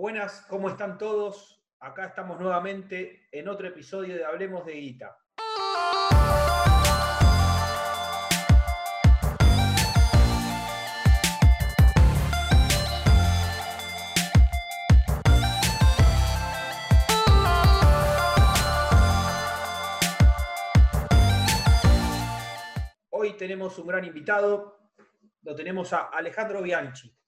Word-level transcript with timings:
Buenas, 0.00 0.46
¿cómo 0.48 0.70
están 0.70 0.96
todos? 0.96 1.62
Acá 1.78 2.06
estamos 2.06 2.40
nuevamente 2.40 3.28
en 3.30 3.48
otro 3.48 3.68
episodio 3.68 4.14
de 4.14 4.24
Hablemos 4.24 4.64
de 4.64 4.72
Guita. 4.72 5.18
Hoy 23.10 23.36
tenemos 23.36 23.78
un 23.78 23.86
gran 23.86 24.06
invitado, 24.06 24.80
lo 25.42 25.54
tenemos 25.54 25.92
a 25.92 26.04
Alejandro 26.04 26.62
Bianchi, 26.62 27.19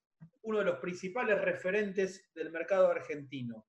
uno 0.42 0.58
de 0.58 0.64
los 0.64 0.78
principales 0.78 1.40
referentes 1.40 2.32
del 2.34 2.50
mercado 2.50 2.90
argentino. 2.90 3.66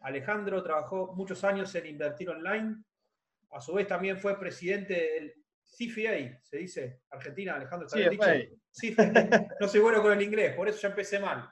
Alejandro 0.00 0.62
trabajó 0.62 1.14
muchos 1.14 1.44
años 1.44 1.74
en 1.74 1.86
Invertir 1.86 2.30
Online, 2.30 2.82
a 3.50 3.60
su 3.60 3.74
vez 3.74 3.86
también 3.86 4.18
fue 4.18 4.38
presidente 4.38 4.94
del 4.94 5.34
CFA, 5.62 6.40
se 6.42 6.58
dice, 6.58 7.02
Argentina, 7.10 7.54
Alejandro, 7.54 7.86
¿está 7.86 7.98
bien 7.98 8.10
dicho? 8.10 8.24
No 9.60 9.68
soy 9.68 9.80
bueno 9.80 10.02
con 10.02 10.12
el 10.12 10.22
inglés, 10.22 10.54
por 10.54 10.68
eso 10.68 10.80
ya 10.80 10.88
empecé 10.88 11.20
mal. 11.20 11.48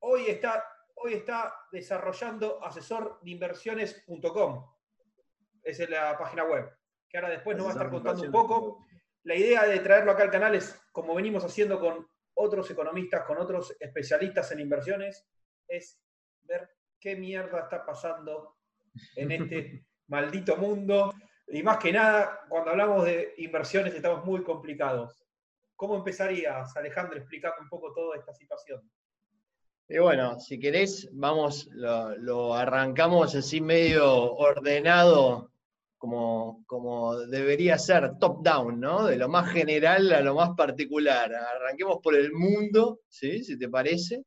Hoy 0.00 0.26
está, 0.28 0.64
hoy 0.94 1.14
está 1.14 1.54
desarrollando 1.70 2.64
asesordeinversiones.com. 2.64 4.66
Esa 5.62 5.84
es 5.84 5.90
la 5.90 6.18
página 6.18 6.44
web, 6.44 6.70
que 7.08 7.18
ahora 7.18 7.28
después 7.28 7.56
nos 7.56 7.66
va 7.66 7.70
a 7.70 7.74
estar 7.74 7.90
contando 7.90 8.22
un 8.22 8.32
poco. 8.32 8.86
La 9.24 9.34
idea 9.34 9.66
de 9.66 9.78
traerlo 9.80 10.12
acá 10.12 10.22
al 10.22 10.30
canal 10.30 10.54
es, 10.54 10.80
como 10.92 11.14
venimos 11.14 11.44
haciendo 11.44 11.78
con 11.78 12.08
otros 12.40 12.70
economistas, 12.70 13.24
con 13.24 13.38
otros 13.38 13.76
especialistas 13.78 14.50
en 14.52 14.60
inversiones, 14.60 15.26
es 15.68 16.00
ver 16.42 16.68
qué 16.98 17.16
mierda 17.16 17.60
está 17.60 17.84
pasando 17.84 18.56
en 19.16 19.30
este 19.32 19.84
maldito 20.08 20.56
mundo. 20.56 21.14
Y 21.48 21.62
más 21.62 21.78
que 21.78 21.92
nada, 21.92 22.40
cuando 22.48 22.70
hablamos 22.70 23.04
de 23.04 23.34
inversiones 23.38 23.94
estamos 23.94 24.24
muy 24.24 24.42
complicados. 24.42 25.24
¿Cómo 25.76 25.96
empezarías, 25.96 26.76
Alejandro, 26.76 27.18
explicando 27.18 27.56
un 27.60 27.68
poco 27.68 27.92
toda 27.92 28.16
esta 28.16 28.34
situación? 28.34 28.90
Y 29.88 29.98
bueno, 29.98 30.38
si 30.38 30.58
querés, 30.60 31.08
vamos, 31.12 31.68
lo, 31.72 32.16
lo 32.16 32.54
arrancamos 32.54 33.34
así 33.34 33.60
medio 33.60 34.34
ordenado 34.34 35.49
como, 36.00 36.64
como 36.66 37.14
debería 37.26 37.76
ser 37.78 38.18
top-down, 38.18 38.80
¿no? 38.80 39.04
De 39.04 39.16
lo 39.16 39.28
más 39.28 39.52
general 39.52 40.10
a 40.14 40.22
lo 40.22 40.34
más 40.34 40.52
particular. 40.56 41.30
Arranquemos 41.34 41.98
por 42.02 42.16
el 42.16 42.32
mundo, 42.32 43.00
¿sí? 43.06 43.44
Si 43.44 43.58
te 43.58 43.68
parece, 43.68 44.24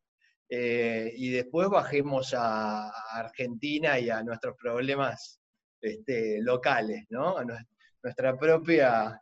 eh, 0.48 1.12
y 1.16 1.30
después 1.30 1.68
bajemos 1.68 2.32
a 2.32 2.90
Argentina 3.18 3.98
y 3.98 4.08
a 4.08 4.22
nuestros 4.22 4.54
problemas 4.56 5.40
este, 5.80 6.40
locales, 6.40 7.06
¿no? 7.10 7.36
A 7.36 7.44
nuestra 8.04 8.38
propia, 8.38 9.20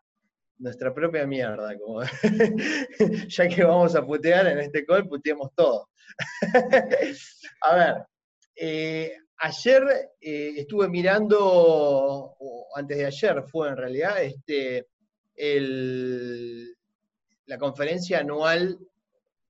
nuestra 0.58 0.92
propia 0.92 1.26
mierda. 1.26 1.74
Como 1.78 2.02
ya 3.28 3.48
que 3.48 3.64
vamos 3.64 3.96
a 3.96 4.04
putear 4.04 4.46
en 4.48 4.58
este 4.58 4.84
call, 4.84 5.08
puteemos 5.08 5.54
todo. 5.54 5.88
a 7.62 7.74
ver, 7.74 7.94
eh, 8.56 9.16
ayer 9.42 10.10
eh, 10.20 10.54
estuve 10.56 10.88
mirando, 10.88 11.36
o 11.40 12.68
antes 12.76 12.96
de 12.96 13.06
ayer 13.06 13.42
fue 13.42 13.68
en 13.68 13.76
realidad, 13.76 14.22
este, 14.22 14.86
la 17.46 17.58
conferencia 17.58 18.20
anual 18.20 18.78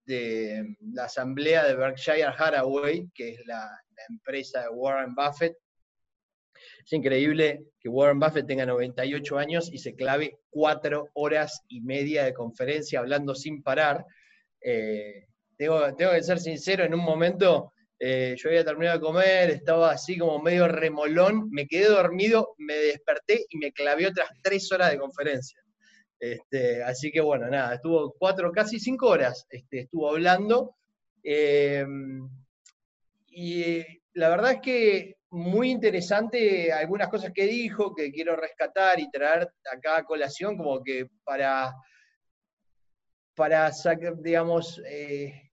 de 0.07 0.77
la 0.95 1.05
asamblea 1.05 1.65
de 1.67 1.77
Berkshire 1.77 2.35
Hathaway, 2.37 3.11
que 3.15 3.31
es 3.31 3.47
la, 3.47 3.79
empresa 4.09 4.63
de 4.63 4.69
Warren 4.69 5.15
Buffett. 5.15 5.57
Es 6.85 6.93
increíble 6.93 7.67
que 7.79 7.89
Warren 7.89 8.19
Buffett 8.19 8.49
tenga 8.49 8.67
98 8.67 9.39
años 9.39 9.71
y 9.73 9.79
se 9.79 9.95
clave 9.95 10.41
cuatro 10.51 11.09
horas 11.15 11.63
y 11.69 11.83
media 11.83 12.25
de 12.25 12.35
conferencia 12.35 12.99
hablando 12.99 13.37
sin 13.37 13.63
parar. 13.63 14.05
Eh, 14.61 15.29
tengo 15.57 15.87
que 15.95 16.23
ser 16.25 16.41
sincero, 16.41 16.83
en 16.83 16.95
un 16.95 17.05
momento 17.05 17.73
eh, 18.05 18.35
yo 18.37 18.49
había 18.49 18.65
terminado 18.65 18.99
de 18.99 19.05
comer, 19.05 19.51
estaba 19.51 19.93
así 19.93 20.19
como 20.19 20.43
medio 20.43 20.67
remolón, 20.67 21.49
me 21.51 21.69
quedé 21.69 21.85
dormido, 21.87 22.57
me 22.59 22.75
desperté 22.75 23.47
y 23.49 23.59
me 23.59 23.71
clavé 23.71 24.09
otras 24.09 24.29
tres 24.43 24.73
horas 24.73 24.91
de 24.91 24.99
conferencia. 24.99 25.63
Este, 26.19 26.83
así 26.83 27.13
que 27.13 27.21
bueno, 27.21 27.49
nada, 27.49 27.77
estuvo 27.77 28.13
cuatro, 28.19 28.51
casi 28.51 28.81
cinco 28.81 29.07
horas, 29.07 29.47
este, 29.49 29.83
estuvo 29.83 30.11
hablando. 30.11 30.75
Eh, 31.23 31.87
y 33.29 33.85
la 34.15 34.31
verdad 34.31 34.55
es 34.55 34.61
que 34.63 35.17
muy 35.31 35.71
interesante 35.71 36.73
algunas 36.73 37.09
cosas 37.09 37.31
que 37.33 37.47
dijo, 37.47 37.95
que 37.95 38.11
quiero 38.11 38.35
rescatar 38.35 38.99
y 38.99 39.13
traer 39.13 39.49
acá 39.73 39.99
a 39.99 40.05
colación, 40.05 40.57
como 40.57 40.83
que 40.83 41.07
para, 41.23 41.73
para 43.37 43.71
digamos, 44.19 44.83
eh, 44.89 45.52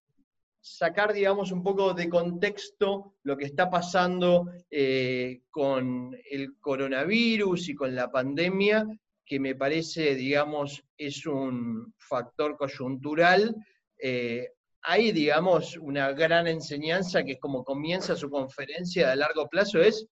sacar, 0.61 1.13
digamos, 1.13 1.51
un 1.51 1.63
poco 1.63 1.93
de 1.93 2.09
contexto 2.09 3.15
lo 3.23 3.37
que 3.37 3.45
está 3.45 3.69
pasando 3.69 4.51
eh, 4.69 5.41
con 5.49 6.15
el 6.29 6.57
coronavirus 6.59 7.69
y 7.69 7.75
con 7.75 7.95
la 7.95 8.11
pandemia, 8.11 8.85
que 9.25 9.39
me 9.39 9.55
parece, 9.55 10.15
digamos, 10.15 10.83
es 10.97 11.25
un 11.25 11.93
factor 11.97 12.57
coyuntural. 12.57 13.55
Eh, 13.97 14.49
hay, 14.81 15.11
digamos, 15.11 15.77
una 15.77 16.11
gran 16.13 16.47
enseñanza 16.47 17.23
que 17.23 17.33
es 17.33 17.39
como 17.39 17.63
comienza 17.63 18.15
su 18.15 18.29
conferencia 18.29 19.11
a 19.11 19.15
largo 19.15 19.47
plazo, 19.47 19.81
es 19.81 20.07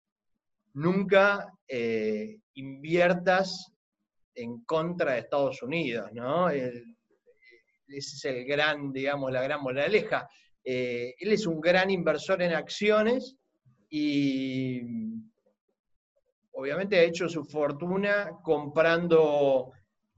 nunca 0.74 1.52
eh, 1.68 2.38
inviertas 2.54 3.72
en 4.36 4.64
contra 4.66 5.14
de 5.14 5.20
Estados 5.20 5.64
Unidos, 5.64 6.12
¿no? 6.14 6.50
Ese 7.88 8.16
es 8.16 8.26
el 8.26 8.46
gran, 8.46 8.92
digamos, 8.92 9.32
la 9.32 9.42
gran 9.42 9.62
moraleja. 9.62 10.30
Eh, 10.64 11.16
él 11.20 11.32
es 11.32 11.46
un 11.48 11.62
gran 11.62 11.90
inversor 11.90 12.42
en 12.42 12.54
acciones 12.54 13.36
y 13.90 14.82
obviamente 16.52 16.98
ha 16.98 17.04
hecho 17.04 17.30
su 17.30 17.46
fortuna 17.46 18.32
comprando 18.44 19.72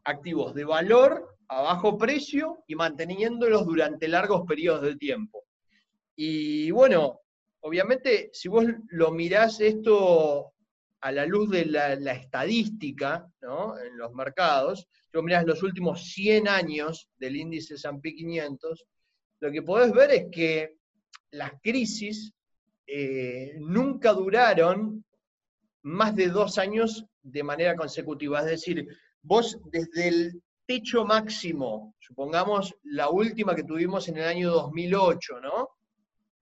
activos 0.03 0.53
de 0.55 0.65
valor 0.65 1.37
a 1.49 1.61
bajo 1.61 1.97
precio 1.97 2.63
y 2.67 2.75
manteniéndolos 2.75 3.65
durante 3.65 4.07
largos 4.07 4.45
periodos 4.47 4.81
de 4.83 4.95
tiempo. 4.95 5.45
Y 6.15 6.71
bueno, 6.71 7.21
obviamente 7.61 8.29
si 8.33 8.49
vos 8.49 8.65
lo 8.89 9.11
mirás 9.11 9.59
esto 9.59 10.53
a 11.01 11.11
la 11.11 11.25
luz 11.25 11.49
de 11.49 11.65
la, 11.65 11.93
estadística 12.11 13.27
en 13.41 13.97
los 13.97 14.13
mercados, 14.13 14.87
vos 15.13 15.23
mirás 15.23 15.45
los 15.45 15.63
últimos 15.63 16.11
100 16.13 16.47
años 16.47 17.09
del 17.17 17.35
índice 17.35 17.75
S&P 17.75 18.13
500, 18.13 18.85
lo 19.41 19.51
que 19.51 19.61
podés 19.61 19.91
ver 19.91 20.11
es 20.11 20.25
que 20.31 20.75
las 21.31 21.53
crisis 21.61 22.33
eh, 22.87 23.55
nunca 23.59 24.13
duraron 24.13 25.05
más 25.83 26.15
de 26.15 26.27
dos 26.27 26.57
años 26.57 27.05
de 27.21 27.43
manera 27.43 27.75
consecutiva. 27.75 28.39
Es 28.39 28.45
decir, 28.45 28.87
vos 29.21 29.57
desde 29.71 30.07
el 30.07 30.43
techo 30.65 31.05
máximo, 31.05 31.95
supongamos 31.99 32.75
la 32.83 33.09
última 33.09 33.55
que 33.55 33.63
tuvimos 33.63 34.07
en 34.07 34.17
el 34.17 34.25
año 34.25 34.51
2008, 34.51 35.39
¿no? 35.41 35.69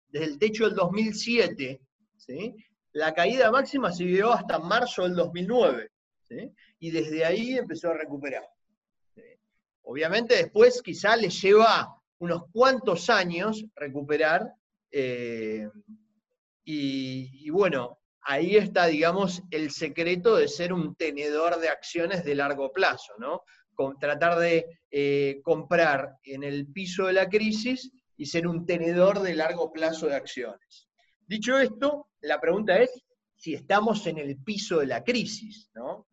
Desde 0.09 0.25
el 0.25 0.39
techo 0.39 0.65
del 0.65 0.75
2007, 0.75 1.81
¿sí? 2.17 2.55
La 2.93 3.13
caída 3.13 3.51
máxima 3.51 3.91
se 3.91 4.05
dio 4.05 4.33
hasta 4.33 4.59
marzo 4.59 5.03
del 5.03 5.15
2009, 5.15 5.91
¿sí? 6.27 6.51
Y 6.79 6.91
desde 6.91 7.25
ahí 7.25 7.57
empezó 7.57 7.89
a 7.89 7.93
recuperar. 7.93 8.43
Obviamente 9.89 10.35
después 10.35 10.81
quizá 10.81 11.15
le 11.15 11.29
lleva 11.29 11.95
unos 12.19 12.43
cuantos 12.51 13.09
años 13.09 13.63
recuperar. 13.73 14.53
Eh, 14.91 15.67
y, 16.65 17.49
bueno, 17.49 17.99
ahí 18.21 18.57
está, 18.57 18.87
digamos, 18.87 19.41
el 19.49 19.71
secreto 19.71 20.35
de 20.35 20.49
ser 20.49 20.73
un 20.73 20.95
tenedor 20.95 21.57
de 21.61 21.69
acciones 21.69 22.25
de 22.25 22.35
largo 22.35 22.73
plazo, 22.73 23.13
¿no? 23.17 23.43
Con, 23.73 23.97
tratar 23.97 24.37
de 24.39 24.65
eh, 24.91 25.39
comprar 25.41 26.17
en 26.23 26.43
el 26.43 26.67
piso 26.67 27.05
de 27.05 27.13
la 27.13 27.29
crisis 27.29 27.89
y 28.17 28.25
ser 28.25 28.45
un 28.45 28.65
tenedor 28.65 29.21
de 29.21 29.35
largo 29.35 29.71
plazo 29.71 30.07
de 30.07 30.15
acciones. 30.15 30.89
Dicho 31.25 31.57
esto, 31.57 32.09
la 32.19 32.41
pregunta 32.41 32.77
es 32.77 32.91
si 33.37 33.53
estamos 33.53 34.05
en 34.07 34.17
el 34.17 34.35
piso 34.43 34.79
de 34.79 34.87
la 34.87 35.01
crisis, 35.01 35.69
¿no? 35.75 36.06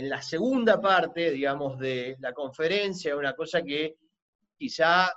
En 0.00 0.08
la 0.08 0.22
segunda 0.22 0.80
parte, 0.80 1.30
digamos, 1.30 1.78
de 1.78 2.16
la 2.20 2.32
conferencia, 2.32 3.14
una 3.14 3.34
cosa 3.36 3.60
que 3.60 3.98
quizá 4.56 5.12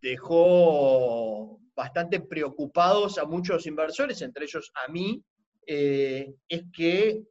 dejó 0.00 1.60
bastante 1.74 2.20
preocupados 2.20 3.18
a 3.18 3.26
muchos 3.26 3.66
inversores, 3.66 4.22
entre 4.22 4.46
ellos 4.46 4.72
a 4.82 4.90
mí, 4.90 5.22
eh, 5.66 6.32
es 6.48 6.62
que 6.72 7.22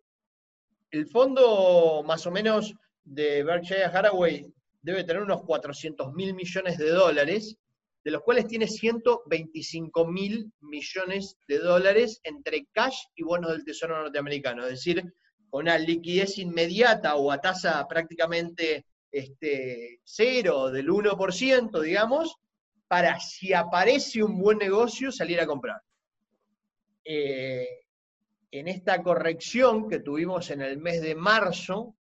el 0.91 1.07
fondo 1.07 2.03
más 2.05 2.27
o 2.27 2.31
menos 2.31 2.75
de 3.03 3.43
Berkshire 3.43 3.85
Hathaway 3.85 4.45
debe 4.83 5.03
tener 5.03 5.23
unos 5.23 5.41
400 5.45 6.13
mil 6.13 6.35
millones 6.35 6.77
de 6.77 6.91
dólares 6.91 7.57
de 8.03 8.11
los 8.11 8.21
cuales 8.21 8.45
tiene 8.45 8.67
125 8.67 10.05
mil 10.05 10.53
millones 10.61 11.39
de 11.47 11.57
dólares 11.57 12.19
entre 12.21 12.67
cash 12.71 12.99
y 13.15 13.23
bonos 13.23 13.49
del 13.49 13.65
Tesoro 13.65 13.97
norteamericano, 13.97 14.63
es 14.65 14.69
decir, 14.69 15.11
con 15.49 15.63
una 15.63 15.77
liquidez 15.77 16.37
inmediata 16.37 17.15
o 17.15 17.31
a 17.31 17.39
tasa 17.39 17.87
prácticamente 17.87 18.85
este, 19.11 20.01
cero, 20.03 20.71
del 20.71 20.89
1%, 20.89 21.81
digamos, 21.81 22.35
para 22.87 23.19
si 23.19 23.53
aparece 23.53 24.23
un 24.23 24.37
buen 24.37 24.57
negocio 24.57 25.11
salir 25.11 25.39
a 25.39 25.47
comprar. 25.47 25.81
Eh, 27.03 27.67
en 28.51 28.67
esta 28.67 29.01
corrección 29.03 29.89
que 29.89 29.99
tuvimos 29.99 30.49
en 30.49 30.61
el 30.61 30.77
mes 30.77 31.01
de 31.01 31.15
marzo, 31.15 31.95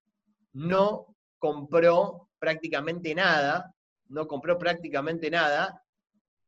no 0.53 1.15
compró 1.39 2.29
prácticamente 2.39 3.15
nada, 3.15 3.75
no 4.09 4.27
compró 4.27 4.59
prácticamente 4.59 5.31
nada, 5.31 5.83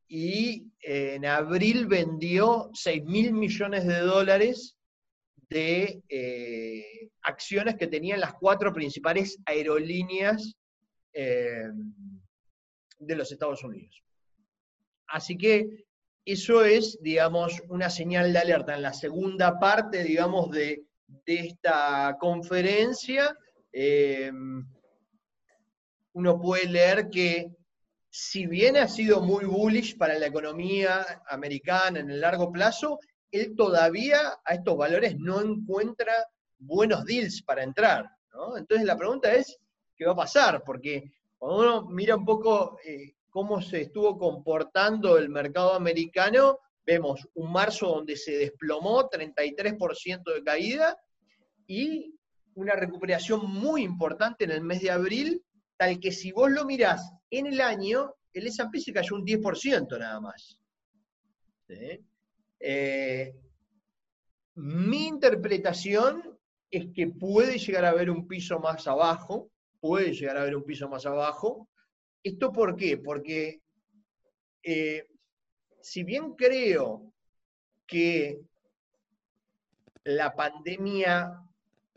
y 0.09 0.71
eh, 0.81 1.15
en 1.15 1.27
abril 1.27 1.87
vendió 1.87 2.71
6 2.75 3.05
mil 3.05 3.33
millones 3.33 3.87
de 3.87 4.01
dólares 4.01 4.74
de 5.55 6.03
eh, 6.09 7.11
acciones 7.23 7.77
que 7.77 7.87
tenían 7.87 8.19
las 8.19 8.35
cuatro 8.35 8.73
principales 8.73 9.39
aerolíneas 9.47 10.57
eh, 11.13 11.69
de 12.99 13.17
los 13.17 13.31
Estados 13.31 13.63
Unidos. 13.63 14.03
Así 15.07 15.39
que 15.39 15.87
eso 16.25 16.65
es, 16.65 16.99
digamos, 17.01 17.63
una 17.69 17.89
señal 17.89 18.33
de 18.33 18.39
alerta. 18.41 18.75
En 18.75 18.83
la 18.83 18.93
segunda 18.93 19.61
parte, 19.61 20.03
digamos, 20.03 20.51
de, 20.51 20.83
esta 21.25 22.17
conferencia, 22.19 23.37
uno 26.15 26.41
puede 26.41 26.67
leer 26.67 27.09
que 27.11 27.53
si 28.11 28.47
bien 28.47 28.77
ha 28.77 28.89
sido 28.89 29.21
muy 29.21 29.45
bullish 29.45 29.97
para 29.97 30.19
la 30.19 30.27
economía 30.27 31.23
americana 31.29 32.01
en 32.01 32.11
el 32.11 32.21
largo 32.21 32.51
plazo, 32.51 32.99
él 33.35 33.55
todavía 33.57 34.39
a 34.45 34.55
estos 34.55 34.77
valores 34.77 35.17
no 35.19 35.41
encuentra 35.41 36.13
buenos 36.59 37.05
deals 37.05 37.43
para 37.43 37.63
entrar. 37.63 38.09
Entonces 38.57 38.87
la 38.87 38.97
pregunta 38.97 39.33
es, 39.33 39.59
¿qué 39.97 40.05
va 40.07 40.13
a 40.13 40.17
pasar? 40.17 40.63
Porque 40.65 41.13
cuando 41.39 41.59
uno 41.59 41.89
mira 41.89 42.17
un 42.17 42.25
poco 42.25 42.79
eh, 42.85 43.15
cómo 43.31 43.61
se 43.61 43.83
estuvo 43.83 44.19
comportando 44.19 45.19
el 45.19 45.29
mercado 45.29 45.75
americano, 45.75 46.59
vemos 46.87 47.27
un 47.35 47.53
marzo 47.53 47.89
donde 47.89 48.17
se 48.17 48.37
desplomó 48.37 49.09
33% 49.09 50.35
de 50.35 50.43
caída 50.43 50.97
y 51.67 52.15
una 52.55 52.75
recuperación 52.75 53.51
muy 53.51 53.83
importante 53.83 54.45
en 54.45 54.53
el 54.53 54.61
mes 54.61 54.81
de 54.83 54.91
abril 54.91 55.45
tal 55.77 55.99
que 55.99 56.13
si 56.13 56.33
vos 56.33 56.51
lo 56.51 56.65
mirás 56.65 57.11
en 57.31 57.47
el 57.47 57.61
año, 57.61 58.15
el 58.33 58.47
S&P 58.47 58.81
se 58.81 58.93
cayó 58.93 59.17
un 59.17 59.25
10% 59.25 59.99
nada 59.99 60.21
más. 60.21 60.61
Eh, 62.61 63.35
mi 64.55 65.07
interpretación 65.07 66.39
es 66.71 66.87
que 66.95 67.09
puede 67.09 67.59
llegar 67.59 67.85
a 67.85 67.91
haber 67.91 68.11
un 68.11 68.27
piso 68.27 68.59
más 68.59 68.87
abajo, 68.87 69.51
puede 69.81 70.13
llegar 70.13 70.37
a 70.37 70.43
haber 70.43 70.57
un 70.57 70.65
piso 70.65 70.89
más 70.89 71.07
abajo. 71.07 71.69
¿Esto 72.23 72.53
por 72.53 72.77
qué? 72.77 72.97
Porque 72.99 73.61
eh, 74.63 75.07
si 75.81 76.05
bien 76.05 76.35
creo 76.35 77.13
que 77.87 78.41
la 80.05 80.35
pandemia, 80.35 81.41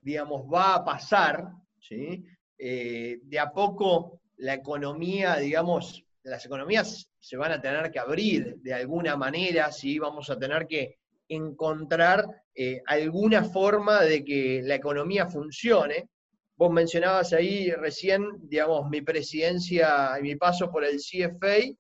digamos, 0.02 0.44
va 0.52 0.76
a 0.76 0.86
pasar, 0.86 1.52
¿sí? 1.80 2.26
Eh, 2.58 3.20
de 3.24 3.40
a 3.40 3.52
poco 3.52 4.22
la 4.38 4.54
economía, 4.56 5.38
digamos, 5.38 6.04
las 6.28 6.46
economías 6.46 7.10
se 7.20 7.38
van 7.38 7.54
a 7.54 7.62
tener 7.62 7.90
que 7.90 8.00
abrir 8.00 8.58
de 8.58 8.74
alguna 8.74 9.16
manera, 9.16 9.72
¿sí? 9.72 9.98
vamos 9.98 10.30
a 10.30 10.38
tener 10.38 10.68
que 10.68 10.98
encontrar 11.30 12.26
eh, 12.54 12.82
alguna 12.86 13.44
forma 13.44 14.02
de 14.02 14.24
que 14.24 14.62
la 14.64 14.76
economía 14.76 15.28
funcione. 15.28 16.10
Vos 16.56 16.72
mencionabas 16.72 17.34
ahí 17.34 17.72
recién, 17.72 18.26
digamos, 18.42 18.90
mi 18.90 19.02
presidencia 19.02 20.18
y 20.20 20.24
mi 20.24 20.36
paso 20.36 20.70
por 20.72 20.84
el 20.84 20.98
CFA. 20.98 21.74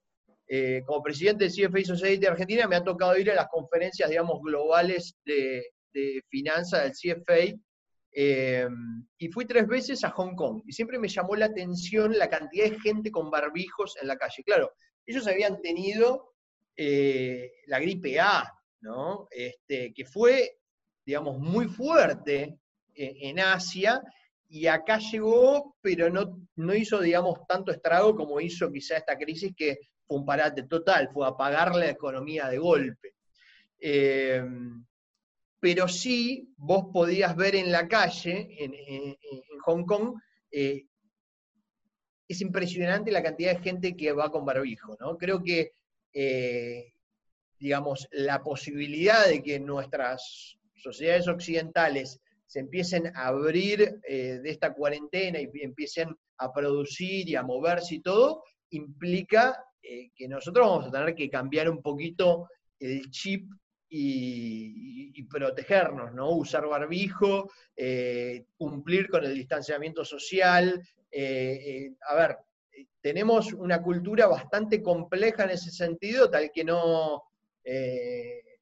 Eh, 0.49 0.81
como 0.85 1.03
presidente 1.03 1.43
del 1.43 1.53
CFA 1.53 1.83
Society 1.83 2.21
de 2.21 2.27
Argentina 2.29 2.67
me 2.67 2.77
ha 2.77 2.83
tocado 2.83 3.17
ir 3.17 3.29
a 3.31 3.35
las 3.35 3.47
conferencias, 3.47 4.09
digamos, 4.09 4.39
globales 4.41 5.15
de, 5.25 5.65
de 5.93 6.21
finanzas 6.29 6.83
del 6.83 6.93
CFA 6.93 7.57
Em, 8.19 9.05
y 9.19 9.27
fui 9.27 9.45
tres 9.45 9.67
veces 9.67 10.03
a 10.03 10.09
Hong 10.09 10.33
Kong 10.33 10.63
y 10.65 10.73
siempre 10.73 10.97
me 10.97 11.07
llamó 11.07 11.35
la 11.35 11.45
atención 11.45 12.17
la 12.17 12.27
cantidad 12.27 12.67
de 12.67 12.79
gente 12.79 13.11
con 13.11 13.29
barbijos 13.29 13.95
en 14.01 14.07
la 14.07 14.17
calle. 14.17 14.43
Claro, 14.43 14.73
ellos 15.05 15.27
habían 15.27 15.61
tenido 15.61 16.33
eh, 16.75 17.51
la 17.67 17.79
gripe 17.79 18.19
A, 18.19 18.51
¿no? 18.81 19.27
Este, 19.29 19.93
que 19.93 20.03
fue, 20.03 20.57
digamos, 21.05 21.37
muy 21.37 21.67
fuerte 21.67 22.57
eh, 22.95 23.17
en, 23.21 23.39
Asia 23.39 24.01
y 24.49 24.65
acá 24.65 24.97
llegó, 24.97 25.75
pero 25.79 26.09
no, 26.09 26.41
no 26.55 26.73
hizo, 26.73 26.99
digamos, 26.99 27.45
tanto 27.47 27.71
estrago 27.71 28.15
como 28.15 28.41
hizo 28.41 28.71
quizá 28.71 28.97
esta 28.97 29.15
crisis 29.15 29.53
que 29.55 29.77
fue 30.07 30.17
un 30.17 30.25
parate 30.25 30.63
total, 30.63 31.07
fue 31.13 31.27
apagar 31.27 31.75
la 31.75 31.91
economía 31.91 32.49
de 32.49 32.57
golpe. 32.57 33.13
Pero 35.59 35.87
sí 35.87 36.53
vos 36.57 36.85
podías 36.93 37.35
ver 37.35 37.55
en 37.55 37.71
la 37.71 37.87
calle, 37.87 38.47
en, 38.59 39.15
Hong 39.63 39.85
Kong, 39.85 40.15
eh, 40.51 40.85
es 42.27 42.41
impresionante 42.41 43.11
la 43.11 43.23
cantidad 43.23 43.55
de 43.55 43.63
gente 43.63 43.95
que 43.95 44.11
va 44.11 44.31
con 44.31 44.45
barbijo, 44.45 44.95
¿no? 44.99 45.17
Creo 45.17 45.41
que, 45.43 45.73
eh, 46.13 46.93
digamos, 47.59 48.07
la 48.11 48.43
posibilidad 48.43 49.27
de 49.27 49.41
que 49.41 49.59
nuestras 49.59 50.57
sociedades 50.75 51.27
occidentales 51.27 52.19
se 52.45 52.59
empiecen 52.59 53.07
a 53.15 53.27
abrir 53.27 53.99
eh, 54.07 54.39
de 54.41 54.49
esta 54.49 54.73
cuarentena 54.73 55.39
y 55.39 55.49
empiecen 55.61 56.15
a 56.37 56.53
producir 56.53 57.27
y 57.27 57.35
a 57.35 57.43
moverse 57.43 57.95
y 57.95 58.01
todo, 58.01 58.43
implica 58.69 59.63
que 59.81 60.27
nosotros 60.27 60.67
vamos 60.67 60.87
a 60.87 60.91
tener 60.91 61.15
que 61.15 61.29
cambiar 61.29 61.69
un 61.69 61.81
poquito 61.81 62.49
el 62.77 63.09
chip 63.09 63.49
y, 63.89 65.23
protegernos, 65.29 66.13
¿no? 66.13 66.31
Usar 66.31 66.65
barbijo, 66.67 67.51
eh, 67.75 68.45
cumplir 68.57 69.09
con 69.09 69.25
el 69.25 69.33
distanciamiento 69.35 70.05
social. 70.05 70.81
Eh, 71.11 71.59
eh, 71.65 71.91
a 72.07 72.15
ver, 72.15 72.37
tenemos 73.01 73.51
una 73.53 73.81
cultura 73.81 74.27
bastante 74.27 74.81
compleja 74.81 75.43
en 75.43 75.51
ese 75.51 75.69
sentido, 75.71 76.29
tal 76.29 76.49
que 76.53 76.63
no 76.63 77.23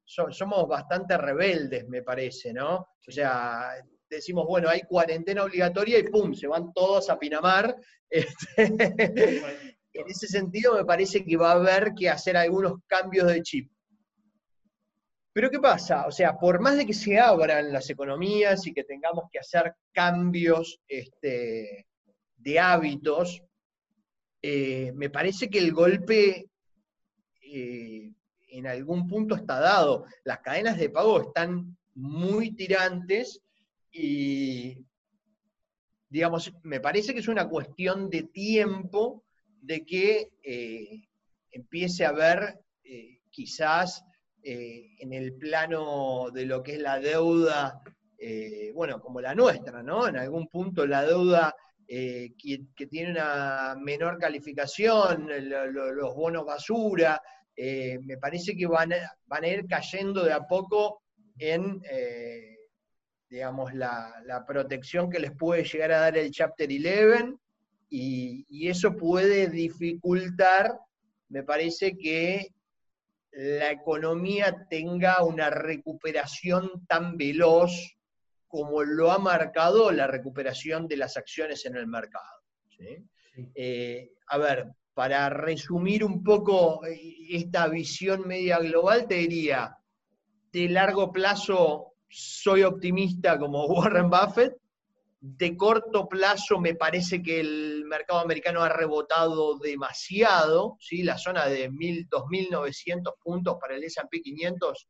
somos 0.05 0.67
bastante 0.67 1.17
rebeldes, 1.17 1.87
me 1.87 2.01
parece, 2.01 2.51
¿no? 2.51 2.87
O 3.07 3.11
sea, 3.11 3.75
decimos, 4.09 4.45
bueno, 4.47 4.69
hay 4.69 4.81
cuarentena 4.81 5.43
obligatoria 5.43 5.99
y 5.99 6.03
¡pum! 6.03 6.33
se 6.33 6.47
van 6.47 6.73
todos 6.73 7.09
a 7.09 7.19
Pinamar. 7.19 7.75
Este, 8.07 10.01
en 10.01 10.07
ese 10.07 10.27
sentido 10.27 10.75
me 10.75 10.85
parece 10.85 11.23
que 11.23 11.37
va 11.37 11.51
a 11.51 11.55
haber 11.55 11.93
que 11.97 12.09
hacer 12.09 12.37
algunos 12.37 12.73
cambios 12.85 13.27
de 13.27 13.41
chip. 13.41 13.71
Pero 15.35 15.51
¿qué 15.51 15.59
pasa? 15.59 16.07
O 16.07 16.11
sea, 16.11 16.39
por 16.39 16.61
más 16.61 16.77
de 16.77 16.85
que 16.85 16.93
se 16.93 17.19
abran 17.19 17.73
las 17.73 17.89
economías 17.89 18.65
y 18.67 18.73
que 18.73 18.85
tengamos 18.85 19.25
que 19.29 19.39
hacer 19.39 19.75
cambios 19.91 20.79
este, 20.87 21.87
de 22.37 22.57
hábitos, 22.57 23.43
eh, 24.41 24.93
me 24.95 25.09
parece 25.09 25.49
que 25.49 25.59
el 25.59 25.73
golpe 25.73 26.49
eh, 27.41 28.13
en 28.47 28.65
algún 28.65 29.09
punto 29.09 29.35
está 29.35 29.59
dado. 29.59 30.05
Las 30.23 30.39
cadenas 30.39 30.77
de 30.77 30.89
pago 30.89 31.19
están 31.19 31.77
muy 31.95 32.51
tirantes 32.51 33.41
y, 33.91 34.85
digamos, 36.07 36.53
me 36.63 36.79
parece 36.79 37.13
que 37.13 37.19
es 37.19 37.27
una 37.27 37.49
cuestión 37.49 38.09
de 38.09 38.23
tiempo 38.23 39.25
de 39.43 39.85
que 39.85 40.31
eh, 40.41 41.09
empiece 41.51 42.05
a 42.05 42.09
haber 42.09 42.61
quizás 43.29 44.05
eh, 44.47 44.91
en 44.99 45.11
el 45.11 45.33
plano 45.33 46.29
de 46.31 46.45
lo 46.45 46.61
que 46.61 46.73
es 46.73 46.79
la 46.79 46.99
deuda, 46.99 47.81
eh, 48.15 48.71
bueno, 48.75 49.01
como 49.01 49.19
la 49.19 49.33
nuestra, 49.33 49.81
¿no? 49.81 50.07
En 50.07 50.17
algún 50.17 50.47
punto 50.49 50.85
la 50.85 51.03
deuda 51.03 51.55
eh, 51.87 52.33
que, 52.37 52.85
tiene 52.85 53.09
una 53.09 53.75
menor 53.75 54.19
calificación, 54.19 55.27
los 55.49 56.15
bonos 56.15 56.45
basura, 56.45 57.19
me 57.57 58.17
parece 58.21 58.55
que 58.55 58.67
van 58.67 58.93
a, 58.93 59.17
van 59.25 59.45
a, 59.45 59.47
ir 59.47 59.65
cayendo 59.65 60.23
de 60.23 60.33
a 60.33 60.45
poco 60.45 61.01
en, 61.39 61.81
digamos, 63.27 63.73
la, 63.73 64.43
protección 64.47 65.09
que 65.09 65.19
les 65.19 65.31
puede 65.31 65.63
llegar 65.63 65.91
a 65.91 66.01
dar 66.01 66.17
el 66.19 66.29
Chapter 66.29 66.69
11 66.69 67.33
y, 67.89 68.45
y 68.47 68.67
eso 68.67 68.95
puede 68.95 69.49
dificultar, 69.49 70.77
me 71.29 71.41
parece 71.41 71.97
que 71.97 72.53
la 73.35 73.69
economía 73.69 74.65
tenga 74.69 75.23
una 75.23 75.49
recuperación 75.49 76.85
tan 76.87 77.17
veloz 77.17 77.97
como 78.47 78.83
lo 78.83 79.11
ha 79.11 79.19
marcado 79.19 79.91
la 79.91 80.07
recuperación 80.07 80.87
de 80.87 80.97
las 80.97 81.17
acciones 81.17 81.65
en 81.65 81.75
el 81.75 81.87
mercado. 81.87 82.25
Eh, 83.53 84.11
a 84.27 84.37
ver, 84.37 84.67
para 84.93 85.29
resumir 85.29 86.05
un 86.05 86.23
poco 86.23 86.81
esta 86.85 87.67
visión 87.67 88.25
media 88.25 88.59
global, 88.59 89.05
te 89.07 89.15
diría, 89.15 89.75
de 90.53 90.69
largo 90.69 91.11
plazo 91.11 91.95
soy 92.07 92.63
optimista 92.63 93.37
como 93.37 93.65
Warren 93.67 94.09
Buffett, 94.09 94.55
de 95.27 95.57
corto 95.57 96.07
plazo 96.07 96.59
me 96.59 96.75
parece 96.75 97.23
que 97.23 97.39
el 97.39 97.83
mercado 97.85 98.19
americano 98.19 98.61
ha 98.61 98.69
rebotado 98.69 99.57
demasiado, 99.57 100.77
¿sí? 100.79 101.01
la 101.01 101.17
zona 101.17 101.47
de 101.47 101.71
2.900 101.71 103.15
puntos 103.23 103.57
para 103.59 103.75
el 103.75 103.83
S&P 103.83 104.21
500, 104.21 104.87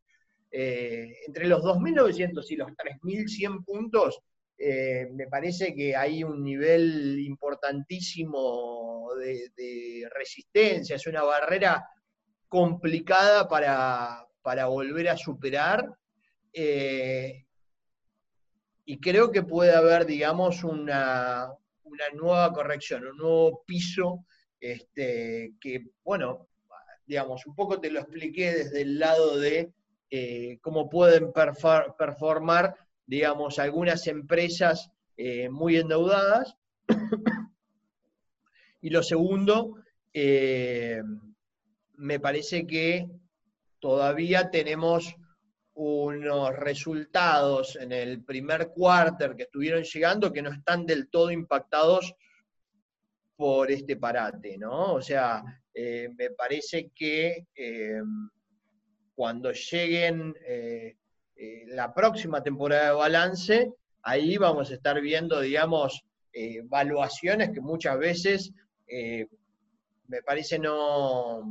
eh, 0.51 1.07
entre 1.27 1.47
los 1.47 1.61
2.900 1.61 2.45
y 2.49 2.55
los 2.57 2.67
3.100 2.71 3.63
puntos, 3.63 4.19
eh, 4.57 5.07
me 5.13 5.27
parece 5.27 5.73
que 5.73 5.95
hay 5.95 6.23
un 6.25 6.43
nivel 6.43 7.17
importantísimo 7.19 9.11
de, 9.17 10.05
resistencia, 10.13 10.97
es 10.97 11.07
una 11.07 11.23
barrera 11.23 11.87
complicada 12.49 13.47
para, 13.47 14.27
volver 14.67 15.09
a 15.09 15.17
superar. 15.17 15.89
Eh, 16.51 17.44
y 18.85 18.99
creo 18.99 19.31
que 19.31 19.41
puede 19.41 19.73
haber, 19.73 20.05
digamos, 20.05 20.63
una, 20.63 21.51
nueva 22.13 22.53
corrección, 22.53 23.07
un 23.07 23.17
nuevo 23.17 23.63
piso 23.65 24.25
este, 24.59 25.53
que, 25.59 25.87
bueno, 26.03 26.47
digamos, 27.05 27.45
un 27.47 27.55
poco 27.55 27.79
te 27.79 27.89
lo 27.89 27.99
expliqué 27.99 28.51
desde 28.53 28.81
el 28.81 28.99
lado 28.99 29.37
de 29.39 29.73
eh, 30.11 30.59
cómo 30.61 30.89
pueden 30.89 31.31
performar, 31.33 32.75
digamos, 33.05 33.59
algunas 33.59 34.05
empresas 34.07 34.91
eh, 35.17 35.49
muy 35.49 35.77
endeudadas. 35.77 36.55
y 38.81 38.89
lo 38.89 39.01
segundo, 39.01 39.77
eh, 40.13 41.01
me 41.95 42.19
parece 42.19 42.67
que 42.67 43.07
todavía 43.79 44.51
tenemos 44.51 45.15
unos 45.75 46.55
resultados 46.55 47.75
en 47.75 47.91
el 47.91 48.23
primer 48.23 48.69
cuarter 48.69 49.35
que 49.35 49.43
estuvieron 49.43 49.83
llegando 49.83 50.31
que 50.31 50.41
no 50.41 50.51
están 50.51 50.85
del 50.85 51.09
todo 51.09 51.31
impactados 51.31 52.15
por 53.35 53.69
este 53.69 53.97
parate, 53.97 54.57
¿no? 54.57 54.93
O 54.93 55.01
sea, 55.01 55.43
eh, 55.73 56.09
me 56.17 56.29
parece 56.31 56.91
que 56.95 57.47
eh, 57.53 58.01
cuando 59.13 59.51
lleguen 59.51 60.33
eh, 60.47 60.95
la 61.67 61.93
próxima 61.93 62.41
temporada 62.41 62.91
de 62.91 62.95
balance, 62.95 63.73
ahí 64.03 64.37
vamos 64.37 64.71
a 64.71 64.75
estar 64.75 64.99
viendo, 65.01 65.41
digamos, 65.41 66.05
valuaciones 66.65 67.51
que 67.51 67.61
muchas 67.61 67.97
veces 67.97 68.51
me 70.07 70.21
parece 70.21 70.59
no, 70.59 71.43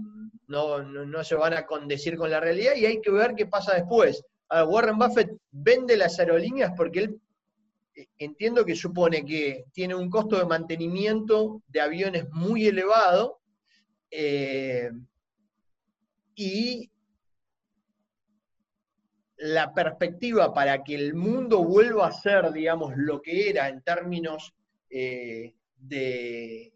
no, 0.49 1.25
se 1.25 1.35
van 1.35 1.55
a 1.55 1.67
condecir 1.67 2.17
con 2.17 2.31
la 2.31 2.41
realidad 2.41 2.75
y 2.77 2.87
hay 2.87 3.01
que 3.01 3.11
ver 3.11 3.35
qué 3.35 3.47
pasa 3.47 3.75
después. 3.75 4.25
Warren 4.51 4.99
Buffett 4.99 5.37
vende 5.51 5.97
las 5.97 6.19
aerolíneas 6.19 6.73
porque 6.77 7.01
él 7.01 7.21
eh, 7.97 8.07
entiendo 8.19 8.65
que 8.65 8.77
supone 8.77 9.25
que 9.25 9.65
tiene 9.73 9.95
un 9.95 10.11
costo 10.11 10.39
de 10.39 10.45
mantenimiento 10.45 11.63
de 11.69 11.81
aviones 11.81 12.29
muy 12.31 12.67
elevado 12.67 13.41
eh, 14.11 14.91
y 16.35 16.91
la 19.37 19.75
perspectiva 19.75 20.55
para 20.55 20.83
que 20.83 20.95
el 20.95 21.15
mundo 21.15 21.65
vuelva 21.65 22.07
a 22.07 22.13
ser, 22.13 22.53
digamos, 22.53 22.95
lo 22.97 23.21
que 23.21 23.51
era 23.51 23.69
en 23.69 23.83
términos 23.83 24.55
eh, 24.91 25.55
de 25.77 26.74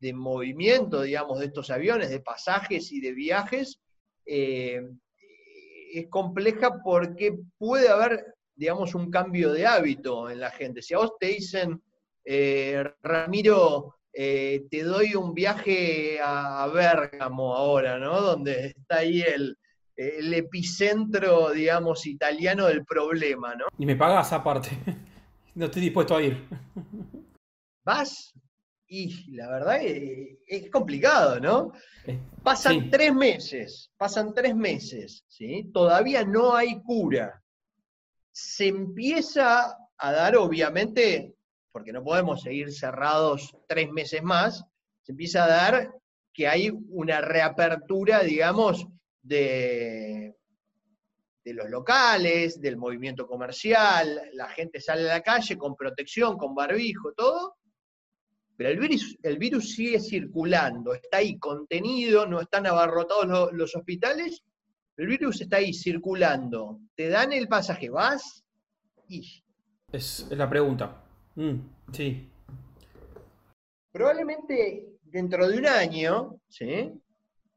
de 0.00 0.12
movimiento, 0.12 1.02
digamos, 1.02 1.38
de 1.38 1.46
estos 1.46 1.70
aviones, 1.70 2.10
de 2.10 2.20
pasajes 2.20 2.92
y 2.92 3.00
de 3.00 3.12
viajes, 3.12 3.80
eh, 4.26 4.82
es 5.92 6.08
compleja 6.08 6.82
porque 6.84 7.38
puede 7.56 7.88
haber, 7.88 8.34
digamos, 8.54 8.94
un 8.94 9.10
cambio 9.10 9.52
de 9.52 9.66
hábito 9.66 10.30
en 10.30 10.40
la 10.40 10.50
gente. 10.50 10.82
Si 10.82 10.94
a 10.94 10.98
vos 10.98 11.12
te 11.18 11.26
dicen, 11.26 11.82
eh, 12.24 12.84
Ramiro, 13.02 13.96
eh, 14.12 14.66
te 14.70 14.82
doy 14.82 15.14
un 15.14 15.34
viaje 15.34 16.18
a 16.22 16.66
Bérgamo 16.72 17.54
ahora, 17.54 17.98
¿no? 17.98 18.20
Donde 18.20 18.66
está 18.66 18.98
ahí 18.98 19.22
el, 19.22 19.56
el 19.98 20.32
epicentro, 20.32 21.50
digamos, 21.50 22.06
italiano 22.06 22.66
del 22.66 22.84
problema, 22.84 23.56
¿no? 23.56 23.66
Y 23.78 23.84
me 23.84 23.96
pagas 23.96 24.32
aparte. 24.32 24.70
No 25.54 25.64
estoy 25.64 25.82
dispuesto 25.82 26.14
a 26.14 26.22
ir. 26.22 26.46
¿Vas? 27.84 28.32
Y 28.90 29.30
la 29.36 29.50
verdad 29.50 29.80
es, 29.82 30.70
complicado, 30.70 31.38
¿no? 31.40 31.72
Pasan 32.42 32.88
tres 32.88 33.12
meses, 33.12 33.90
pasan 33.98 34.32
tres 34.32 34.56
meses, 34.56 35.24
¿sí? 35.28 35.70
Todavía 35.74 36.24
no 36.24 36.56
hay 36.56 36.80
cura. 36.82 37.42
Se 38.32 38.66
empieza 38.68 39.76
a 39.98 40.12
dar, 40.12 40.36
obviamente, 40.36 41.34
porque 41.70 41.92
no 41.92 42.02
podemos 42.02 42.40
seguir 42.40 42.72
cerrados 42.72 43.54
tres 43.66 43.90
meses 43.90 44.22
más, 44.22 44.64
se 45.02 45.12
empieza 45.12 45.44
a 45.44 45.48
dar 45.48 45.94
que 46.32 46.48
hay 46.48 46.70
una 46.88 47.20
reapertura, 47.20 48.20
digamos, 48.20 48.86
de, 49.20 50.34
de 51.44 51.52
los 51.52 51.68
locales, 51.68 52.58
del 52.58 52.78
movimiento 52.78 53.26
comercial, 53.26 54.30
la 54.32 54.48
gente 54.48 54.80
sale 54.80 55.02
a 55.10 55.14
la 55.14 55.20
calle 55.20 55.58
con 55.58 55.74
protección, 55.76 56.38
con 56.38 56.54
barbijo, 56.54 57.12
todo, 57.12 57.57
pero 58.58 58.70
el 58.70 58.80
virus, 58.80 59.16
el 59.22 59.38
virus 59.38 59.72
sigue 59.72 60.00
circulando, 60.00 60.92
está 60.92 61.18
ahí 61.18 61.38
contenido, 61.38 62.26
no 62.26 62.40
están 62.40 62.66
abarrotados 62.66 63.52
los, 63.52 63.76
hospitales, 63.76 64.42
el 64.96 65.06
virus 65.06 65.40
está 65.40 65.58
ahí 65.58 65.72
circulando. 65.72 66.80
¿Te 66.96 67.08
dan 67.08 67.32
el 67.32 67.46
pasaje? 67.46 67.88
¿Vas? 67.88 68.44
Y... 69.08 69.44
Es, 69.92 70.26
la 70.30 70.50
pregunta. 70.50 71.04
Mm, 71.36 71.54
sí. 71.92 72.28
Probablemente 73.92 74.88
dentro 75.04 75.46
de 75.46 75.56
un 75.56 75.66
año, 75.66 76.40
¿sí? 76.48 76.90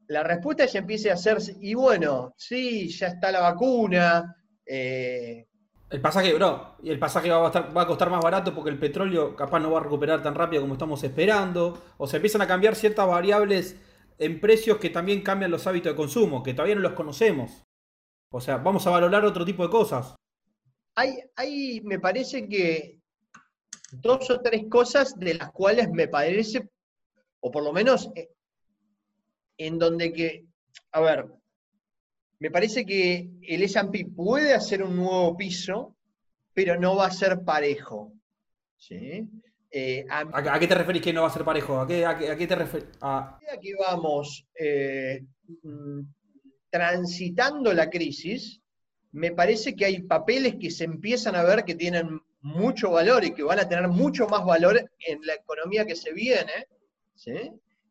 La 0.05 0.21
respuesta 0.21 0.67
ya 0.67 0.79
empiece 0.81 1.09
a 1.09 1.15
hacerse, 1.15 1.57
y 1.59 1.73
bueno, 1.73 2.35
sí, 2.37 2.89
ya 2.89 3.07
está 3.07 3.31
la 3.31 3.41
vacuna, 3.41 4.35
eh, 4.63 5.47
el 5.91 5.99
pasaje, 5.99 6.33
bro, 6.33 6.75
y 6.81 6.89
el 6.89 6.97
pasaje 6.97 7.29
va 7.29 7.47
a, 7.47 7.59
va 7.71 7.81
a 7.81 7.87
costar 7.87 8.09
más 8.09 8.23
barato 8.23 8.55
porque 8.55 8.69
el 8.69 8.79
petróleo 8.79 9.35
capaz 9.35 9.59
no 9.59 9.71
va 9.71 9.79
a 9.79 9.83
recuperar 9.83 10.23
tan 10.23 10.33
rápido 10.35 10.61
como 10.61 10.73
estamos 10.73 11.03
esperando. 11.03 11.81
O 11.97 12.07
se 12.07 12.15
empiezan 12.15 12.41
a 12.41 12.47
cambiar 12.47 12.75
ciertas 12.75 13.05
variables 13.05 13.75
en 14.17 14.39
precios 14.39 14.77
que 14.77 14.89
también 14.89 15.21
cambian 15.21 15.51
los 15.51 15.67
hábitos 15.67 15.91
de 15.91 15.97
consumo, 15.97 16.43
que 16.43 16.53
todavía 16.53 16.75
no 16.75 16.81
los 16.81 16.93
conocemos. 16.93 17.63
O 18.31 18.39
sea, 18.39 18.57
vamos 18.57 18.87
a 18.87 18.91
valorar 18.91 19.25
otro 19.25 19.43
tipo 19.43 19.63
de 19.63 19.69
cosas. 19.69 20.15
Hay, 20.95 21.19
hay, 21.35 21.81
me 21.81 21.99
parece 21.99 22.47
que 22.47 23.01
dos 23.91 24.29
o 24.29 24.39
tres 24.39 24.63
cosas 24.69 25.19
de 25.19 25.33
las 25.33 25.51
cuales 25.51 25.89
me 25.91 26.07
parece, 26.07 26.69
o 27.41 27.51
por 27.51 27.63
lo 27.63 27.73
menos 27.73 28.09
eh, 28.15 28.29
en 29.57 29.77
donde 29.77 30.13
que, 30.13 30.45
a 30.93 31.01
ver, 31.01 31.25
me 32.41 32.49
parece 32.49 32.87
que 32.87 33.29
el 33.43 33.61
S&P 33.61 34.07
puede 34.15 34.55
hacer 34.55 34.81
un 34.81 34.95
nuevo 34.95 35.37
piso, 35.37 35.95
pero 36.55 36.79
no 36.79 36.95
va 36.95 37.05
a 37.05 37.11
ser 37.11 37.43
parejo. 37.43 38.13
Eh, 39.69 40.07
a, 40.09 40.59
qué 40.59 40.67
te 40.67 40.73
referís 40.73 41.03
que 41.03 41.13
no 41.13 41.21
va 41.21 41.27
a 41.27 41.33
ser 41.33 41.43
parejo? 41.43 41.79
¿A 41.79 41.87
qué, 41.87 42.47
te 42.47 42.55
referís? 42.55 42.87
A 42.99 43.37
que 43.61 43.75
vamos 43.75 44.47
eh, 44.59 45.23
transitando 46.71 47.75
la 47.75 47.91
crisis, 47.91 48.59
me 49.11 49.33
parece 49.33 49.75
que 49.75 49.85
hay 49.85 50.01
papeles 50.01 50.55
que 50.55 50.71
se 50.71 50.85
empiezan 50.85 51.35
a 51.35 51.43
ver 51.43 51.63
que 51.63 51.75
tienen 51.75 52.19
mucho 52.41 52.89
valor 52.89 53.23
y 53.23 53.35
que 53.35 53.43
van 53.43 53.59
a 53.59 53.69
tener 53.69 53.87
mucho 53.87 54.27
más 54.27 54.43
valor 54.43 54.89
en 55.05 55.19
la 55.27 55.35
economía 55.35 55.85
que 55.85 55.95
se 55.95 56.11
viene, 56.11 56.65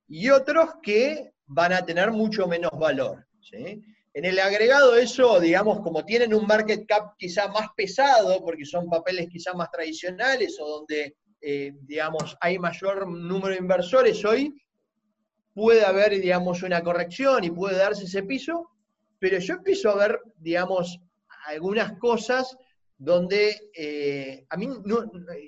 y 0.08 0.28
otros 0.28 0.70
que 0.82 1.34
van 1.46 1.72
a 1.72 1.86
tener 1.86 2.10
mucho 2.10 2.48
menos 2.48 2.72
valor. 2.76 3.28
¿sí? 3.40 3.80
En 4.12 4.24
el 4.24 4.38
agregado 4.40 4.96
eso, 4.96 5.38
digamos, 5.38 5.80
como 5.80 6.04
tienen 6.04 6.34
un 6.34 6.44
market 6.46 6.84
cap 6.86 7.14
quizá 7.16 7.46
más 7.48 7.68
pesado, 7.76 8.42
porque 8.44 8.64
son 8.64 8.88
papeles 8.88 9.28
quizá 9.30 9.52
más 9.54 9.70
tradicionales 9.70 10.58
o 10.60 10.68
donde, 10.68 11.16
eh, 11.40 11.72
digamos, 11.82 12.36
hay 12.40 12.58
mayor 12.58 13.08
número 13.08 13.54
de 13.54 13.60
inversores 13.60 14.24
hoy, 14.24 14.52
puede 15.54 15.84
haber, 15.84 16.20
digamos, 16.20 16.62
una 16.64 16.82
corrección 16.82 17.44
y 17.44 17.50
puede 17.50 17.76
darse 17.76 18.04
ese 18.04 18.24
piso, 18.24 18.70
pero 19.20 19.38
yo 19.38 19.54
empiezo 19.54 19.90
a 19.90 19.96
ver, 19.96 20.20
digamos, 20.38 20.98
algunas 21.46 21.96
cosas 21.98 22.56
donde 22.98 23.70
eh, 23.74 24.44
a 24.50 24.56
mí 24.56 24.68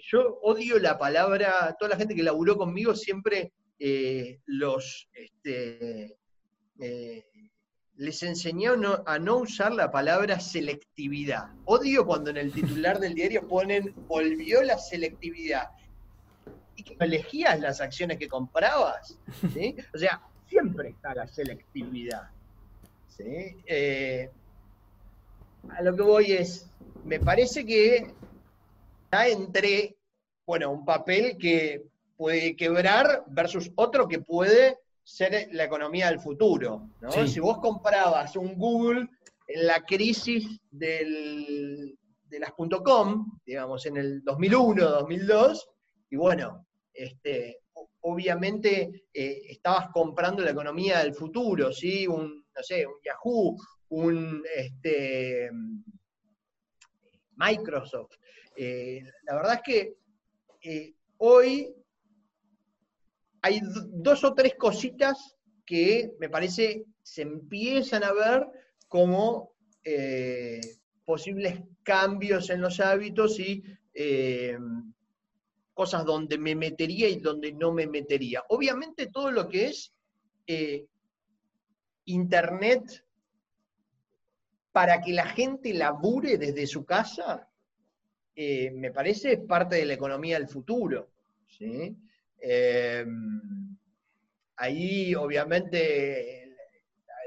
yo 0.09 0.39
odio 0.43 0.79
la 0.79 0.97
palabra, 0.97 1.75
toda 1.79 1.91
la 1.91 1.97
gente 1.97 2.15
que 2.15 2.23
laburó 2.23 2.57
conmigo 2.57 2.95
siempre 2.95 3.53
eh, 3.79 4.39
los 4.47 5.09
este, 5.13 6.17
les 7.97 8.23
enseñó 8.23 8.75
a 9.07 9.19
no 9.19 9.37
usar 9.37 9.73
la 9.73 9.91
palabra 9.91 10.41
selectividad. 10.41 11.51
Odio 11.65 12.07
cuando 12.07 12.31
en 12.31 12.39
el 12.39 12.53
titular 12.53 12.99
del 12.99 13.15
diario 13.15 13.47
ponen 13.47 13.95
volvió 14.09 14.63
la 14.63 14.79
selectividad. 14.79 15.71
y 16.75 16.85
que 16.85 16.97
elegías 17.01 17.61
las 17.61 17.81
acciones 17.81 18.19
que 18.19 18.29
comprabas. 18.29 19.19
O 19.95 19.99
sea, 19.99 20.23
siempre 20.49 20.91
está 20.91 21.15
la 21.15 21.27
selectividad. 21.27 22.31
¿sí? 23.09 23.57
Eh, 23.67 24.31
a 25.69 25.83
lo 25.83 25.95
que 25.95 26.03
voy 26.03 26.33
es, 26.33 26.67
me 27.05 27.21
parece 27.21 27.65
que 27.65 28.13
ya 29.13 29.29
entré, 29.29 29.97
bueno, 30.47 30.71
un 30.71 30.85
papel 30.85 31.37
que 31.39 31.85
puede 32.17 32.57
quebrar 32.57 33.25
versus 33.27 33.71
otro 33.75 34.09
que 34.09 34.19
puede 34.19 34.79
ser 35.03 35.49
la 35.53 35.65
economía 35.65 36.09
del 36.09 36.21
futuro. 36.21 36.91
¿no? 37.01 37.11
Si 37.27 37.41
vos 37.41 37.59
comprabas 37.59 38.37
un 38.37 38.57
Google 38.57 39.09
en 39.47 39.67
la 39.67 39.85
crisis 39.85 40.61
del, 40.71 41.99
de 42.29 42.39
las 42.39 42.53
.com, 42.53 43.39
digamos, 43.45 43.85
en 43.87 43.97
el 43.97 44.23
2001, 44.23 44.89
2002, 44.89 45.69
y 46.11 46.17
bueno, 46.17 46.67
este, 46.93 47.59
obviamente 48.01 49.07
eh, 49.13 49.43
estabas 49.49 49.89
comprando 49.93 50.43
la 50.43 50.51
economía 50.51 50.99
del 50.99 51.15
futuro, 51.15 51.73
¿sí? 51.73 52.07
Un, 52.07 52.45
no 52.55 52.63
sé, 52.63 52.87
un 52.87 52.95
Yahoo, 53.05 53.57
un 53.89 54.43
este, 54.55 55.51
Microsoft. 57.37 58.15
Eh, 58.57 59.03
la 59.23 59.35
verdad 59.35 59.55
es 59.55 59.63
que 59.63 59.97
eh, 60.63 60.95
hoy 61.19 61.75
hay 63.43 63.61
dos 63.65 64.25
o 64.25 64.35
tres 64.35 64.55
cositas 64.55 65.37
que 65.67 66.13
me 66.19 66.29
parece 66.29 66.85
se 67.03 67.23
empiezan 67.23 68.05
a 68.05 68.13
ver 68.13 68.47
como 68.89 69.53
eh, 69.85 70.61
posibles 71.05 71.61
cambios 71.83 72.51
en 72.51 72.61
los 72.61 72.81
hábitos 72.81 73.39
y 73.41 73.63
cosas 75.75 76.05
donde 76.05 76.39
me 76.39 76.55
metería 76.55 77.09
y 77.09 77.17
donde 77.17 77.53
no 77.53 77.73
me 77.73 77.87
metería. 77.87 78.43
Obviamente 78.49 79.09
todo 79.09 79.31
lo 79.31 79.49
que 79.49 79.67
es 79.67 79.93
Internet 82.05 83.05
para 84.73 85.01
que 85.01 85.13
la 85.13 85.27
gente 85.27 85.75
labure 85.75 86.39
desde 86.39 86.67
su 86.67 86.85
casa, 86.85 87.49
eh, 88.35 88.71
me 88.71 88.91
parece 88.91 89.37
parte 89.37 89.77
de 89.77 89.85
la 89.85 89.95
economía 89.95 90.39
del 90.39 90.49
futuro. 90.49 91.11
Eh, 92.45 93.07
ahí, 94.57 95.15
obviamente, 95.15 96.57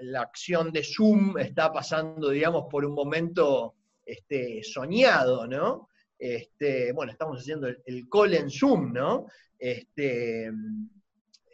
la 0.02 0.22
acción 0.22 0.72
de 0.72 0.84
Zoom 0.84 1.38
está 1.38 1.72
pasando, 1.72 2.30
digamos, 2.30 2.66
por 2.70 2.86
un 2.86 2.94
momento 2.94 3.76
este, 4.06 4.62
soñado, 4.64 5.48
¿no? 5.48 5.90
Este, 6.18 6.92
bueno, 6.92 7.12
estamos 7.12 7.40
haciendo 7.40 7.68
el, 7.68 8.10
call 8.10 8.34
en 8.34 8.50
Zoom, 8.50 8.94
¿no? 8.94 9.28
Este, 9.58 10.52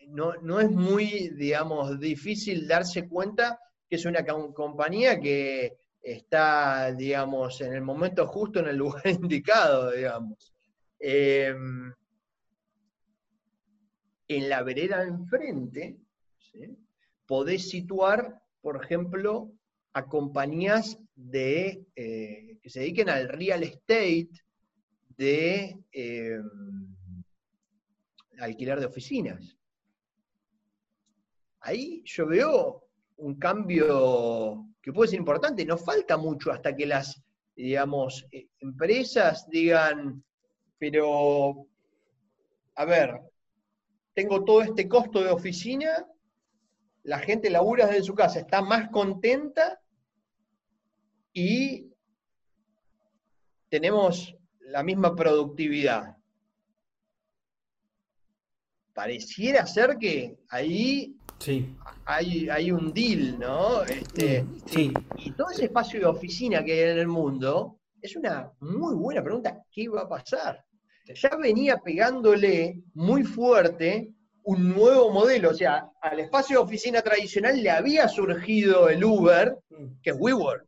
no, 0.08 0.34
no 0.42 0.60
es 0.60 0.72
muy, 0.72 1.30
digamos, 1.30 2.00
difícil 2.00 2.68
darse 2.68 3.08
cuenta 3.08 3.60
que 3.90 3.96
es 3.96 4.06
una 4.06 4.26
compañía 4.26 5.20
que 5.20 5.78
está, 6.02 6.92
digamos, 6.94 7.62
en 7.62 7.74
el 7.74 7.82
momento 7.82 8.26
justo, 8.28 8.60
en 8.60 8.68
el 8.68 8.78
lugar 8.78 9.04
indicado, 9.08 9.92
digamos. 9.92 10.54
Em, 11.00 11.94
en 14.38 14.50
la 14.50 14.64
vereda 14.64 15.04
enfrente, 15.04 15.98
podés 17.26 17.70
situar, 17.70 18.42
por 18.62 18.84
ejemplo, 18.84 19.52
a 19.94 20.06
compañías 20.08 20.98
de, 21.16 21.86
eh, 21.96 22.58
que 22.62 22.70
se 22.70 22.80
dediquen 22.80 23.10
al 23.10 23.28
real 23.28 23.64
estate 23.64 24.30
de 25.18 25.78
em, 25.92 26.96
alquiler 28.40 28.80
de 28.80 28.86
oficinas. 28.86 29.58
Ahí 31.60 32.02
yo 32.06 32.26
veo 32.26 32.88
un 33.18 33.36
cambio 33.36 34.66
que 34.82 34.94
puede 34.94 35.10
ser 35.10 35.20
importante. 35.20 35.66
No 35.66 35.78
falta 35.78 36.18
mucho 36.18 36.52
hasta 36.52 36.76
que 36.76 36.86
las, 36.86 37.22
digamos, 37.56 38.26
eh, 38.32 38.48
empresas 38.60 39.48
digan, 39.50 40.24
pero, 40.80 41.68
a 42.76 42.86
ver, 42.86 43.31
tengo 44.14 44.44
todo 44.44 44.62
este 44.62 44.88
costo 44.88 45.24
de 45.24 45.32
oficina, 45.32 46.06
la 47.04 47.20
gente 47.20 47.50
labura 47.50 47.88
desde 47.88 48.04
su 48.04 48.14
casa, 48.14 48.40
está 48.40 48.62
más 48.62 48.90
contenta 48.90 49.82
y 51.34 51.90
tenemos 53.70 54.36
la 54.60 54.84
misma 54.84 55.16
productividad. 55.16 56.18
Pareciera 58.94 59.66
ser 59.66 59.98
que 59.98 60.38
ahí 60.50 61.16
sí 61.40 61.76
hay, 62.06 62.72
un 62.72 62.94
deal, 62.94 63.40
¿no? 63.40 63.84
Este, 63.84 64.46
sí. 64.66 64.94
Y 65.18 65.32
todo 65.32 65.50
ese 65.50 65.66
espacio 65.66 66.00
de 66.00 66.06
oficina 66.06 66.64
que 66.64 66.74
hay 66.74 66.92
en 66.92 67.00
el 67.00 67.08
mundo, 67.08 67.80
es 68.02 68.16
una 68.16 68.52
muy 68.60 68.96
buena 68.96 69.24
pregunta, 69.24 69.64
¿qué 69.72 69.88
va 69.88 70.02
a 70.02 70.10
pasar? 70.10 70.64
Ya 71.14 71.36
venía 71.38 71.78
pegándole 71.78 72.82
muy 72.94 73.24
fuerte 73.24 74.12
un 74.44 74.70
nuevo 74.70 75.12
modelo, 75.12 75.52
o 75.52 75.54
sea, 75.54 75.90
al 76.02 76.20
espacio 76.20 76.58
de 76.58 76.64
oficina 76.64 77.02
tradicional 77.02 77.62
le 77.62 77.70
había 77.70 78.08
surgido 78.08 78.90
el 78.90 79.04
Uber, 79.04 79.56
que 80.02 80.10
es 80.10 80.16
WeWork. 80.18 80.66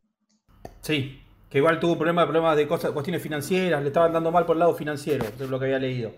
Sí, 0.80 1.20
que 1.50 1.58
igual 1.58 1.80
tuvo 1.80 1.96
problemas, 1.96 2.24
problemas 2.24 2.56
de 2.56 2.68
cosas, 2.68 2.92
cuestiones 2.92 3.22
financieras, 3.22 3.82
le 3.82 3.88
estaban 3.88 4.12
dando 4.12 4.30
mal 4.30 4.46
por 4.46 4.56
el 4.56 4.60
lado 4.60 4.74
financiero, 4.74 5.24
es 5.24 5.48
lo 5.48 5.58
que 5.58 5.64
había 5.64 5.78
leído. 5.78 6.12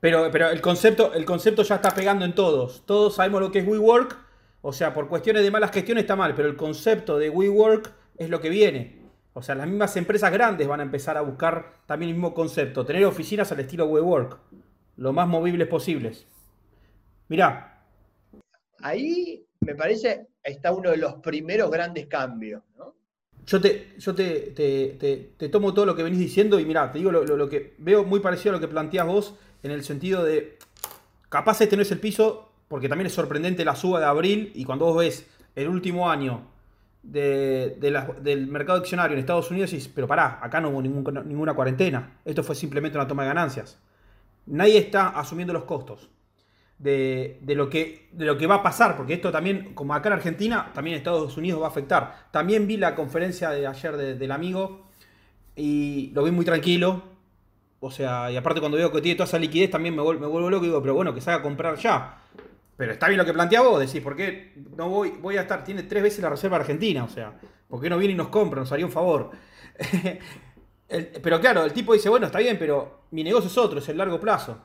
Pero, 0.00 0.28
pero 0.30 0.50
el, 0.50 0.60
concepto, 0.60 1.14
el 1.14 1.24
concepto 1.24 1.62
ya 1.62 1.76
está 1.76 1.90
pegando 1.92 2.24
en 2.24 2.34
todos. 2.34 2.82
Todos 2.86 3.16
sabemos 3.16 3.40
lo 3.40 3.50
que 3.50 3.60
es 3.60 3.66
WeWork. 3.66 4.16
O 4.60 4.72
sea, 4.72 4.92
por 4.94 5.08
cuestiones 5.08 5.42
de 5.42 5.50
malas 5.50 5.72
gestiones 5.72 6.02
está 6.02 6.16
mal, 6.16 6.34
pero 6.34 6.48
el 6.48 6.56
concepto 6.56 7.18
de 7.18 7.30
WeWork 7.30 7.92
es 8.18 8.28
lo 8.28 8.40
que 8.40 8.48
viene. 8.48 9.05
O 9.36 9.42
sea, 9.42 9.54
las 9.54 9.68
mismas 9.68 9.94
empresas 9.98 10.32
grandes 10.32 10.66
van 10.66 10.80
a 10.80 10.82
empezar 10.82 11.18
a 11.18 11.20
buscar 11.20 11.74
también 11.84 12.08
el 12.08 12.14
mismo 12.14 12.32
concepto. 12.32 12.86
Tener 12.86 13.04
oficinas 13.04 13.52
al 13.52 13.60
estilo 13.60 13.84
WeWork. 13.84 14.38
Lo 14.96 15.12
más 15.12 15.28
movibles 15.28 15.68
posibles. 15.68 16.26
Mirá. 17.28 17.84
Ahí 18.80 19.44
me 19.60 19.74
parece 19.74 20.28
está 20.42 20.72
uno 20.72 20.90
de 20.90 20.96
los 20.96 21.16
primeros 21.16 21.70
grandes 21.70 22.06
cambios. 22.06 22.62
Yo, 23.44 23.60
te, 23.60 23.88
yo 23.98 24.14
te, 24.14 25.34
te, 25.36 25.48
tomo 25.50 25.74
todo 25.74 25.84
lo 25.84 25.94
que 25.94 26.02
venís 26.02 26.18
diciendo 26.18 26.58
y 26.58 26.64
mirá, 26.64 26.90
te 26.90 26.96
digo 26.96 27.12
lo, 27.12 27.22
lo, 27.24 27.48
que 27.50 27.74
veo 27.76 28.04
muy 28.04 28.20
parecido 28.20 28.52
a 28.52 28.54
lo 28.54 28.60
que 28.60 28.68
planteas 28.68 29.06
vos 29.06 29.34
en 29.62 29.70
el 29.70 29.84
sentido 29.84 30.24
de, 30.24 30.56
capaz 31.28 31.60
este 31.60 31.76
no 31.76 31.82
es 31.82 31.92
el 31.92 32.00
piso, 32.00 32.52
porque 32.68 32.88
también 32.88 33.06
es 33.06 33.12
sorprendente 33.12 33.66
la 33.66 33.76
suba 33.76 34.00
de 34.00 34.06
abril 34.06 34.50
y 34.54 34.64
cuando 34.64 34.86
vos 34.86 34.96
ves 34.96 35.26
el 35.54 35.68
último 35.68 36.08
año 36.10 36.55
de, 37.10 37.76
del 38.20 38.46
mercado 38.48 38.78
accionario 38.78 39.14
en 39.14 39.20
Estados 39.20 39.50
Unidos, 39.50 39.70
dices, 39.70 39.90
pero 39.94 40.06
pará, 40.06 40.40
acá 40.42 40.60
no 40.60 40.70
hubo 40.70 40.82
ninguna 40.82 41.54
cuarentena, 41.54 42.18
esto 42.24 42.42
fue 42.42 42.54
simplemente 42.54 42.98
una 42.98 43.06
toma 43.06 43.22
de 43.22 43.28
ganancias. 43.28 43.78
Nadie 44.46 44.78
está 44.78 45.08
asumiendo 45.08 45.52
los 45.52 45.64
costos. 45.64 46.10
De, 46.78 47.40
lo 47.46 47.70
que, 47.70 48.10
de 48.12 48.26
lo 48.26 48.36
que 48.36 48.46
va 48.46 48.56
a 48.56 48.62
pasar, 48.62 48.98
porque 48.98 49.14
esto 49.14 49.32
también, 49.32 49.72
como 49.72 49.94
acá 49.94 50.10
en 50.10 50.12
Argentina, 50.12 50.72
también 50.74 50.94
en 50.94 50.98
Estados 50.98 51.34
Unidos 51.38 51.62
va 51.62 51.66
a 51.66 51.70
afectar. 51.70 52.28
También 52.30 52.66
vi 52.66 52.76
la 52.76 52.94
conferencia 52.94 53.48
de 53.48 53.66
ayer 53.66 53.96
del 53.96 54.30
amigo 54.30 54.86
y 55.54 56.10
lo 56.14 56.22
vi 56.22 56.32
muy 56.32 56.44
tranquilo, 56.44 57.02
o 57.80 57.90
sea, 57.90 58.30
y 58.30 58.36
aparte 58.36 58.60
cuando 58.60 58.76
veo 58.76 58.92
que 58.92 59.00
tiene 59.00 59.16
toda 59.16 59.26
esa 59.26 59.38
liquidez 59.38 59.70
también 59.70 59.96
me 59.96 60.02
vuelvo, 60.02 60.20
me 60.20 60.26
vuelvo 60.26 60.50
loco 60.50 60.64
y 60.64 60.68
digo, 60.68 60.82
pero 60.82 60.94
bueno, 60.94 61.14
que 61.14 61.22
se 61.22 61.30
haga 61.30 61.42
comprar 61.42 61.76
ya. 61.76 62.18
Pero 62.76 62.92
está 62.92 63.08
bien 63.08 63.18
lo 63.18 63.24
que 63.24 63.32
plantea 63.32 63.62
vos, 63.62 63.80
decís, 63.80 64.02
¿por 64.02 64.14
qué 64.14 64.52
no 64.76 64.88
voy, 64.88 65.10
voy 65.20 65.36
a 65.36 65.42
estar? 65.42 65.64
Tiene 65.64 65.84
tres 65.84 66.02
veces 66.02 66.20
la 66.20 66.28
reserva 66.28 66.56
argentina, 66.56 67.04
o 67.04 67.08
sea, 67.08 67.38
¿por 67.68 67.80
qué 67.80 67.88
no 67.88 67.96
viene 67.96 68.14
y 68.14 68.16
nos 68.16 68.28
compra? 68.28 68.60
Nos 68.60 68.70
haría 68.70 68.84
un 68.84 68.92
favor. 68.92 69.30
pero 71.22 71.40
claro, 71.40 71.64
el 71.64 71.72
tipo 71.72 71.94
dice, 71.94 72.08
bueno, 72.08 72.26
está 72.26 72.38
bien, 72.38 72.58
pero 72.58 73.04
mi 73.12 73.24
negocio 73.24 73.48
es 73.48 73.56
otro, 73.56 73.78
es 73.78 73.88
el 73.88 73.96
largo 73.96 74.20
plazo. 74.20 74.58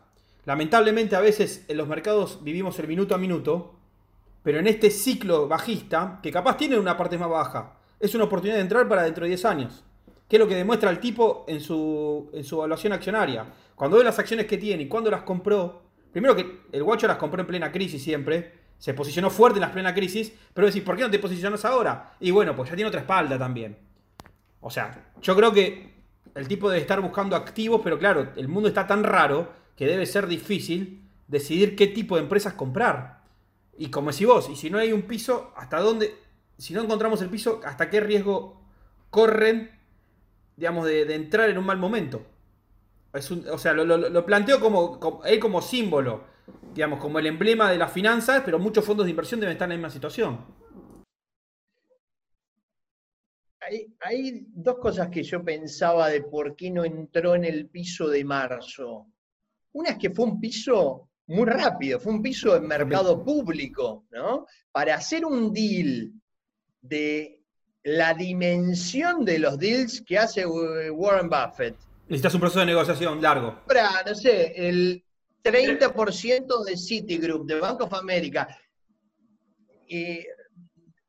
Lamentablemente 0.46 1.16
a 1.16 1.22
veces 1.22 1.66
en 1.68 1.78
los 1.78 1.88
mercados 1.88 2.44
vivimos 2.44 2.78
el 2.80 2.88
minuto 2.88 3.16
a 3.16 3.18
minuto, 3.18 3.76
pero 4.44 4.60
en 4.60 4.68
este 4.68 4.90
ciclo 4.90 5.48
bajista, 5.48 6.20
que 6.22 6.32
capaz 6.32 6.58
tiene 6.58 6.78
una 6.78 6.98
parte 6.98 7.18
más 7.18 7.30
baja, 7.30 7.78
es 8.00 8.16
una 8.16 8.26
oportunidad 8.26 8.58
de 8.58 8.64
entrar 8.64 8.90
para 8.90 9.04
dentro 9.04 9.24
de 9.24 9.30
10 9.30 9.46
años. 9.46 9.84
¿Qué 10.28 10.38
es 10.38 10.40
lo 10.40 10.48
que 10.48 10.56
demuestra 10.56 10.90
el 10.90 11.00
tipo 11.00 11.46
en 11.48 11.60
su, 11.60 12.30
en 12.34 12.44
su 12.44 12.56
evaluación 12.56 12.94
accionaria? 12.94 13.46
Cuando 13.76 13.98
ve 13.98 14.04
las 14.04 14.18
acciones 14.18 14.48
que 14.48 14.58
tiene 14.58 14.84
y 14.84 14.88
cuándo 14.88 15.12
las 15.12 15.22
compró, 15.22 15.82
primero 16.12 16.36
que 16.36 16.62
el 16.72 16.84
guacho 16.84 17.08
las 17.08 17.18
compró 17.18 17.42
en 17.42 17.48
plena 17.48 17.72
crisis 17.72 18.04
siempre, 18.04 18.60
se 18.78 18.94
posicionó 18.94 19.30
fuerte 19.30 19.58
en 19.58 19.62
las 19.62 19.72
plena 19.72 19.94
crisis, 19.94 20.34
pero 20.54 20.68
decís, 20.68 20.82
¿por 20.82 20.96
qué 20.96 21.04
no 21.04 21.12
te 21.12 21.20
posicionas 21.20 21.66
ahora? 21.66 22.14
Y 22.20 22.32
bueno, 22.32 22.56
pues 22.56 22.70
ya 22.70 22.76
tiene 22.76 22.88
otra 22.88 23.02
espalda 23.02 23.38
también. 23.38 23.78
O 24.60 24.70
sea, 24.70 25.12
yo 25.22 25.36
creo 25.36 25.52
que 25.52 25.94
el 26.36 26.48
tipo 26.48 26.70
debe 26.70 26.82
estar 26.82 27.00
buscando 27.02 27.36
activos, 27.36 27.82
pero 27.84 28.00
claro, 28.00 28.32
el 28.36 28.48
mundo 28.48 28.70
está 28.70 28.88
tan 28.88 29.04
raro 29.04 29.52
que 29.76 29.86
debe 29.86 30.06
ser 30.06 30.28
difícil 30.28 31.08
decidir 31.28 31.76
qué 31.76 31.88
tipo 31.88 32.16
de 32.16 32.24
empresas 32.24 32.54
comprar. 32.54 33.22
Y 33.78 33.90
como 33.90 34.12
decís 34.12 34.28
vos, 34.28 34.50
y 34.50 34.56
si 34.56 34.70
no 34.70 34.78
hay 34.78 34.92
un 34.94 35.04
piso, 35.04 35.54
¿hasta 35.56 35.80
dónde? 35.80 36.16
Si 36.58 36.74
no 36.74 36.82
encontramos 36.82 37.22
el 37.22 37.30
piso, 37.30 37.62
¿hasta 37.64 37.90
qué 37.90 38.00
riesgo 38.00 38.62
corren 39.10 39.82
digamos, 40.62 40.86
de, 40.86 41.16
entrar 41.16 41.50
en 41.50 41.58
un 41.58 41.66
mal 41.66 41.80
momento. 41.80 42.22
O 43.14 43.58
sea, 43.58 43.74
lo, 43.74 44.26
planteo 44.26 44.60
como, 44.60 45.00
como, 45.00 45.26
él 45.26 45.40
como 45.40 45.62
símbolo, 45.62 46.24
digamos, 46.74 47.00
como 47.00 47.20
el 47.20 47.28
emblema 47.28 47.70
de 47.72 47.78
las 47.78 47.92
finanzas, 47.92 48.42
pero 48.46 48.58
muchos 48.58 48.86
fondos 48.86 49.06
de 49.06 49.12
inversión 49.12 49.40
deben 49.40 49.54
estar 49.54 49.66
en 49.66 49.72
la 49.72 49.76
misma 49.78 49.90
situación. 49.90 50.46
Hay, 53.60 53.94
hay, 54.00 54.46
dos 54.48 54.80
cosas 54.80 55.10
que 55.10 55.24
yo 55.24 55.44
pensaba 55.44 56.10
de 56.10 56.24
por 56.24 56.56
qué 56.56 56.72
no 56.72 56.84
entró 56.84 57.36
en 57.36 57.46
el 57.46 57.70
piso 57.70 58.08
de 58.08 58.24
marzo. 58.24 59.08
Una 59.74 59.92
es 59.92 59.98
que 59.98 60.10
fue 60.10 60.26
un 60.26 60.40
piso 60.40 61.10
muy 61.28 61.46
rápido, 61.46 62.00
fue 62.00 62.14
un 62.14 62.22
piso 62.22 62.54
de 62.54 62.62
mercado 62.62 63.24
público, 63.24 64.06
¿no? 64.12 64.46
Para 64.72 64.96
hacer 64.96 65.26
un 65.26 65.54
deal 65.54 66.12
de 66.82 67.42
la 67.84 68.14
dimensión 68.14 69.24
de 69.26 69.40
los 69.40 69.58
deals 69.58 70.02
que 70.02 70.18
hace 70.18 70.46
Warren 70.46 71.30
Buffett. 71.30 71.76
Necesitas 72.12 72.34
un 72.34 72.42
proceso 72.42 72.60
de 72.60 72.66
negociación 72.66 73.22
largo. 73.22 73.64
Para, 73.66 74.04
no 74.06 74.14
sé, 74.14 74.52
el 74.58 75.02
30% 75.42 76.66
de 76.66 76.76
Citigroup, 76.76 77.48
de 77.48 77.58
Bank 77.58 77.80
of 77.84 77.94
America. 77.94 78.50
Y 79.88 80.20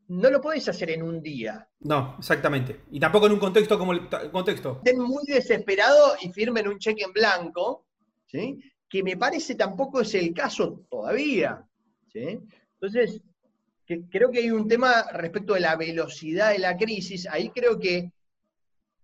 no 0.06 0.30
lo 0.30 0.40
podéis 0.40 0.68
hacer 0.68 0.90
en 0.90 1.02
un 1.02 1.20
día. 1.20 1.68
No, 1.80 2.14
exactamente. 2.20 2.82
Y 2.92 3.00
tampoco 3.00 3.26
en 3.26 3.32
un 3.32 3.40
contexto 3.40 3.76
como 3.80 3.94
el 3.94 4.08
contexto. 4.30 4.80
Estén 4.84 5.02
muy 5.02 5.24
desesperados 5.26 6.22
y 6.22 6.32
firmen 6.32 6.68
un 6.68 6.78
cheque 6.78 7.02
en 7.02 7.12
blanco, 7.12 7.88
¿sí? 8.26 8.60
que 8.88 9.02
me 9.02 9.16
parece 9.16 9.56
tampoco 9.56 10.02
es 10.02 10.14
el 10.14 10.32
caso 10.32 10.86
todavía. 10.88 11.66
¿sí? 12.12 12.38
Entonces, 12.80 13.20
creo 14.08 14.30
que 14.30 14.38
hay 14.38 14.52
un 14.52 14.68
tema 14.68 15.10
respecto 15.14 15.54
de 15.54 15.60
la 15.60 15.74
velocidad 15.74 16.52
de 16.52 16.60
la 16.60 16.76
crisis. 16.76 17.26
Ahí 17.26 17.50
creo 17.50 17.80
que 17.80 18.12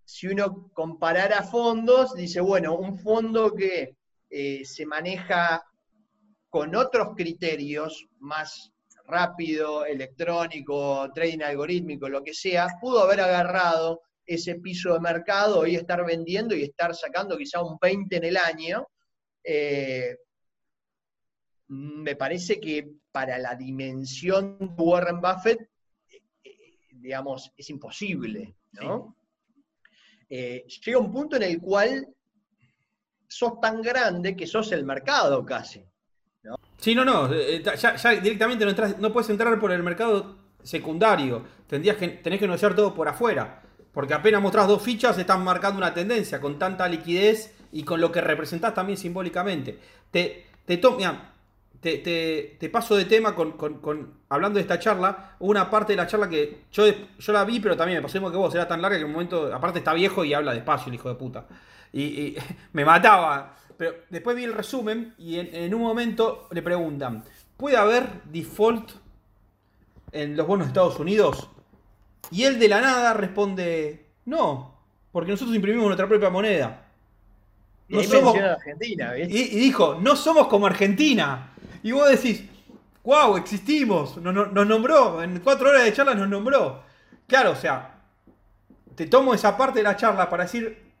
si 0.09 0.25
uno 0.25 0.71
comparara 0.73 1.43
fondos, 1.43 2.15
dice, 2.15 2.41
bueno, 2.41 2.75
un 2.75 2.97
fondo 2.97 3.53
que 3.53 3.95
eh, 4.27 4.65
se 4.65 4.83
maneja 4.87 5.63
con 6.49 6.75
otros 6.75 7.09
criterios, 7.15 8.07
más 8.17 8.73
rápido, 9.05 9.85
electrónico, 9.85 11.11
trading 11.13 11.43
algorítmico, 11.43 12.09
lo 12.09 12.23
que 12.23 12.33
sea, 12.33 12.67
pudo 12.81 13.03
haber 13.03 13.21
agarrado 13.21 14.01
ese 14.25 14.55
piso 14.55 14.95
de 14.95 14.99
mercado 14.99 15.67
y 15.67 15.75
estar 15.75 16.03
vendiendo 16.03 16.55
y 16.55 16.63
estar 16.63 16.95
sacando 16.95 17.37
quizá 17.37 17.61
un 17.61 17.77
20 17.79 18.17
en 18.17 18.23
el 18.23 18.37
año, 18.37 18.87
eh, 19.43 20.17
me 21.67 22.15
parece 22.15 22.59
que 22.59 22.93
para 23.11 23.37
la 23.37 23.53
dimensión 23.53 24.57
de 24.57 24.83
Warren 24.83 25.21
Buffett, 25.21 25.69
eh, 26.09 26.21
digamos, 26.93 27.51
es 27.55 27.69
imposible, 27.69 28.55
¿no? 28.71 29.15
Llega 30.29 30.99
un 30.99 31.11
punto 31.11 31.35
en 31.35 31.43
el 31.43 31.59
cual 31.59 32.07
sos 33.27 33.59
tan 33.59 33.81
grande 33.81 34.35
que 34.35 34.47
sos 34.47 34.71
el 34.71 34.83
mercado 34.85 35.45
casi. 35.45 35.83
Sí, 36.77 36.95
no, 36.95 37.03
no, 37.03 37.29
ya, 37.33 38.11
directamente 38.21 38.65
no, 38.65 38.73
no 38.99 39.13
puedes 39.13 39.29
entrar 39.29 39.59
por 39.59 39.71
el 39.71 39.83
mercado 39.83 40.37
secundario, 40.63 41.43
Tendrías 41.69 41.97
que, 41.97 42.07
tenés 42.07 42.39
que 42.39 42.47
negociar 42.47 42.75
todo 42.75 42.95
por 42.95 43.07
afuera, 43.07 43.61
porque 43.93 44.15
apenas 44.15 44.41
mostrás 44.41 44.67
dos 44.67 44.81
fichas 44.81 45.15
están 45.19 45.43
marcando 45.43 45.77
una 45.77 45.93
tendencia 45.93 46.41
con 46.41 46.57
tanta 46.57 46.87
liquidez 46.87 47.53
y 47.71 47.83
con 47.83 48.01
lo 48.01 48.11
que 48.11 48.21
representás 48.21 48.73
también 48.73 48.97
simbólicamente. 48.97 49.77
Te, 50.09 50.47
te, 50.65 50.79
te, 51.81 52.69
paso 52.71 52.95
de 52.95 53.05
tema 53.05 53.35
con, 53.35 53.55
hablando 54.29 54.57
de 54.57 54.61
esta 54.61 54.79
charla, 54.79 55.35
una 55.39 55.69
parte 55.69 55.93
de 55.93 55.97
la 55.97 56.07
charla 56.07 56.29
que 56.29 56.65
yo, 56.71 56.85
yo 57.17 57.33
la 57.33 57.45
vi, 57.45 57.59
pero 57.59 57.77
también 57.77 57.99
me 57.99 58.01
pasó 58.01 58.19
que 58.31 58.37
vos, 58.37 58.53
era 58.53 58.67
tan 58.67 58.81
larga 58.81 58.97
que 58.97 59.01
en 59.01 59.07
un 59.07 59.13
momento, 59.13 59.53
aparte 59.53 59.79
está 59.79 59.93
viejo 59.93 60.25
y 60.25 60.33
habla 60.33 60.53
despacio 60.53 60.89
el 60.89 60.95
hijo 60.95 61.09
de 61.09 61.15
puta. 61.15 61.47
Y, 61.93 62.35
me 62.73 62.85
mataba. 62.85 63.55
Pero 63.77 63.95
después 64.09 64.35
vi 64.35 64.43
el 64.43 64.53
resumen 64.53 65.15
y 65.17 65.39
en, 65.39 65.73
un 65.73 65.81
momento 65.81 66.49
le 66.51 66.61
preguntan, 66.61 67.23
¿puede 67.55 67.77
haber 67.77 68.23
default 68.25 68.91
en 70.11 70.35
los 70.35 70.45
bonos 70.45 70.67
de 70.67 70.71
Estados 70.71 70.99
Unidos? 70.99 71.49
Y 72.29 72.43
él 72.43 72.59
de 72.59 72.67
la 72.67 72.81
nada 72.81 73.13
responde, 73.13 74.07
no, 74.25 74.75
porque 75.13 75.31
nosotros 75.31 75.55
imprimimos 75.55 75.87
nuestra 75.87 76.09
propia 76.09 76.29
moneda. 76.29 76.87
No 77.87 78.01
y, 78.01 78.03
somos, 78.03 78.35
Argentina, 78.35 79.17
y, 79.17 79.25
dijo, 79.25 79.97
no 79.99 80.17
somos 80.17 80.47
como 80.47 80.67
Argentina. 80.67 81.48
Y 81.83 81.91
vos 81.91 82.09
decís, 82.09 82.43
wow, 83.03 83.37
existimos, 83.37 84.17
nos, 84.17 84.67
nombró, 84.67 85.21
en 85.23 85.39
cuatro 85.39 85.69
horas 85.69 85.83
de 85.83 85.93
charla 85.93 86.13
nos 86.13 86.27
nombró. 86.27 86.83
Claro, 87.27 87.51
o 87.51 87.55
sea, 87.55 87.95
te 88.95 89.07
tomo 89.07 89.33
esa 89.33 89.57
parte 89.57 89.79
de 89.79 89.83
la 89.83 89.95
charla 89.95 90.29
para 90.29 90.43
decir 90.43 90.91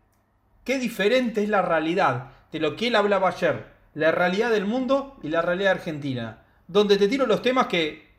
qué 0.63 0.79
diferente 0.79 1.43
es 1.43 1.49
la 1.49 1.61
realidad 1.61 2.31
de 2.51 2.59
lo 2.59 2.75
que 2.75 2.87
él 2.87 2.95
hablaba 2.95 3.29
ayer, 3.29 3.65
la 3.93 4.11
realidad 4.11 4.51
del 4.51 4.65
mundo 4.65 5.17
y 5.21 5.29
la 5.29 5.41
realidad 5.41 5.73
argentina, 5.73 6.43
donde 6.67 6.97
te 6.97 7.07
tiro 7.07 7.25
los 7.25 7.41
temas 7.41 7.67
que 7.67 8.09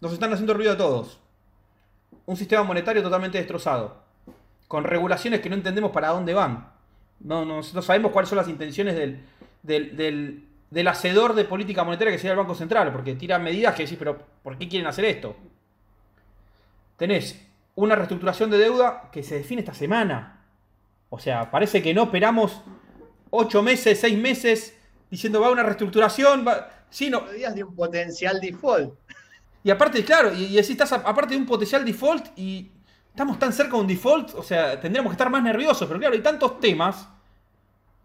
nos 0.00 0.12
están 0.12 0.32
haciendo 0.32 0.54
ruido 0.54 0.72
a 0.72 0.76
todos. 0.76 1.20
Un 2.26 2.36
sistema 2.36 2.62
monetario 2.62 3.02
totalmente 3.02 3.38
destrozado, 3.38 4.02
con 4.68 4.84
regulaciones 4.84 5.40
que 5.40 5.48
no 5.48 5.56
entendemos 5.56 5.90
para 5.90 6.08
dónde 6.08 6.34
van. 6.34 6.72
No, 7.20 7.44
no, 7.44 7.62
sabemos 7.62 8.10
cuáles 8.10 8.28
son 8.28 8.38
las 8.38 8.48
intenciones 8.48 8.96
del, 9.62 10.48
hacedor 10.88 11.34
de 11.34 11.44
política 11.44 11.84
monetaria 11.84 12.12
que 12.12 12.18
sería 12.18 12.32
el 12.32 12.38
Banco 12.38 12.54
Central, 12.54 12.92
porque 12.92 13.14
tira 13.14 13.38
medidas 13.38 13.74
que 13.74 13.82
decís, 13.82 13.98
pero 13.98 14.18
¿por 14.42 14.56
qué 14.56 14.68
quieren 14.68 14.88
hacer 14.88 15.04
esto? 15.04 15.36
Tenés 16.96 17.46
una 17.74 17.94
reestructuración 17.94 18.50
de 18.50 18.58
deuda 18.58 19.10
que 19.12 19.22
se 19.22 19.36
define 19.36 19.60
esta 19.60 19.74
semana. 19.74 20.44
O 21.10 21.18
sea, 21.18 21.50
parece 21.50 21.82
que 21.82 21.92
no 21.92 22.04
esperamos 22.04 22.62
ocho 23.30 23.62
meses, 23.62 24.00
seis 24.00 24.18
meses 24.18 24.78
diciendo 25.10 25.40
va 25.40 25.50
una 25.50 25.62
reestructuración. 25.62 26.46
Va... 26.46 26.70
Sí, 26.88 27.10
no. 27.10 27.20
días 27.32 27.54
de 27.54 27.64
un 27.64 27.74
potencial 27.74 28.40
default. 28.40 28.94
Y 29.64 29.70
aparte, 29.70 30.04
claro, 30.04 30.32
y, 30.34 30.46
y 30.46 30.58
así 30.58 30.72
estás 30.72 30.92
aparte 30.92 31.34
de 31.34 31.40
un 31.40 31.46
potencial 31.46 31.84
default 31.84 32.36
y 32.36 32.70
estamos 33.10 33.38
tan 33.38 33.52
cerca 33.52 33.76
de 33.76 33.82
un 33.82 33.86
default, 33.86 34.34
o 34.34 34.42
sea, 34.42 34.80
tendríamos 34.80 35.10
que 35.10 35.14
estar 35.14 35.30
más 35.30 35.42
nerviosos, 35.42 35.86
pero 35.86 36.00
claro, 36.00 36.14
hay 36.14 36.22
tantos 36.22 36.58
temas 36.60 37.08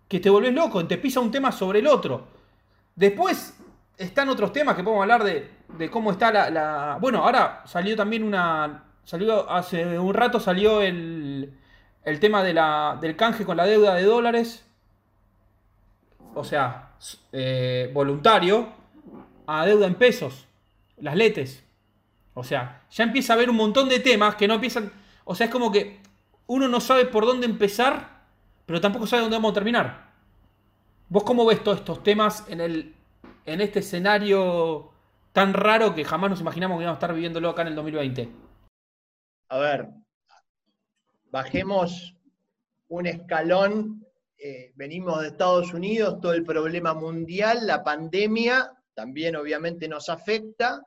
que 0.08 0.20
te 0.20 0.30
volvés 0.30 0.54
loco, 0.54 0.86
te 0.86 0.98
pisa 0.98 1.20
un 1.20 1.32
tema 1.32 1.52
sobre 1.52 1.80
el 1.80 1.88
otro. 1.88 2.37
Después 2.98 3.56
están 3.96 4.28
otros 4.28 4.52
temas 4.52 4.76
que 4.76 4.84
podemos 4.84 5.04
hablar 5.04 5.24
de, 5.24 5.90
cómo 5.92 6.12
está 6.12 6.50
la, 6.50 6.98
Bueno, 7.00 7.24
ahora 7.24 7.62
salió 7.66 7.96
también 7.96 8.24
una... 8.24 8.84
Salió 9.04 9.50
hace 9.50 9.98
un 9.98 10.14
rato 10.14 10.38
salió 10.38 10.82
el, 10.82 11.54
el 12.04 12.20
tema 12.20 12.44
de 12.44 12.54
la, 12.54 12.98
del 13.00 13.16
canje 13.16 13.46
con 13.46 13.56
la 13.56 13.66
deuda 13.66 13.94
de 13.94 14.04
dólares. 14.04 14.66
O 16.34 16.44
sea, 16.44 16.90
eh, 17.32 17.90
voluntario 17.94 18.68
a 19.46 19.66
deuda 19.66 19.86
en 19.86 19.96
pesos. 19.96 20.48
Las 20.98 21.16
letes. 21.16 21.64
O 22.34 22.44
sea, 22.44 22.82
ya 22.90 23.04
empieza 23.04 23.32
a 23.32 23.36
haber 23.36 23.50
un 23.50 23.56
montón 23.56 23.88
de 23.88 24.00
temas 24.00 24.36
que 24.36 24.48
no 24.48 24.56
empiezan. 24.56 24.92
O 25.24 25.36
sea, 25.36 25.46
es 25.46 25.52
como 25.52 25.72
que 25.72 26.02
uno 26.48 26.68
no 26.68 26.82
sabe 26.82 27.06
por 27.06 27.26
dónde 27.26 27.46
empezar, 27.46 28.24
pero 28.66 28.82
tampoco 28.82 29.06
sabe 29.06 29.22
dónde 29.22 29.38
vamos 29.38 29.52
a 29.52 29.54
terminar. 29.54 30.07
¿Vos 31.10 31.24
cómo 31.24 31.46
ves 31.46 31.64
todos 31.64 31.80
estos 31.80 32.04
temas 32.04 32.48
en, 32.50 32.60
el, 32.60 32.96
en 33.46 33.62
este 33.62 33.80
escenario 33.80 34.92
tan 35.32 35.54
raro 35.54 35.96
que 35.96 36.04
jamás 36.04 36.30
nos 36.30 36.42
imaginamos 36.42 36.78
que 36.78 36.84
íbamos 36.84 36.98
a 36.98 37.00
estar 37.00 37.14
viviéndolo 37.14 37.50
acá 37.50 37.62
en 37.62 37.70
el 37.70 37.76
2020? 37.76 38.30
A 39.50 39.58
ver, 39.58 39.88
bajemos 41.32 42.16
un 42.90 43.08
escalón. 43.08 44.06
Eh, 44.38 44.74
venimos 44.76 45.22
de 45.22 45.30
Estados 45.30 45.74
Unidos, 45.74 46.20
todo 46.22 46.34
el 46.34 46.44
problema 46.44 46.94
mundial, 46.94 47.66
la 47.66 47.84
pandemia 47.84 48.72
también 48.94 49.36
obviamente 49.36 49.88
nos 49.88 50.10
afecta 50.10 50.82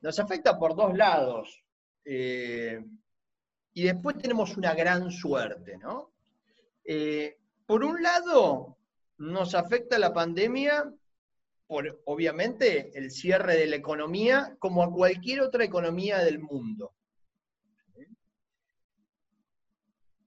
nos 0.00 0.18
afecta 0.18 0.58
por 0.58 0.76
dos 0.76 0.96
lados. 0.96 1.62
Eh, 2.04 2.84
y 3.74 3.82
después 3.82 4.16
tenemos 4.18 4.56
una 4.56 4.72
gran 4.74 5.10
suerte, 5.10 5.76
¿no? 5.78 6.12
Eh, 6.84 7.36
por 7.66 7.84
un 7.84 8.00
lado, 8.02 8.75
nos 9.18 9.54
afecta 9.54 9.98
la 9.98 10.12
pandemia 10.12 10.92
por, 11.66 12.00
obviamente, 12.04 12.96
el 12.96 13.10
cierre 13.10 13.56
de 13.56 13.66
la 13.66 13.76
economía, 13.76 14.56
como 14.58 14.82
a 14.82 14.92
cualquier 14.92 15.40
otra 15.40 15.64
economía 15.64 16.18
del 16.18 16.38
mundo. 16.38 16.94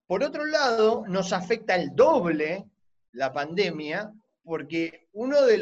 Por 0.06 0.24
otro 0.24 0.46
lado, 0.46 1.06
nos 1.08 1.32
afecta 1.32 1.76
el 1.76 1.96
doble 1.96 2.70
la 3.14 3.32
pandemia, 3.32 4.12
porque 4.44 5.08
una 5.14 5.42
de, 5.42 5.58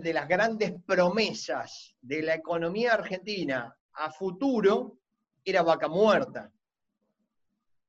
de 0.00 0.12
las 0.12 0.28
grandes 0.28 0.72
promesas 0.86 1.96
de 2.00 2.22
la 2.22 2.34
economía 2.34 2.94
argentina 2.94 3.76
a 3.94 4.10
futuro 4.12 4.98
era 5.44 5.62
vaca 5.62 5.88
muerta. 5.88 6.52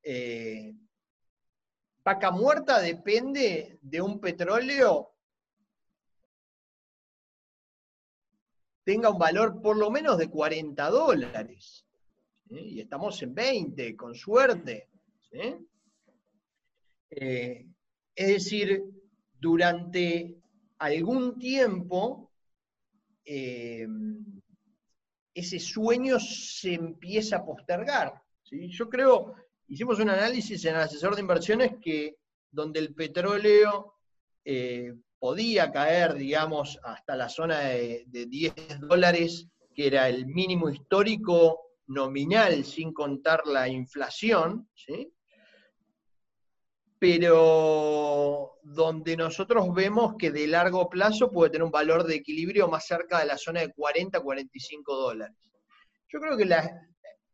Eh, 0.02 0.74
vaca 2.10 2.32
muerta 2.32 2.80
depende 2.80 3.78
de 3.82 4.02
un 4.02 4.20
petróleo 4.20 5.14
tenga 8.84 9.12
un 9.12 9.20
valor 9.20 9.62
por 9.62 9.78
lo 9.78 9.92
menos 9.92 10.18
de 10.18 10.28
40 10.28 10.90
dólares. 10.90 11.86
Y 12.50 12.80
estamos 12.82 13.22
en 13.22 13.36
20, 13.36 13.96
con 13.96 14.16
suerte. 14.16 14.90
Eh, 17.12 17.68
es 18.16 18.28
decir, 18.28 18.84
durante 19.40 20.36
algún 20.80 21.38
tiempo 21.38 22.32
eh, 23.24 23.88
ese 25.32 25.60
sueño 25.60 26.20
se 26.20 26.74
empieza 26.74 27.36
a 27.36 27.46
postergar. 27.46 28.20
Yo 28.50 28.90
creo, 28.90 29.36
hicimos 29.70 30.00
un 30.00 30.10
análisis 30.10 30.66
en 30.66 30.76
el 30.76 30.82
asesor 30.82 31.16
de 31.16 31.22
inversiones 31.22 31.74
que 31.82 32.18
donde 32.52 32.80
el 32.80 32.94
petróleo 32.94 33.94
eh, 34.44 34.94
podía 35.20 35.72
caer, 35.72 36.16
digamos, 36.16 36.80
hasta 36.84 37.16
la 37.16 37.30
zona 37.30 37.60
de, 37.60 38.04
de 38.08 38.26
10 38.26 38.54
dólares, 38.82 39.48
que 39.74 39.88
era 39.88 40.10
el 40.10 40.26
mínimo 40.26 40.70
histórico 40.70 41.62
nominal 41.88 42.66
sin 42.66 42.94
contar 42.94 43.46
la 43.46 43.68
inflación, 43.68 44.68
¿sí? 44.74 45.14
pero 47.00 48.58
donde 48.62 49.16
nosotros 49.16 49.74
vemos 49.74 50.16
que 50.18 50.32
de 50.32 50.48
largo 50.48 50.90
plazo 50.90 51.32
puede 51.32 51.52
tener 51.52 51.64
un 51.64 51.72
valor 51.72 52.04
de 52.04 52.16
equilibrio 52.16 52.68
más 52.68 52.86
cerca 52.86 53.20
de 53.20 53.26
la 53.26 53.38
zona 53.38 53.62
de 53.62 53.72
40 53.74 54.20
45 54.20 54.96
dólares. 54.96 55.38
Yo 56.10 56.20
creo 56.20 56.36
que 56.36 56.46
la, 56.46 56.89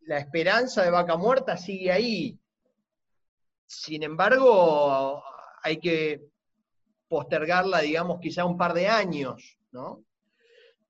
esperanza 0.07 0.83
de 0.83 0.91
vaca 0.91 1.17
muerta 1.17 1.57
sigue 1.57 1.91
ahí. 1.91 2.39
Sin 3.65 4.03
embargo, 4.03 5.23
hay 5.63 5.79
que 5.79 6.21
postergarla, 7.07 7.79
digamos, 7.79 8.19
quizá 8.19 8.45
un 8.45 8.57
par 8.57 8.73
de 8.73 8.87
años, 8.87 9.57
¿no? 9.71 10.03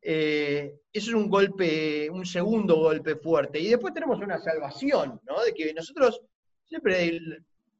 Eh, 0.02 0.82
eso 0.94 1.10
es 1.10 1.16
un 1.16 1.30
golpe, 1.30 2.10
un 2.10 2.26
segundo 2.26 2.76
golpe 2.76 3.16
fuerte. 3.16 3.60
Y 3.60 3.70
después 3.70 3.94
tenemos 3.94 4.20
una 4.20 4.38
salvación, 4.38 5.20
¿no? 5.24 5.44
De 5.44 5.54
que 5.54 5.74
nosotros 5.74 6.22
siempre 6.66 7.20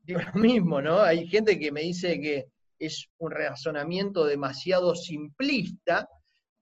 digo 0.04 0.20
lo 0.34 0.42
mismo, 0.42 0.82
¿no? 0.82 1.02
Hay 1.02 1.28
gente 1.28 1.60
que 1.60 1.72
me 1.72 1.82
dice 1.82 2.20
que 2.20 2.48
es 2.80 3.08
un 3.18 3.32
razonamiento 3.32 4.26
demasiado 4.26 4.96
simplista, 4.96 6.10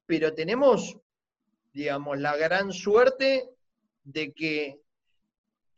pero 0.05 0.33
tenemos, 0.33 0.97
digamos, 1.71 2.19
la 2.19 2.35
gran 2.35 2.71
suerte 2.71 3.49
de 4.03 4.33
que 4.33 4.79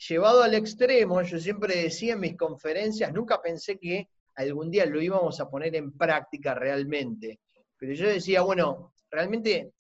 llevado 0.08 0.44
al 0.44 0.54
extremo, 0.54 1.22
yo 1.22 1.40
siempre 1.40 1.84
decía 1.84 2.14
en 2.14 2.20
mis 2.20 2.38
conferencias, 2.38 3.14
nunca 3.14 3.42
pensé 3.42 3.78
que 3.78 4.10
algún 4.36 4.70
día 4.70 4.86
lo 4.86 5.02
íbamos 5.02 5.40
a 5.40 5.50
poner 5.50 5.76
en 5.76 5.92
práctica 5.92 6.54
realmente, 6.54 7.40
pero 7.78 7.94
yo 7.94 8.08
decía, 8.08 8.42
bueno, 8.42 8.94
realmente 9.10 9.74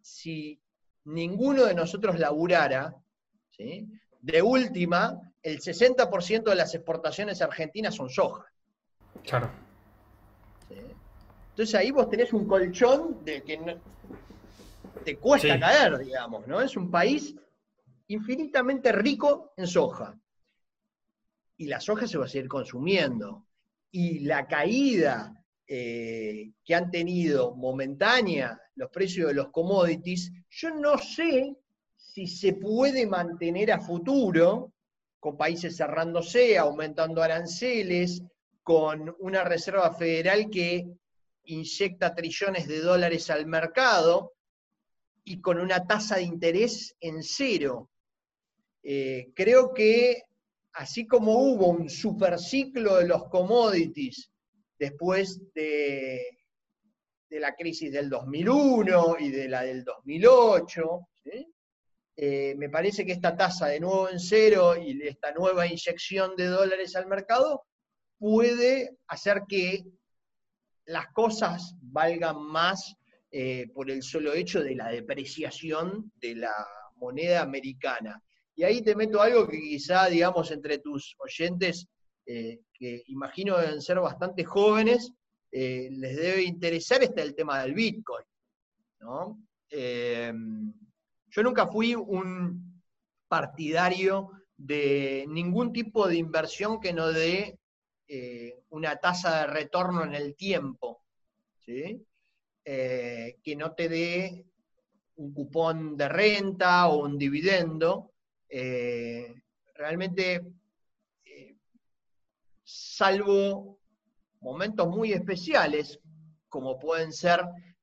si 0.00 0.60
ninguno 1.04 1.64
de 1.64 1.74
nosotros 1.74 2.18
laburara, 2.18 2.94
¿sí? 3.50 3.86
de 4.20 4.42
última, 4.42 5.20
el 5.42 5.60
60% 5.60 6.42
de 6.44 6.54
las 6.54 6.74
exportaciones 6.74 7.40
argentinas 7.42 7.94
son 7.94 8.10
soja. 8.10 8.44
Claro. 9.24 9.50
Entonces 11.50 11.74
ahí 11.74 11.90
vos 11.90 12.08
tenés 12.08 12.32
un 12.32 12.46
colchón 12.46 13.24
de 13.24 13.42
que 13.42 13.78
te 15.04 15.16
cuesta 15.16 15.58
caer, 15.58 15.98
digamos, 15.98 16.46
¿no? 16.46 16.60
Es 16.60 16.76
un 16.76 16.88
país 16.88 17.34
infinitamente 18.08 18.92
rico 18.92 19.52
en 19.56 19.66
soja. 19.66 20.18
Y 21.56 21.66
la 21.66 21.80
soja 21.80 22.06
se 22.06 22.18
va 22.18 22.26
a 22.26 22.28
seguir 22.28 22.48
consumiendo. 22.48 23.46
Y 23.90 24.20
la 24.20 24.46
caída 24.46 25.34
eh, 25.66 26.52
que 26.64 26.74
han 26.74 26.90
tenido 26.90 27.54
momentánea 27.54 28.60
los 28.74 28.90
precios 28.90 29.28
de 29.28 29.34
los 29.34 29.50
commodities, 29.50 30.32
yo 30.48 30.70
no 30.74 30.98
sé 30.98 31.56
si 31.96 32.26
se 32.26 32.54
puede 32.54 33.06
mantener 33.06 33.72
a 33.72 33.80
futuro 33.80 34.72
con 35.18 35.36
países 35.36 35.76
cerrándose, 35.76 36.56
aumentando 36.56 37.22
aranceles, 37.22 38.22
con 38.62 39.14
una 39.20 39.44
Reserva 39.44 39.92
Federal 39.94 40.48
que 40.50 40.86
inyecta 41.44 42.14
trillones 42.14 42.68
de 42.68 42.80
dólares 42.80 43.30
al 43.30 43.46
mercado 43.46 44.34
y 45.24 45.40
con 45.40 45.58
una 45.58 45.86
tasa 45.86 46.16
de 46.16 46.22
interés 46.22 46.94
en 47.00 47.22
cero. 47.22 47.90
Eh, 48.82 49.32
creo 49.34 49.72
que 49.74 50.22
así 50.74 51.06
como 51.06 51.32
hubo 51.38 51.68
un 51.68 51.88
superciclo 51.88 52.96
de 52.96 53.08
los 53.08 53.28
commodities 53.28 54.30
después 54.78 55.40
de, 55.54 56.22
la 57.30 57.54
crisis 57.54 57.92
del 57.92 58.08
2001 58.08 59.16
y 59.18 59.30
de 59.30 59.48
la 59.48 59.62
del 59.62 59.84
2008, 59.84 61.08
eh, 62.16 62.54
me 62.56 62.68
parece 62.68 63.04
que 63.04 63.12
esta 63.12 63.36
tasa 63.36 63.66
de 63.66 63.80
nuevo 63.80 64.08
en 64.08 64.18
cero 64.18 64.74
y 64.76 65.00
esta 65.06 65.32
nueva 65.32 65.66
inyección 65.66 66.34
de 66.36 66.46
dólares 66.46 66.96
al 66.96 67.06
mercado 67.06 67.64
puede 68.18 68.98
hacer 69.06 69.42
que 69.48 69.84
las 70.86 71.08
cosas 71.08 71.74
valgan 71.80 72.42
más 72.42 72.96
eh, 73.30 73.68
por 73.74 73.90
el 73.90 74.02
solo 74.02 74.32
hecho 74.32 74.62
de 74.62 74.74
la 74.74 74.88
depreciación 74.88 76.10
de 76.16 76.34
la 76.34 76.54
moneda 76.96 77.42
americana. 77.42 78.22
Y 78.58 78.64
ahí 78.64 78.82
te 78.82 78.96
meto 78.96 79.22
algo 79.22 79.46
que 79.46 79.58
quizá, 79.58 80.06
digamos, 80.08 80.50
entre 80.50 80.78
tus 80.78 81.14
oyentes, 81.18 81.86
eh, 82.26 82.58
que 82.74 83.04
imagino 83.06 83.56
deben 83.56 83.80
ser 83.80 84.00
bastante 84.00 84.44
jóvenes, 84.44 85.12
les 85.50 86.16
debe 86.16 86.42
interesar, 86.42 87.02
está 87.02 87.22
el 87.22 87.34
tema 87.34 87.62
del 87.62 87.72
Bitcoin. 87.72 88.24
¿no? 89.00 89.38
Yo 89.70 91.42
nunca 91.42 91.66
fui 91.68 91.94
un 91.94 92.82
partidario 93.28 94.30
de 94.56 95.24
ningún 95.28 95.72
tipo 95.72 96.08
de 96.08 96.16
inversión 96.16 96.80
que 96.80 96.92
no 96.92 97.12
dé 97.12 97.58
eh, 98.08 98.62
una 98.70 98.96
tasa 98.96 99.40
de 99.40 99.46
retorno 99.46 100.02
en 100.02 100.14
el 100.14 100.34
tiempo, 100.34 101.04
eh, 102.64 103.36
que 103.42 103.56
no 103.56 103.74
te 103.74 103.88
dé 103.88 104.46
un 105.16 105.34
cupón 105.34 105.96
de 105.96 106.08
renta 106.08 106.88
o 106.88 107.04
un 107.04 107.18
dividendo. 107.18 108.12
Eh, 108.48 109.34
realmente, 109.74 110.42
salvo 112.68 113.78
momentos 114.40 114.88
muy 114.88 115.12
especiales, 115.12 115.98
como 116.48 116.78
pueden 116.78 117.12
ser 117.12 117.40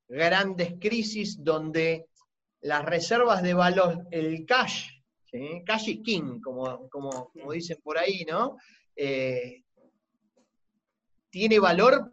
grandes 0.08 0.75
crisis 0.80 1.43
donde 1.43 2.08
las 2.62 2.86
reservas 2.86 3.41
de 3.41 3.54
valor, 3.54 4.08
el 4.12 4.45
cash, 4.45 4.89
cash 5.65 5.89
is 5.89 5.99
king, 6.04 6.39
como, 6.41 6.88
como, 6.89 7.32
dicen 7.51 7.80
por 7.84 7.97
ahí, 7.97 8.25
¿no? 8.30 8.58
Eh, 8.95 9.63
tiene 11.30 11.60
valor 11.60 12.10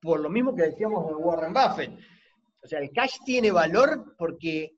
por 0.00 0.20
lo 0.20 0.30
mismo 0.30 0.54
que 0.54 0.62
decíamos 0.62 1.06
de 1.08 1.14
Warren 1.14 1.52
Buffett. 1.52 1.98
O 2.62 2.66
sea, 2.66 2.78
el 2.78 2.90
cash 2.92 3.18
tiene 3.24 3.50
valor 3.50 4.14
porque 4.16 4.74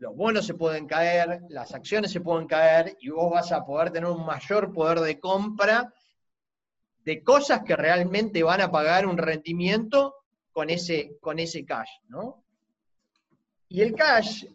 los 0.00 0.16
bonos 0.16 0.46
se 0.46 0.54
pueden 0.54 0.86
caer, 0.86 1.42
las 1.50 1.74
acciones 1.74 2.10
se 2.10 2.22
pueden 2.22 2.48
caer 2.48 2.96
y 3.00 3.10
vos 3.10 3.30
vas 3.30 3.52
a 3.52 3.66
poder 3.66 3.92
tener 3.92 4.08
un 4.08 4.24
mayor 4.24 4.72
poder 4.72 5.00
de 5.00 5.20
compra 5.20 5.92
de 7.04 7.22
cosas 7.22 7.62
que 7.64 7.76
realmente 7.76 8.42
van 8.42 8.62
a 8.62 8.70
pagar 8.70 9.06
un 9.06 9.18
rendimiento 9.18 10.14
con 10.52 10.70
ese, 10.70 11.18
con 11.20 11.38
ese 11.38 11.66
cash, 11.66 11.90
¿no? 12.08 12.42
Y 13.68 13.82
el 13.82 13.94
cash, 13.94 14.46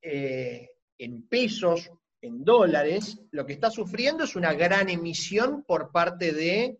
eh, 0.00 0.70
en 0.96 1.28
pesos, 1.28 1.90
en 2.22 2.42
dólares, 2.42 3.20
lo 3.30 3.44
que 3.44 3.52
está 3.52 3.70
sufriendo 3.70 4.24
es 4.24 4.36
una 4.36 4.54
gran 4.54 4.88
emisión 4.88 5.64
por 5.64 5.92
parte 5.92 6.32
de 6.32 6.78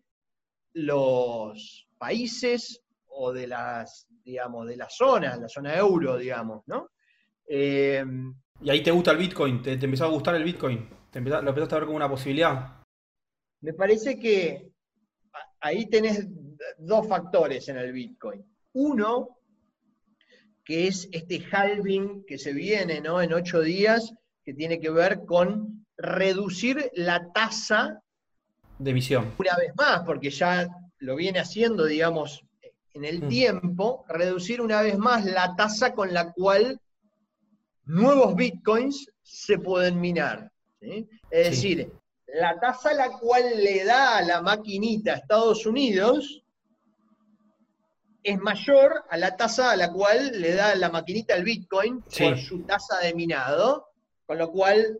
los 0.73 1.87
países 1.99 2.81
o 3.07 3.31
de 3.31 3.45
las, 3.45 4.07
digamos, 4.23 4.67
de 4.67 4.77
la 4.77 4.89
zona, 4.89 5.37
la 5.37 5.47
zona 5.47 5.77
euro, 5.77 6.17
digamos, 6.17 6.63
¿no? 6.65 6.89
Eh, 7.51 8.05
y 8.61 8.69
ahí 8.69 8.83
te 8.83 8.91
gusta 8.91 9.11
el 9.11 9.17
Bitcoin, 9.17 9.63
¿Te, 9.63 9.73
empezó 9.73 10.05
a 10.05 10.09
gustar 10.09 10.35
el 10.35 10.43
Bitcoin, 10.43 10.87
¿Te 11.09 11.19
lo 11.19 11.39
empezaste 11.39 11.75
a 11.75 11.79
ver 11.79 11.85
como 11.85 11.95
una 11.95 12.09
posibilidad. 12.09 12.83
Me 13.61 13.73
parece 13.73 14.19
que 14.19 14.71
ahí 15.59 15.87
tenés 15.87 16.27
dos 16.77 17.07
factores 17.07 17.67
en 17.69 17.77
el 17.77 17.91
Bitcoin. 17.91 18.45
Uno, 18.73 19.39
que 20.63 20.87
es 20.87 21.09
este 21.11 21.43
halving 21.51 22.23
que 22.27 22.37
se 22.37 22.53
viene 22.53 23.01
¿no? 23.01 23.21
en 23.21 23.33
ocho 23.33 23.61
días, 23.61 24.13
que 24.45 24.53
tiene 24.53 24.79
que 24.79 24.91
ver 24.91 25.25
con 25.25 25.85
reducir 25.97 26.91
la 26.93 27.31
tasa 27.33 28.03
de 28.77 28.91
emisión. 28.91 29.33
Una 29.39 29.57
vez 29.57 29.73
más, 29.75 30.01
porque 30.05 30.29
ya 30.29 30.69
lo 30.99 31.15
viene 31.15 31.39
haciendo, 31.39 31.85
digamos, 31.85 32.45
en 32.93 33.03
el 33.03 33.23
mm. 33.23 33.27
tiempo, 33.29 34.05
reducir 34.07 34.61
una 34.61 34.81
vez 34.81 34.97
más 34.97 35.25
la 35.25 35.55
tasa 35.55 35.93
con 35.93 36.13
la 36.13 36.31
cual 36.31 36.79
nuevos 37.89 38.35
bitcoins 38.35 39.11
se 39.21 39.57
pueden 39.57 39.99
minar. 39.99 40.51
Es 40.79 41.49
decir, 41.49 41.91
la 42.27 42.59
tasa 42.59 42.91
a 42.91 42.93
la 42.93 43.17
cual 43.17 43.43
le 43.63 43.83
da 43.83 44.17
a 44.17 44.21
la 44.21 44.41
maquinita 44.41 45.15
Estados 45.15 45.65
Unidos 45.65 46.43
es 48.23 48.39
mayor 48.39 49.03
a 49.09 49.17
la 49.17 49.35
tasa 49.35 49.71
a 49.71 49.75
la 49.75 49.91
cual 49.91 50.39
le 50.39 50.53
da 50.53 50.75
la 50.75 50.89
maquinita 50.89 51.35
el 51.35 51.43
Bitcoin 51.43 52.01
por 52.01 52.37
su 52.37 52.63
tasa 52.63 52.99
de 52.99 53.13
minado, 53.13 53.87
con 54.25 54.37
lo 54.37 54.51
cual 54.51 54.99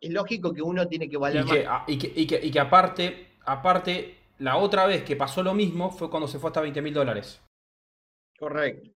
es 0.00 0.10
lógico 0.10 0.52
que 0.52 0.62
uno 0.62 0.86
tiene 0.88 1.08
que 1.08 1.16
valer 1.16 1.44
y 1.44 1.48
que, 1.48 1.64
más. 1.64 1.82
Y 1.88 1.98
que, 1.98 2.40
y 2.42 2.50
que, 2.50 2.60
aparte, 2.60 3.36
aparte 3.44 4.18
la 4.38 4.56
otra 4.56 4.86
vez 4.86 5.02
que 5.02 5.16
pasó 5.16 5.42
lo 5.42 5.54
mismo 5.54 5.90
fue 5.90 6.08
cuando 6.08 6.28
se 6.28 6.38
fue 6.38 6.50
hasta 6.50 6.60
20 6.60 6.80
mil 6.82 6.94
dólares. 6.94 7.42
Correcto. 8.38 8.90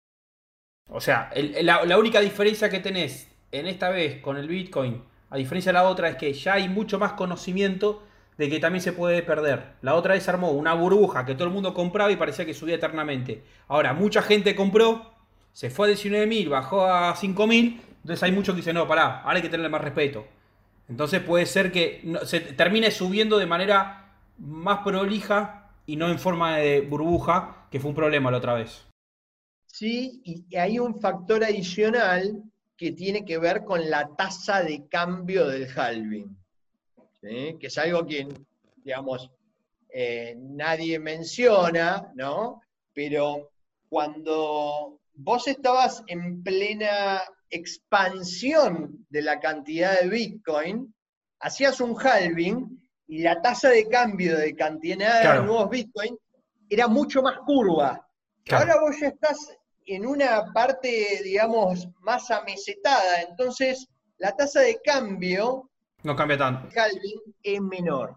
O 0.90 1.00
sea, 1.00 1.30
la, 1.62 1.98
única 1.98 2.20
diferencia 2.20 2.70
que 2.70 2.78
tenés 2.78 3.28
en 3.52 3.66
esta 3.66 3.88
vez 3.88 4.20
con 4.20 4.36
el 4.36 4.46
Bitcoin, 4.46 5.02
a 5.30 5.36
diferencia 5.36 5.70
de 5.70 5.74
la 5.74 5.88
otra, 5.88 6.08
es 6.08 6.16
que 6.16 6.32
ya 6.32 6.54
hay 6.54 6.68
mucho 6.68 6.98
más 6.98 7.12
conocimiento 7.12 8.02
de 8.38 8.48
que 8.48 8.60
también 8.60 8.82
se 8.82 8.92
puede 8.92 9.22
perder. 9.22 9.74
La 9.82 9.94
otra 9.94 10.14
vez 10.14 10.28
armó 10.28 10.50
una 10.50 10.74
burbuja 10.74 11.24
que 11.24 11.34
todo 11.34 11.48
el 11.48 11.54
mundo 11.54 11.74
compraba 11.74 12.12
y 12.12 12.16
parecía 12.16 12.44
que 12.44 12.54
subía 12.54 12.76
eternamente. 12.76 13.42
Ahora, 13.68 13.92
mucha 13.92 14.22
gente 14.22 14.54
compró, 14.54 15.12
se 15.52 15.70
fue 15.70 15.88
a 15.90 15.94
19.000, 15.94 16.48
bajó 16.48 16.84
a 16.86 17.14
5.000, 17.14 17.80
entonces 18.02 18.22
hay 18.22 18.32
muchos 18.32 18.54
que 18.54 18.60
dicen, 18.60 18.74
no, 18.74 18.86
pará, 18.86 19.22
ahora 19.22 19.36
hay 19.36 19.42
que 19.42 19.48
tenerle 19.48 19.70
más 19.70 19.80
respeto. 19.80 20.26
Entonces 20.88 21.20
puede 21.22 21.46
ser 21.46 21.72
que 21.72 22.04
se 22.24 22.40
termine 22.40 22.90
subiendo 22.90 23.38
de 23.38 23.46
manera 23.46 24.12
más 24.38 24.80
prolija 24.80 25.70
y 25.86 25.96
no 25.96 26.08
en 26.08 26.18
forma 26.18 26.58
de 26.58 26.82
burbuja, 26.82 27.66
que 27.70 27.80
fue 27.80 27.88
un 27.90 27.96
problema 27.96 28.30
la 28.30 28.38
otra 28.38 28.54
vez. 28.54 28.86
Sí, 29.74 30.20
y 30.22 30.56
hay 30.56 30.78
un 30.78 31.00
factor 31.00 31.42
adicional 31.42 32.40
que 32.76 32.92
tiene 32.92 33.24
que 33.24 33.38
ver 33.38 33.64
con 33.64 33.90
la 33.90 34.08
tasa 34.14 34.62
de 34.62 34.86
cambio 34.86 35.48
del 35.48 35.66
halving, 35.76 36.38
que 37.20 37.58
es 37.60 37.76
algo 37.78 38.06
que, 38.06 38.28
digamos, 38.84 39.32
eh, 39.88 40.36
nadie 40.38 41.00
menciona, 41.00 42.12
¿no? 42.14 42.62
Pero 42.92 43.50
cuando 43.88 45.00
vos 45.12 45.48
estabas 45.48 46.04
en 46.06 46.44
plena 46.44 47.22
expansión 47.50 49.04
de 49.10 49.22
la 49.22 49.40
cantidad 49.40 50.00
de 50.00 50.08
Bitcoin, 50.08 50.94
hacías 51.40 51.80
un 51.80 51.96
halving 52.00 52.80
y 53.08 53.22
la 53.22 53.42
tasa 53.42 53.70
de 53.70 53.88
cambio 53.88 54.38
de 54.38 54.54
cantidad 54.54 55.34
de 55.34 55.42
nuevos 55.42 55.68
Bitcoin 55.68 56.16
era 56.70 56.86
mucho 56.86 57.22
más 57.22 57.38
curva. 57.38 58.08
Ahora 58.52 58.80
vos 58.80 58.94
ya 59.00 59.08
estás 59.08 59.50
en 59.86 60.06
una 60.06 60.52
parte, 60.52 61.20
digamos, 61.22 61.88
más 62.00 62.30
amesetada. 62.30 63.22
Entonces, 63.22 63.88
la 64.18 64.34
tasa 64.34 64.60
de 64.60 64.80
cambio. 64.82 65.70
No 66.02 66.16
cambia 66.16 66.38
tanto. 66.38 66.68
Calvin 66.72 67.20
es 67.42 67.60
menor. 67.60 68.16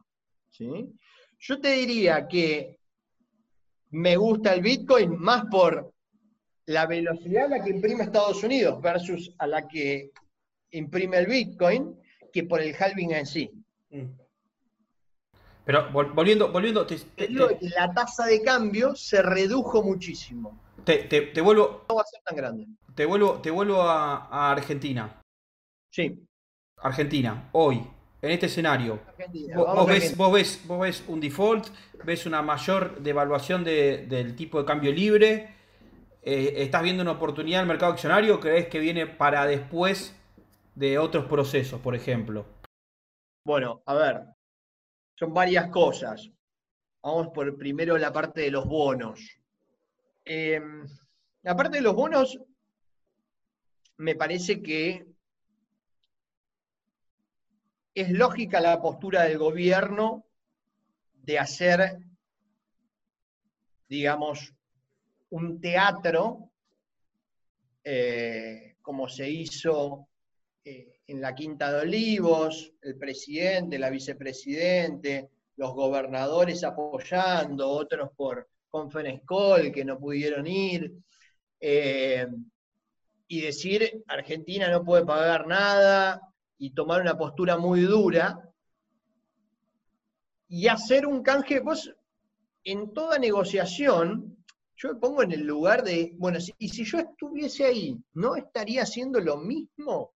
Yo 1.39 1.61
te 1.61 1.71
diría 1.71 2.27
que 2.27 2.79
me 3.91 4.17
gusta 4.17 4.53
el 4.53 4.61
Bitcoin 4.61 5.17
más 5.17 5.45
por 5.45 5.93
la 6.65 6.85
velocidad 6.85 7.45
a 7.45 7.57
la 7.57 7.63
que 7.63 7.69
imprime 7.69 8.03
Estados 8.03 8.43
Unidos 8.43 8.81
versus 8.81 9.33
a 9.37 9.47
la 9.47 9.67
que 9.67 10.11
imprime 10.71 11.17
el 11.17 11.27
Bitcoin 11.27 11.95
que 12.33 12.43
por 12.43 12.61
el 12.61 12.75
halving 12.75 13.11
en 13.11 13.25
sí. 13.25 13.51
Mm. 13.89 14.05
Pero 15.67 15.91
volviendo, 15.91 16.49
volviendo. 16.49 16.87
la 17.75 17.93
tasa 17.93 18.25
de 18.25 18.41
cambio 18.41 18.95
se 18.95 19.21
redujo 19.21 19.83
muchísimo. 19.83 20.57
Te, 20.85 21.41
vuelvo. 21.41 21.83
No 21.89 21.95
va 21.95 22.03
a 22.03 22.05
ser 22.05 22.21
tan 22.23 22.37
grande. 22.37 22.67
Te 22.95 23.05
vuelvo, 23.05 23.41
te 23.41 23.51
vuelvo 23.51 23.81
a, 23.81 24.49
Argentina. 24.49 25.21
Sí. 25.91 26.25
Argentina, 26.77 27.49
hoy, 27.51 27.85
en 28.21 28.31
este 28.31 28.45
escenario. 28.45 29.01
Vos, 29.53 29.85
ves, 29.87 30.15
vos, 30.15 30.79
ves, 30.79 31.03
un 31.09 31.19
default, 31.19 31.67
ves 32.05 32.25
una 32.25 32.41
mayor 32.41 33.01
devaluación 33.01 33.65
del 33.65 34.37
tipo 34.37 34.59
de 34.59 34.65
cambio 34.65 34.93
libre. 34.93 35.53
Eh, 36.21 36.53
¿Estás 36.63 36.81
viendo 36.81 37.03
una 37.03 37.11
oportunidad 37.11 37.59
en 37.59 37.63
el 37.63 37.67
mercado 37.67 37.91
accionario? 37.91 38.39
¿Crees 38.39 38.69
que 38.69 38.79
viene 38.79 39.05
para 39.05 39.45
después 39.45 40.15
de 40.75 40.97
otros 40.97 41.25
procesos, 41.25 41.81
por 41.81 41.93
ejemplo? 41.93 42.45
Bueno, 43.45 43.81
a 43.85 43.93
ver, 43.95 44.36
son 45.17 45.33
varias 45.33 45.69
cosas. 45.69 46.29
Vamos 47.01 47.29
por 47.29 47.57
primero 47.57 47.97
la 47.97 48.13
parte 48.13 48.41
de 48.41 48.51
los 48.51 48.65
bonos. 48.65 49.19
Eh, 50.23 50.61
la 51.41 51.55
parte 51.55 51.77
de 51.77 51.83
los 51.83 51.95
bonos, 51.95 52.39
me 53.97 54.15
parece 54.15 54.61
que 54.61 55.07
es 57.95 58.11
lógica 58.11 58.59
la 58.59 58.79
postura 58.79 59.23
del 59.23 59.39
gobierno 59.39 60.25
de 61.13 61.39
hacer, 61.39 61.97
digamos, 63.89 64.53
un 65.31 65.59
teatro, 65.59 66.51
eh, 67.83 68.75
como 68.81 69.09
se 69.09 69.29
hizo 69.29 70.07
eh, 70.63 70.96
en 71.07 71.21
la 71.21 71.33
Quinta 71.33 71.71
de 71.71 71.81
Olivos, 71.81 72.73
el 72.81 72.97
presidente, 72.97 73.79
la 73.79 73.89
vicepresidente, 73.89 75.29
los 75.55 75.73
gobernadores 75.73 76.63
apoyando, 76.63 77.69
otros 77.69 78.11
por 78.15 78.47
Conference 78.69 79.23
que 79.73 79.85
no 79.85 79.97
pudieron 79.97 80.45
ir, 80.45 80.93
eh, 81.59 82.27
y 83.27 83.41
decir 83.41 84.03
Argentina 84.07 84.69
no 84.69 84.83
puede 84.83 85.05
pagar 85.05 85.47
nada 85.47 86.21
y 86.57 86.71
tomar 86.71 87.01
una 87.01 87.17
postura 87.17 87.57
muy 87.57 87.81
dura 87.81 88.41
y 90.49 90.67
hacer 90.67 91.05
un 91.05 91.23
canje. 91.23 91.59
Vos, 91.59 91.93
en 92.63 92.93
toda 92.93 93.17
negociación, 93.17 94.37
yo 94.75 94.93
me 94.93 94.99
pongo 94.99 95.23
en 95.23 95.31
el 95.31 95.41
lugar 95.41 95.83
de, 95.83 96.13
bueno, 96.17 96.37
y 96.57 96.69
si 96.69 96.83
yo 96.85 96.99
estuviese 96.99 97.65
ahí, 97.65 97.97
¿no 98.13 98.35
estaría 98.35 98.83
haciendo 98.83 99.19
lo 99.19 99.37
mismo? 99.37 100.13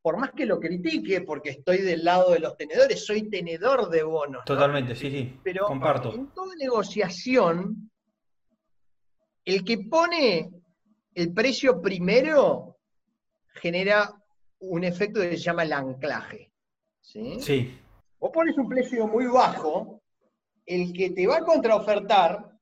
Por 0.00 0.16
más 0.18 0.32
que 0.32 0.46
lo 0.46 0.58
critique, 0.58 1.20
porque 1.22 1.50
estoy 1.50 1.78
del 1.78 2.04
lado 2.04 2.32
de 2.32 2.38
los 2.38 2.56
tenedores, 2.56 3.04
soy 3.04 3.28
tenedor 3.28 3.88
de 3.90 4.02
bonos. 4.02 4.44
Totalmente, 4.44 4.94
sí, 4.94 5.10
sí. 5.10 5.40
Pero 5.42 5.66
comparto. 5.66 6.14
En 6.14 6.28
toda 6.28 6.54
negociación, 6.56 7.90
el 9.44 9.64
que 9.64 9.78
pone 9.78 10.50
el 11.14 11.32
precio 11.32 11.80
primero 11.80 12.78
genera 13.54 14.12
un 14.60 14.84
efecto 14.84 15.20
que 15.20 15.36
se 15.36 15.42
llama 15.42 15.64
el 15.64 15.72
anclaje. 15.72 16.52
¿sí? 17.00 17.40
sí. 17.40 17.78
Vos 18.18 18.30
pones 18.32 18.56
un 18.56 18.68
precio 18.68 19.06
muy 19.06 19.26
bajo, 19.26 20.00
el 20.64 20.92
que 20.92 21.10
te 21.10 21.26
va 21.26 21.38
a 21.38 21.44
contraofertar 21.44 22.52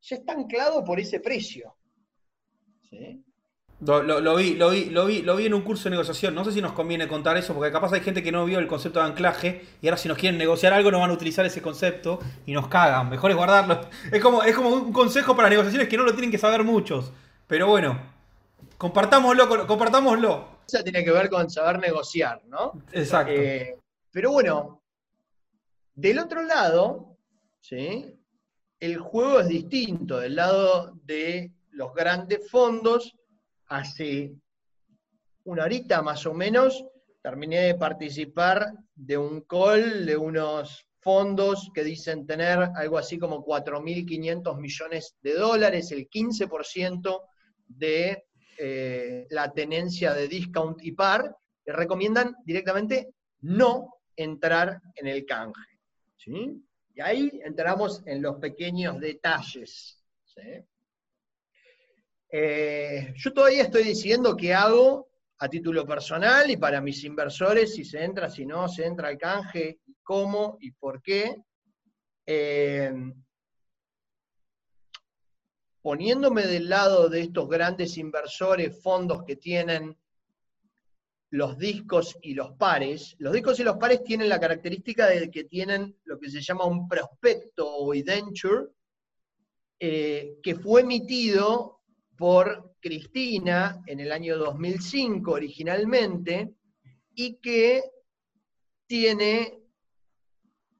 ya 0.00 0.16
está 0.16 0.32
anclado 0.32 0.84
por 0.84 1.00
ese 1.00 1.20
precio. 1.20 1.76
¿sí? 2.88 3.24
Lo, 3.80 4.02
vi, 4.36 4.54
lo, 4.54 4.70
vi, 4.70 4.86
lo, 4.86 5.06
vi, 5.06 5.22
lo 5.22 5.36
vi 5.36 5.46
en 5.46 5.54
un 5.54 5.62
curso 5.62 5.84
de 5.84 5.90
negociación. 5.90 6.34
No 6.34 6.44
sé 6.44 6.50
si 6.52 6.60
nos 6.60 6.72
conviene 6.72 7.06
contar 7.06 7.36
eso, 7.36 7.54
porque 7.54 7.70
capaz 7.70 7.92
hay 7.92 8.00
gente 8.00 8.22
que 8.22 8.32
no 8.32 8.44
vio 8.44 8.58
el 8.58 8.66
concepto 8.66 8.98
de 8.98 9.06
anclaje 9.06 9.64
y 9.80 9.86
ahora 9.86 9.96
si 9.96 10.08
nos 10.08 10.18
quieren 10.18 10.36
negociar 10.36 10.72
algo 10.72 10.90
no 10.90 10.98
van 10.98 11.10
a 11.10 11.12
utilizar 11.12 11.46
ese 11.46 11.62
concepto 11.62 12.18
y 12.44 12.52
nos 12.52 12.66
cagan. 12.66 13.08
Mejor 13.08 13.30
es 13.30 13.36
guardarlo. 13.36 13.80
Es 14.12 14.20
como, 14.20 14.42
es 14.42 14.54
como 14.54 14.70
un 14.70 14.92
consejo 14.92 15.36
para 15.36 15.48
negociaciones 15.48 15.88
que 15.88 15.96
no 15.96 16.02
lo 16.02 16.12
tienen 16.12 16.30
que 16.30 16.38
saber 16.38 16.64
muchos. 16.64 17.12
Pero 17.46 17.68
bueno, 17.68 18.00
compartámoslo. 18.76 19.66
compartámoslo. 19.66 20.58
Eso 20.66 20.82
tiene 20.82 21.04
que 21.04 21.12
ver 21.12 21.30
con 21.30 21.48
saber 21.48 21.78
negociar, 21.78 22.42
¿no? 22.46 22.72
Exacto. 22.92 23.32
Eh, 23.32 23.76
pero 24.10 24.32
bueno, 24.32 24.82
del 25.94 26.18
otro 26.18 26.42
lado, 26.42 27.16
¿sí? 27.60 28.18
el 28.80 28.98
juego 28.98 29.40
es 29.40 29.48
distinto. 29.48 30.18
Del 30.18 30.36
lado 30.36 30.94
de 31.04 31.52
los 31.70 31.94
grandes 31.94 32.50
fondos 32.50 33.14
hace 33.68 34.34
una 35.44 35.64
horita 35.64 36.02
más 36.02 36.26
o 36.26 36.34
menos 36.34 36.84
terminé 37.22 37.60
de 37.60 37.74
participar 37.74 38.72
de 38.94 39.18
un 39.18 39.42
call 39.42 40.06
de 40.06 40.16
unos 40.16 40.88
fondos 41.00 41.70
que 41.74 41.84
dicen 41.84 42.26
tener 42.26 42.58
algo 42.74 42.98
así 42.98 43.18
como 43.18 43.44
4.500 43.44 44.58
millones 44.58 45.16
de 45.22 45.34
dólares, 45.34 45.92
el 45.92 46.08
15% 46.08 47.20
de 47.66 48.24
eh, 48.58 49.26
la 49.30 49.52
tenencia 49.52 50.12
de 50.12 50.28
discount 50.28 50.82
y 50.82 50.92
par, 50.92 51.36
que 51.64 51.72
recomiendan 51.72 52.34
directamente 52.44 53.14
no 53.42 53.94
entrar 54.16 54.80
en 54.96 55.06
el 55.06 55.24
canje. 55.24 55.78
Y 56.26 57.00
ahí 57.00 57.40
entramos 57.44 58.02
en 58.06 58.20
los 58.20 58.36
pequeños 58.36 58.98
detalles. 59.00 60.02
¿sí? 60.24 60.40
Eh, 62.30 63.14
yo 63.16 63.32
todavía 63.32 63.62
estoy 63.62 63.84
diciendo 63.84 64.36
qué 64.36 64.52
hago 64.52 65.08
a 65.38 65.48
título 65.48 65.86
personal 65.86 66.50
y 66.50 66.56
para 66.56 66.80
mis 66.80 67.02
inversores, 67.04 67.74
si 67.74 67.84
se 67.84 68.04
entra, 68.04 68.28
si 68.28 68.44
no, 68.44 68.68
se 68.68 68.84
entra 68.84 69.08
al 69.08 69.18
canje, 69.18 69.80
cómo 70.02 70.58
y 70.60 70.72
por 70.72 71.00
qué. 71.00 71.42
Eh, 72.26 72.92
poniéndome 75.80 76.46
del 76.46 76.68
lado 76.68 77.08
de 77.08 77.20
estos 77.20 77.48
grandes 77.48 77.96
inversores, 77.96 78.82
fondos 78.82 79.24
que 79.24 79.36
tienen 79.36 79.96
los 81.30 81.58
discos 81.58 82.18
y 82.22 82.34
los 82.34 82.52
pares, 82.52 83.14
los 83.18 83.32
discos 83.32 83.60
y 83.60 83.64
los 83.64 83.76
pares 83.76 84.02
tienen 84.02 84.28
la 84.28 84.40
característica 84.40 85.06
de 85.06 85.30
que 85.30 85.44
tienen 85.44 85.96
lo 86.04 86.18
que 86.18 86.30
se 86.30 86.40
llama 86.40 86.64
un 86.64 86.88
prospecto 86.88 87.66
o 87.66 87.94
indenture, 87.94 88.66
eh, 89.78 90.38
que 90.42 90.56
fue 90.56 90.80
emitido 90.80 91.77
por 92.18 92.74
Cristina 92.80 93.80
en 93.86 94.00
el 94.00 94.10
año 94.10 94.36
2005 94.36 95.30
originalmente 95.30 96.52
y 97.14 97.36
que 97.36 97.84
tiene 98.86 99.62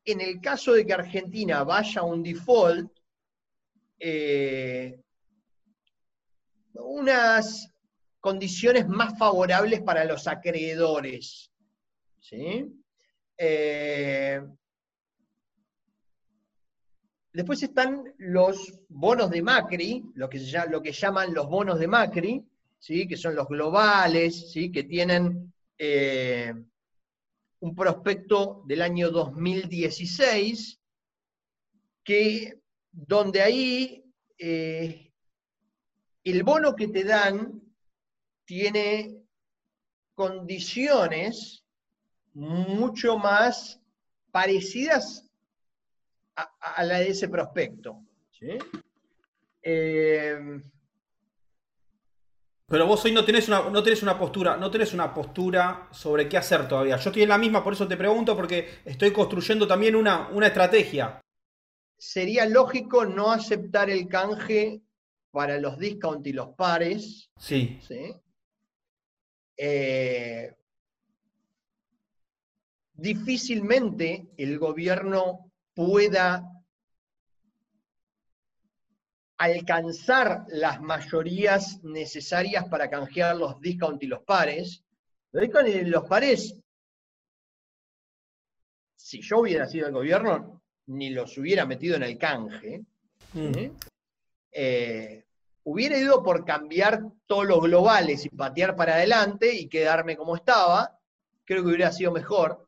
en 0.04 0.20
el 0.20 0.40
caso 0.40 0.72
de 0.72 0.84
que 0.84 0.94
Argentina 0.94 1.62
vaya 1.64 2.00
a 2.00 2.04
un 2.04 2.22
default, 2.22 2.90
eh, 4.00 5.00
unas 6.74 7.70
condiciones 8.18 8.88
más 8.88 9.18
favorables 9.18 9.82
para 9.82 10.04
los 10.04 10.26
acreedores. 10.26 11.52
Eh, 13.36 14.40
después 17.38 17.62
están 17.62 18.02
los 18.18 18.80
bonos 18.88 19.30
de 19.30 19.42
Macri, 19.42 20.04
lo 20.16 20.28
que, 20.28 20.40
lo 20.68 20.82
que 20.82 20.90
llaman 20.90 21.32
los 21.32 21.46
bonos 21.46 21.78
de 21.78 21.86
Macri, 21.86 22.44
¿sí? 22.80 23.06
que 23.06 23.16
son 23.16 23.36
los 23.36 23.46
globales, 23.46 24.50
¿sí? 24.50 24.72
que 24.72 24.82
tienen 24.82 25.54
eh, 25.78 26.52
un 27.60 27.76
prospecto 27.76 28.64
del 28.66 28.82
año 28.82 29.12
2016, 29.12 30.80
que, 32.02 32.60
donde 32.90 33.40
ahí 33.40 34.04
eh, 34.36 35.12
el 36.24 36.42
bono 36.42 36.74
que 36.74 36.88
te 36.88 37.04
dan 37.04 37.62
tiene 38.46 39.22
condiciones 40.12 41.64
mucho 42.34 43.16
más 43.16 43.80
parecidas 44.32 45.27
a, 46.38 46.84
la 46.84 46.98
de 46.98 47.08
ese 47.08 47.28
prospecto. 47.28 48.02
Eh, 49.62 50.60
pero 52.66 52.86
vos 52.86 53.02
hoy 53.04 53.12
no 53.12 53.24
tenés 53.24 53.48
una, 53.48 53.70
no 53.70 53.82
tenés 53.82 54.02
una 54.02 54.18
postura, 54.18 54.56
no 54.56 54.70
tenés 54.70 54.92
una 54.92 55.14
postura 55.14 55.88
sobre 55.90 56.28
qué 56.28 56.36
hacer 56.36 56.68
todavía. 56.68 56.96
Yo 56.96 57.08
estoy 57.10 57.22
en 57.22 57.30
la 57.30 57.38
misma, 57.38 57.64
por 57.64 57.72
eso 57.72 57.88
te 57.88 57.96
pregunto, 57.96 58.36
porque 58.36 58.80
estoy 58.84 59.10
construyendo 59.10 59.66
también 59.66 59.96
una, 59.96 60.28
una 60.28 60.48
estrategia. 60.48 61.20
Sería 61.96 62.46
lógico 62.46 63.06
no 63.06 63.32
aceptar 63.32 63.88
el 63.88 64.06
canje 64.06 64.82
para 65.30 65.58
los 65.58 65.78
discount 65.78 66.26
y 66.26 66.32
los 66.32 66.50
pares. 66.50 67.30
Sí. 67.38 67.78
Eh, 69.56 70.54
difícilmente 72.92 74.28
el 74.36 74.58
gobierno 74.58 75.47
pueda 75.78 76.42
alcanzar 79.36 80.44
las 80.48 80.80
mayorías 80.80 81.78
necesarias 81.84 82.68
para 82.68 82.90
canjear 82.90 83.36
los 83.36 83.60
discount 83.60 84.02
y 84.02 84.08
los 84.08 84.24
pares. 84.24 84.82
Los 85.30 85.42
discount 85.42 85.68
y 85.68 85.84
los 85.84 86.02
pares, 86.08 86.56
si 88.96 89.22
yo 89.22 89.38
hubiera 89.38 89.68
sido 89.68 89.86
el 89.86 89.92
gobierno, 89.92 90.60
ni 90.86 91.10
los 91.10 91.38
hubiera 91.38 91.64
metido 91.64 91.94
en 91.94 92.02
el 92.02 92.18
canje. 92.18 92.82
Mm. 93.34 93.70
Eh, 94.50 95.24
hubiera 95.62 95.96
ido 95.96 96.24
por 96.24 96.44
cambiar 96.44 97.04
todos 97.24 97.46
los 97.46 97.60
globales 97.60 98.24
y 98.24 98.30
patear 98.30 98.74
para 98.74 98.94
adelante 98.94 99.54
y 99.54 99.68
quedarme 99.68 100.16
como 100.16 100.34
estaba. 100.34 100.98
Creo 101.44 101.62
que 101.62 101.68
hubiera 101.68 101.92
sido 101.92 102.10
mejor. 102.10 102.67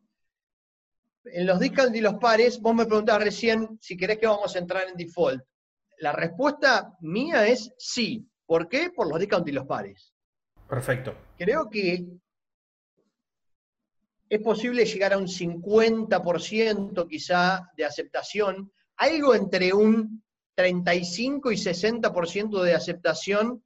En 1.32 1.46
los 1.46 1.60
discount 1.60 1.94
y 1.94 2.00
los 2.00 2.14
pares, 2.14 2.60
vos 2.60 2.74
me 2.74 2.86
preguntabas 2.86 3.24
recién 3.24 3.78
si 3.80 3.96
querés 3.96 4.18
que 4.18 4.26
vamos 4.26 4.54
a 4.54 4.58
entrar 4.58 4.88
en 4.88 4.96
default 4.96 5.42
la 6.00 6.12
respuesta 6.12 6.96
mía 7.00 7.46
es 7.46 7.72
sí. 7.78 8.26
¿Por 8.46 8.68
qué? 8.68 8.90
Por 8.90 9.08
los 9.08 9.20
discount 9.20 9.46
y 9.48 9.52
los 9.52 9.66
pares. 9.66 10.12
Perfecto. 10.68 11.14
Creo 11.38 11.70
que 11.70 12.04
es 14.28 14.40
posible 14.40 14.84
llegar 14.84 15.12
a 15.12 15.18
un 15.18 15.26
50% 15.26 17.08
quizá 17.08 17.70
de 17.76 17.84
aceptación, 17.84 18.72
algo 18.96 19.34
entre 19.34 19.72
un 19.72 20.22
35 20.54 21.52
y 21.52 21.56
60% 21.56 22.62
de 22.62 22.74
aceptación 22.74 23.64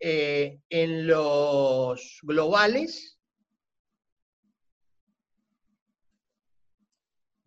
eh, 0.00 0.60
en 0.68 1.06
los 1.06 2.20
globales. 2.22 3.18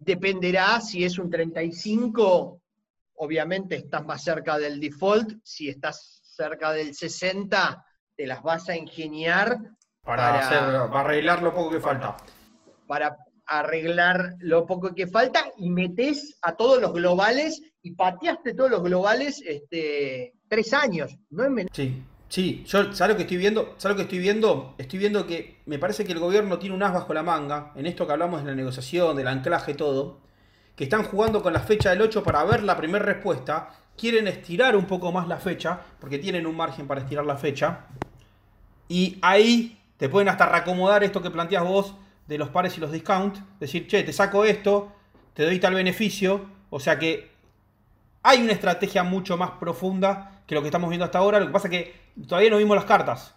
Dependerá 0.06 0.80
si 0.80 1.03
es 1.03 1.18
un 1.18 1.30
35 1.30 2.62
obviamente 3.18 3.76
estás 3.76 4.06
más 4.06 4.24
cerca 4.24 4.58
del 4.58 4.80
default, 4.80 5.39
si 5.43 5.70
estás 5.70 6.22
cerca 6.24 6.72
del 6.72 6.93
60, 6.93 7.86
te 8.16 8.28
las 8.28 8.41
vas 8.43 8.70
a 8.70 8.76
ingeniar 8.76 9.58
para, 10.03 10.88
arreglar 10.91 11.41
lo 11.41 11.53
poco 11.53 11.72
que 11.72 11.80
falta. 11.80 12.18
Para 12.88 13.18
arreglar 13.47 14.36
lo 14.39 14.66
poco 14.66 14.93
que 14.93 15.08
falta 15.08 15.51
y 15.58 15.70
metes 15.70 16.38
a 16.41 16.56
todos 16.56 16.82
los 16.82 16.93
globales 16.93 17.62
y 17.82 17.91
pateaste 17.91 18.53
todos 18.53 18.70
los 18.70 18.84
globales 18.84 19.41
este, 19.45 20.34
tres 20.47 20.74
años. 20.74 21.18
No 21.30 21.43
es 21.43 21.68
Sí, 21.74 22.03
sí. 22.36 22.64
Yo, 22.68 22.94
¿sabes 22.94 23.14
lo 23.14 23.16
que 23.16 23.24
estoy 23.24 23.38
viendo? 23.38 23.76
¿Sabes 23.78 23.96
lo 23.96 23.98
que 23.98 24.04
estoy 24.04 24.20
viendo? 24.20 24.76
Estoy 24.78 25.00
viendo 25.00 25.26
que 25.26 25.62
me 25.66 25.80
parece 25.80 26.04
que 26.04 26.12
el 26.12 26.20
gobierno 26.20 26.60
tiene 26.60 26.76
un 26.76 26.84
as 26.84 26.94
bajo 26.94 27.14
la 27.14 27.24
manga, 27.24 27.72
en 27.76 27.86
esto 27.86 28.06
que 28.06 28.12
hablamos 28.12 28.44
de 28.44 28.50
la 28.50 28.56
negociación, 28.56 29.16
del 29.16 29.30
anclaje, 29.30 29.74
todo 29.74 30.26
que 30.76 30.84
están 30.84 31.04
jugando 31.04 31.42
con 31.42 31.54
la 31.54 31.62
fecha 31.62 31.92
del 31.92 32.02
8 32.02 32.22
para 32.22 32.44
ver 32.44 32.62
la 32.64 32.76
primera 32.76 33.06
respuesta, 33.06 33.70
quieren 33.98 34.28
estirar 34.28 34.76
un 34.76 34.84
poco 34.84 35.10
más 35.14 35.26
la 35.30 35.38
fecha, 35.38 35.80
porque 36.02 36.20
tienen 36.20 36.46
un 36.46 36.58
margen 36.58 36.86
para 36.86 37.00
estirar 37.00 37.26
la 37.26 37.38
fecha, 37.38 37.86
y 38.90 39.18
ahí 39.22 39.80
te 39.96 40.10
pueden 40.10 40.28
hasta 40.28 40.46
reacomodar 40.48 41.06
esto 41.06 41.22
que 41.22 41.32
planteas 41.32 41.64
vos 41.64 41.96
de 42.28 42.38
los 42.38 42.50
pares 42.50 42.78
y 42.78 42.82
los 42.82 42.92
discount, 42.92 43.38
decir, 43.58 43.88
che, 43.88 44.04
te 44.04 44.12
saco 44.12 44.44
esto, 44.44 44.92
te 45.34 45.44
doy 45.44 45.60
tal 45.60 45.74
beneficio, 45.74 46.46
o 46.70 46.82
sea 46.82 47.00
que 47.00 47.32
hay 48.22 48.42
una 48.42 48.52
estrategia 48.52 49.04
mucho 49.04 49.38
más 49.38 49.52
profunda 49.52 50.35
que 50.46 50.56
lo 50.56 50.62
que 50.62 50.68
estamos 50.68 50.89
viendo 50.89 51.06
hasta 51.06 51.20
ahora, 51.20 51.39
lo 51.39 51.48
que 51.48 51.54
pasa 51.54 51.68
es 51.68 51.72
que 51.72 52.02
todavía 52.28 52.50
no 52.50 52.58
vimos 52.58 52.76
las 52.76 52.86
cartas. 52.86 53.36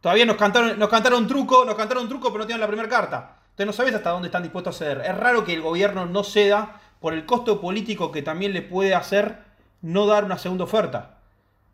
Todavía 0.00 0.26
nos 0.26 0.36
cantaron, 0.36 0.78
nos 0.78 0.88
cantaron 0.88 1.26
truco, 1.28 1.64
nos 1.64 1.76
cantaron 1.76 2.08
truco, 2.08 2.28
pero 2.32 2.40
no 2.40 2.46
tienen 2.46 2.60
la 2.60 2.66
primera 2.66 2.88
carta. 2.88 3.38
Entonces 3.50 3.66
no 3.66 3.72
sabes 3.72 3.94
hasta 3.94 4.10
dónde 4.10 4.28
están 4.28 4.42
dispuestos 4.42 4.74
a 4.74 4.78
ceder. 4.78 5.02
Es 5.04 5.16
raro 5.16 5.44
que 5.44 5.54
el 5.54 5.60
gobierno 5.60 6.06
no 6.06 6.24
ceda 6.24 6.80
por 7.00 7.12
el 7.12 7.26
costo 7.26 7.60
político 7.60 8.10
que 8.10 8.22
también 8.22 8.52
le 8.52 8.62
puede 8.62 8.94
hacer 8.94 9.38
no 9.82 10.06
dar 10.06 10.24
una 10.24 10.38
segunda 10.38 10.64
oferta. 10.64 11.18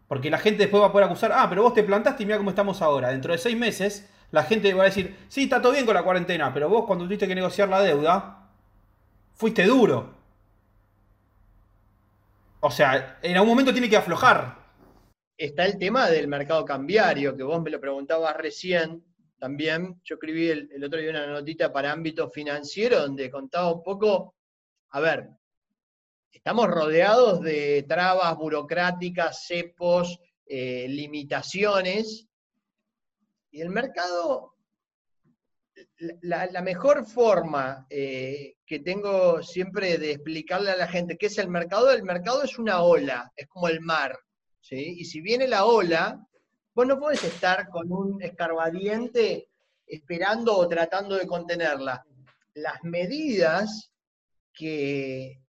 Porque 0.09 0.31
la 0.31 0.39
gente 0.39 0.59
después 0.65 0.83
va 0.83 0.89
a 0.89 0.93
poder 0.93 1.07
acusar, 1.07 1.33
ah, 1.33 1.47
pero 1.49 1.63
vos 1.63 1.75
te 1.75 1.83
plantaste 1.83 2.23
y 2.23 2.27
mira 2.27 2.39
cómo 2.39 2.51
estamos 2.51 2.83
ahora. 2.83 3.11
Dentro 3.11 3.33
de 3.33 3.39
seis 3.39 3.57
meses, 3.57 4.09
la 4.31 4.43
gente 4.43 4.73
va 4.75 4.83
a 4.83 4.87
decir, 4.87 5.17
sí, 5.29 5.45
está 5.45 5.63
todo 5.63 5.73
bien 5.73 5.87
con 5.87 5.95
la 5.95 6.03
cuarentena, 6.03 6.53
pero 6.53 6.69
vos 6.69 6.85
cuando 6.87 7.05
tuviste 7.05 7.29
que 7.29 7.35
negociar 7.35 7.69
la 7.69 7.81
deuda, 7.81 8.49
fuiste 9.35 9.65
duro. 9.65 10.18
O 12.61 12.71
sea, 12.71 13.19
en 13.23 13.35
algún 13.35 13.51
momento 13.51 13.73
tiene 13.73 13.89
que 13.89 13.97
aflojar. 13.97 14.59
Está 15.37 15.65
el 15.65 15.79
tema 15.79 16.11
del 16.11 16.27
mercado 16.27 16.65
cambiario, 16.65 17.37
que 17.37 17.45
vos 17.45 17.63
me 17.63 17.71
lo 17.71 17.81
preguntabas 17.81 18.37
recién, 18.37 19.05
también. 19.39 20.01
Yo 20.05 20.17
escribí 20.17 20.49
el, 20.49 20.85
otro 20.85 20.99
día 20.99 21.11
una 21.11 21.27
notita 21.27 21.73
para 21.73 21.93
ámbito 21.93 22.29
financiero 22.29 23.01
donde 23.01 23.31
contaba 23.31 23.73
un 23.73 23.83
poco, 23.85 24.35
a 24.91 25.01
ver, 25.01 25.29
estamos 26.33 26.67
rodeados 26.67 27.41
de 27.41 27.85
trabas 27.89 28.37
burocráticas, 28.37 29.47
cepos, 29.47 30.19
eh, 30.47 30.87
limitaciones, 30.89 32.27
y 33.51 33.61
el 33.61 33.71
mercado, 33.71 34.55
la, 36.23 36.63
mejor 36.63 37.07
forma 37.07 37.87
eh, 37.91 38.57
que 38.67 38.81
tengo 38.81 39.43
siempre 39.43 39.99
de 39.99 40.13
explicarle 40.13 40.71
a 40.71 40.77
la 40.77 40.89
gente 40.89 41.17
qué 41.17 41.27
es 41.27 41.39
el 41.39 41.49
mercado, 41.49 41.91
el 41.91 42.03
mercado 42.03 42.43
es 42.43 42.59
una 42.59 42.83
ola, 42.83 43.33
es 43.37 43.47
como 43.49 43.69
el 43.69 43.81
mar. 43.81 44.19
Y 44.71 45.07
si 45.07 45.23
viene 45.23 45.49
la 45.49 45.65
ola, 45.65 46.29
Vos 46.79 46.87
no 46.87 47.01
podés 47.01 47.25
estar 47.25 47.69
con 47.71 47.91
un 47.91 48.23
escarbadiente 48.23 49.49
esperando 49.85 50.57
o 50.57 50.69
tratando 50.69 51.17
de 51.17 51.27
contenerla. 51.27 52.07
Las 52.55 52.85
medidas 52.85 53.91
que 54.53 55.41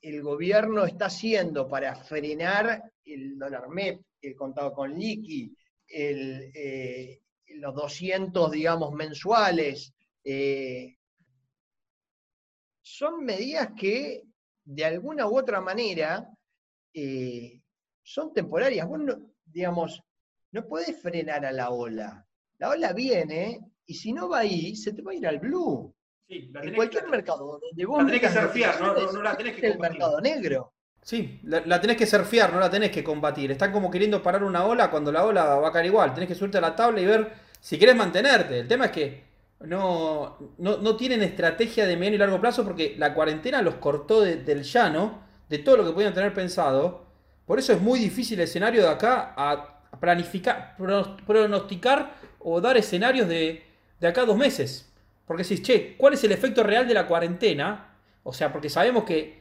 el 0.00 0.22
gobierno 0.22 0.84
está 0.84 1.06
haciendo 1.06 1.68
para 1.68 1.96
frenar 1.96 2.92
el 3.04 3.40
dólar 3.40 3.70
MEP, 3.70 4.02
el 4.22 4.36
contado 4.36 4.72
con 4.72 4.96
liqui, 4.96 5.52
eh, 5.88 7.20
los 7.54 7.74
200, 7.74 8.50
digamos, 8.50 8.92
mensuales, 8.92 9.92
eh, 10.24 10.96
son 12.82 13.24
medidas 13.24 13.70
que 13.76 14.24
de 14.64 14.84
alguna 14.84 15.26
u 15.26 15.38
otra 15.38 15.60
manera 15.60 16.28
eh, 16.92 17.60
son 18.02 18.32
temporarias. 18.32 18.86
Bueno, 18.88 19.32
digamos, 19.44 20.02
no 20.52 20.66
puedes 20.66 21.00
frenar 21.00 21.44
a 21.44 21.52
la 21.52 21.70
ola. 21.70 22.26
La 22.58 22.70
ola 22.70 22.92
viene 22.92 23.60
y 23.86 23.94
si 23.94 24.12
no 24.12 24.28
va 24.28 24.40
ahí, 24.40 24.76
se 24.76 24.92
te 24.92 25.02
va 25.02 25.12
a 25.12 25.14
ir 25.14 25.26
al 25.26 25.38
blue. 25.38 25.94
Sí, 26.28 26.50
en 26.54 26.74
cualquier 26.74 27.08
mercado 27.08 27.58
donde 27.60 27.86
vos. 27.86 27.98
La 27.98 28.06
tenés 28.06 28.20
que 28.20 28.40
surfear, 28.40 28.80
no, 28.80 29.12
no, 29.12 29.22
la 29.22 29.36
tenés 29.36 29.56
que 29.56 29.66
El 29.66 29.78
mercado 29.78 30.20
negro. 30.20 30.74
Sí, 31.02 31.40
la, 31.44 31.80
tenés 31.80 31.96
que 31.96 32.06
surfear, 32.06 32.52
no 32.52 32.60
la 32.60 32.70
tenés 32.70 32.90
que 32.90 33.02
combatir. 33.02 33.50
Están 33.50 33.72
como 33.72 33.90
queriendo 33.90 34.22
parar 34.22 34.44
una 34.44 34.64
ola 34.64 34.90
cuando 34.90 35.10
la 35.10 35.24
ola 35.24 35.44
va 35.56 35.68
a 35.68 35.72
caer 35.72 35.86
igual. 35.86 36.12
Tenés 36.14 36.28
que 36.28 36.34
subirte 36.34 36.58
a 36.58 36.60
la 36.60 36.76
tabla 36.76 37.00
y 37.00 37.06
ver 37.06 37.32
si 37.58 37.78
querés 37.78 37.96
mantenerte. 37.96 38.60
El 38.60 38.68
tema 38.68 38.86
es 38.86 38.90
que 38.90 39.24
no, 39.60 40.38
no, 40.58 40.96
tienen 40.96 41.22
estrategia 41.22 41.86
de 41.86 41.96
medio 41.96 42.14
y 42.14 42.18
largo 42.18 42.40
plazo 42.40 42.64
porque 42.64 42.94
la 42.98 43.14
cuarentena 43.14 43.62
los 43.62 43.76
cortó 43.76 44.22
del 44.22 44.62
llano, 44.62 45.22
de 45.48 45.58
todo 45.58 45.78
lo 45.78 45.86
que 45.86 45.92
podían 45.92 46.14
tener 46.14 46.32
pensado. 46.34 47.06
Por 47.46 47.58
eso 47.58 47.72
es 47.72 47.80
muy 47.80 47.98
difícil 47.98 48.38
el 48.38 48.44
escenario 48.44 48.82
de 48.82 48.88
acá 48.88 49.34
a 49.36 49.80
planificar, 49.98 50.76
pronosticar 50.76 52.14
o 52.38 52.60
dar 52.60 52.76
escenarios 52.76 53.28
de, 53.28 53.64
de 53.98 54.06
acá 54.06 54.24
dos 54.24 54.36
meses. 54.36 54.90
Porque 55.26 55.44
si, 55.44 55.62
che, 55.62 55.96
¿cuál 55.96 56.14
es 56.14 56.24
el 56.24 56.32
efecto 56.32 56.62
real 56.62 56.86
de 56.86 56.94
la 56.94 57.06
cuarentena? 57.06 57.96
O 58.22 58.32
sea, 58.32 58.52
porque 58.52 58.68
sabemos 58.68 59.04
que 59.04 59.39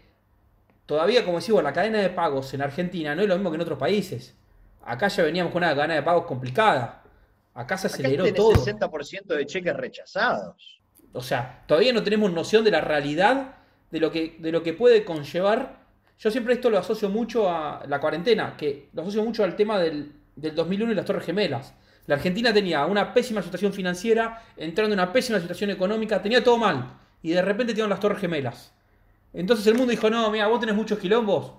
todavía, 0.90 1.24
como 1.24 1.38
decimos, 1.38 1.62
la 1.62 1.72
cadena 1.72 2.00
de 2.00 2.10
pagos 2.10 2.52
en 2.56 2.64
Argentina 2.64 3.14
no 3.14 3.22
es 3.22 3.28
lo 3.28 3.36
mismo 3.36 3.52
que 3.52 3.58
en 3.58 3.62
otros 3.62 3.78
países. 3.78 4.36
Acá 4.82 5.08
ya 5.08 5.22
veníamos 5.22 5.54
con 5.54 5.62
una 5.62 5.76
cadena 5.76 5.94
de 5.94 6.02
pagos 6.02 6.26
complicada. 6.26 7.04
Acá 7.54 7.78
se 7.78 7.86
aceleró 7.86 8.24
Acá 8.24 8.34
todo. 8.34 8.54
60% 8.54 9.26
de 9.26 9.46
cheques 9.46 9.76
rechazados. 9.76 10.82
O 11.14 11.22
sea, 11.22 11.64
todavía 11.68 11.94
no 11.94 12.02
tenemos 12.02 12.32
noción 12.32 12.64
de 12.64 12.72
la 12.72 12.82
realidad 12.82 13.58
de 13.92 14.00
lo 14.00 14.12
que, 14.12 14.38
de 14.40 14.52
lo 14.52 14.64
que 14.64 14.74
puede 14.74 15.06
conllevar. 15.06 15.78
Yo 16.18 16.32
siempre 16.32 16.56
esto 16.56 16.72
lo 16.72 16.80
asocio 16.80 17.08
mucho 17.08 17.48
a 17.52 17.84
la 17.88 18.00
cuarentena, 18.00 18.58
que 18.58 18.90
lo 18.92 19.04
asocio 19.04 19.24
mucho 19.24 19.44
al 19.44 19.56
tema 19.56 19.78
del, 19.78 20.12
del 20.36 20.56
2001 20.56 20.92
y 20.92 20.96
las 20.96 21.06
Torres 21.06 21.24
Gemelas. 21.24 21.72
La 22.08 22.16
Argentina 22.16 22.52
tenía 22.52 22.88
una 22.88 23.14
pésima 23.14 23.44
situación 23.44 23.74
financiera, 23.74 24.44
entrando 24.58 24.96
en 24.96 25.00
una 25.00 25.14
pésima 25.14 25.40
situación 25.40 25.70
económica, 25.70 26.20
tenía 26.20 26.44
todo 26.44 26.58
mal. 26.58 26.98
Y 27.22 27.30
de 27.30 27.44
repente 27.44 27.74
tenían 27.74 27.92
las 27.92 28.00
Torres 28.00 28.20
Gemelas. 28.20 28.74
Entonces 29.34 29.66
el 29.68 29.76
mundo 29.76 29.92
dijo, 29.92 30.10
no, 30.10 30.30
mira, 30.32 30.48
vos 30.48 30.60
tenés 30.60 30.76
muchos 30.76 31.00
quilombos. 31.00 31.54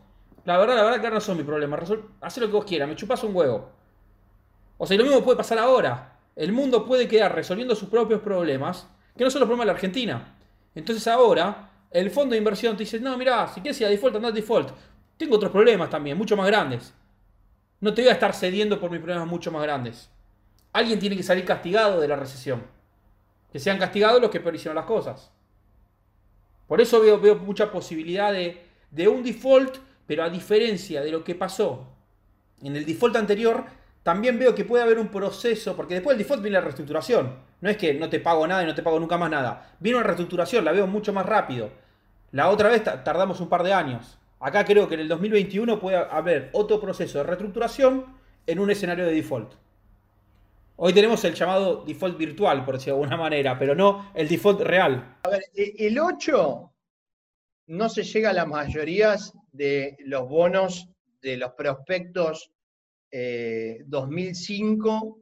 La 0.45 0.59
verdad, 0.59 0.77
la 0.77 0.83
verdad 0.85 1.01
que 1.01 1.11
no 1.11 1.21
son 1.21 1.37
mi 1.37 1.45
problema. 1.45 1.79
Haz 2.21 2.39
lo 2.39 2.47
que 2.47 2.53
vos 2.53 2.65
quieras, 2.65 2.89
me 2.89 2.97
chupas 2.97 3.23
un 3.25 3.35
huevo. 3.35 3.71
O 4.79 4.87
sea, 4.87 4.97
lo 4.97 5.05
mismo 5.05 5.23
puede 5.23 5.37
pasar 5.37 5.59
ahora. 5.59 6.17
El 6.35 6.53
mundo 6.53 6.87
puede 6.87 7.07
quedar 7.07 7.35
resolviendo 7.35 7.75
sus 7.75 7.89
propios 7.89 8.21
problemas, 8.21 8.89
que 9.17 9.25
no 9.25 9.31
son 9.31 9.41
los 9.41 9.47
problemas 9.47 9.65
de 9.65 9.73
la 9.73 9.77
Argentina. 9.77 10.37
Entonces 10.75 11.07
ahora, 11.07 11.71
el 11.91 12.11
fondo 12.11 12.33
de 12.33 12.39
inversión 12.39 12.77
te 12.77 12.85
dice, 12.85 12.99
no, 12.99 13.17
mira, 13.19 13.49
si 13.49 13.61
quieres 13.61 13.81
ir 13.81 13.87
a 13.87 13.91
default, 13.91 14.17
anda 14.17 14.29
a 14.29 14.33
default. 14.33 14.71
Tengo 15.17 15.37
otros 15.37 15.53
problemas 15.53 15.91
también, 15.91 16.17
mucho 16.17 16.37
más 16.37 16.47
grandes. 16.47 16.95
No 17.81 17.93
te 17.93 18.03
voy 18.03 18.09
a 18.09 18.15
estar 18.15 18.35
cediendo 18.35 18.81
por 18.81 18.91
mis 18.91 19.01
problemas 19.01 19.29
mucho 19.29 19.53
más 19.53 19.63
grandes. 19.63 20.09
Alguien 20.73 20.99
tiene 20.99 21.17
que 21.17 21.23
salir 21.23 21.45
castigado 21.45 22.01
de 22.01 22.09
la 22.09 22.17
recesión. 22.17 22.63
Que 23.53 23.59
sean 23.59 23.79
castigados 23.79 24.21
los 24.21 24.31
que 24.31 24.41
peor 24.41 24.55
hicieron 24.55 24.77
las 24.77 24.85
cosas. 24.85 25.31
Por 26.71 26.81
eso 26.81 27.01
veo, 27.01 27.35
mucha 27.35 27.73
posibilidad 27.73 28.33
de, 28.33 28.63
de 28.93 29.09
un 29.09 29.25
default, 29.25 29.79
pero 30.07 30.23
a 30.23 30.31
diferencia 30.31 31.01
de 31.01 31.11
lo 31.11 31.25
que 31.25 31.35
pasó 31.35 31.89
en 32.63 32.77
el 32.77 32.87
default 32.87 33.17
anterior, 33.17 33.65
también 34.05 34.39
veo 34.39 34.55
que 34.55 34.65
puede 34.65 34.85
haber 34.85 35.01
un 35.01 35.09
proceso, 35.09 35.75
porque 35.75 35.95
después 35.95 36.17
del 36.17 36.25
default 36.25 36.45
viene 36.45 36.59
la 36.59 36.61
reestructuración. 36.61 37.35
No 37.61 37.69
es 37.69 37.77
que 37.77 37.95
no 37.95 38.09
te 38.09 38.21
pago 38.21 38.47
nada 38.47 38.63
y 38.63 38.67
no 38.67 38.75
te 38.77 38.85
pago 38.85 39.01
nunca 39.01 39.19
más 39.19 39.29
nada. 39.33 39.75
Viene 39.81 39.99
una 39.99 40.07
reestructuración, 40.07 40.65
la 40.65 40.71
veo 40.71 40.87
mucho 40.87 41.13
más 41.13 41.27
rápido. 41.27 41.71
La 42.31 42.49
otra 42.49 42.69
vez 42.69 42.85
tardamos 42.85 43.41
un 43.41 43.49
par 43.49 43.65
de 43.65 43.73
años. 43.73 44.17
Acá 44.39 44.65
creo 44.65 44.89
que 44.89 44.95
en 44.95 45.01
el 45.01 45.09
2021 45.09 45.81
puede 45.81 45.97
haber 45.97 46.51
otro 46.53 46.81
proceso 46.81 47.19
de 47.19 47.25
reestructuración 47.25 48.07
en 48.47 48.61
un 48.61 48.71
escenario 48.71 49.07
de 49.07 49.13
default. 49.13 49.55
Hoy 50.83 50.95
tenemos 50.95 51.23
el 51.27 51.35
llamado 51.35 51.85
default 51.85 52.17
virtual, 52.17 52.65
por 52.65 52.77
decirlo 52.77 52.95
de 52.95 53.03
alguna 53.03 53.19
manera, 53.19 53.59
pero 53.59 53.75
no 53.75 54.11
el 54.15 54.27
default 54.27 54.63
real. 54.63 55.19
A 55.25 55.29
ver, 55.29 55.43
e, 55.55 55.75
el 55.87 55.99
8 55.99 56.73
no 57.67 57.89
se 57.91 58.03
llega 58.03 58.31
a 58.31 58.33
las 58.33 58.47
mayorías 58.47 59.35
de 59.53 59.99
los 60.07 60.27
bonos 60.27 60.89
de 61.21 61.37
los 61.37 61.53
prospectos 61.53 62.51
2005 63.13 63.13
eh, 63.13 63.85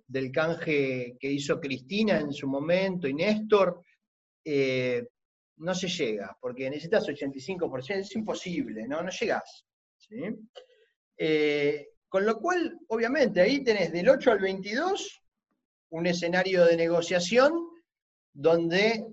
del 0.07 0.31
canje 0.31 1.17
que 1.19 1.33
hizo 1.33 1.59
Cristina 1.59 2.21
en 2.21 2.33
su 2.33 2.47
momento 2.47 3.09
y 3.09 3.15
Néstor, 3.15 3.83
eh, 4.45 5.09
no 5.57 5.75
se 5.75 5.89
llega, 5.89 6.39
porque 6.41 6.71
necesitas 6.71 7.09
85%, 7.09 7.97
es 7.97 8.15
imposible, 8.15 8.87
no, 8.87 9.03
no 9.03 9.11
llegás. 9.11 9.67
Eh, 11.17 11.89
con 12.09 12.25
lo 12.25 12.39
cual, 12.39 12.79
obviamente, 12.87 13.41
ahí 13.41 13.65
tenés 13.65 13.91
del 13.91 14.09
8 14.09 14.31
al 14.31 14.39
22 14.39 15.25
un 15.91 16.07
escenario 16.07 16.65
de 16.65 16.77
negociación 16.77 17.53
donde 18.33 19.07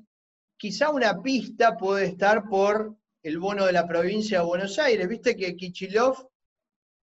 quizá 0.57 0.89
una 0.89 1.21
pista 1.21 1.78
puede 1.78 2.05
estar 2.05 2.47
por 2.47 2.95
el 3.23 3.39
bono 3.39 3.65
de 3.65 3.73
la 3.73 3.88
provincia 3.88 4.39
de 4.39 4.45
Buenos 4.45 4.78
Aires. 4.78 5.07
Viste 5.07 5.36
que 5.36 5.55
Kichilov 5.55 6.30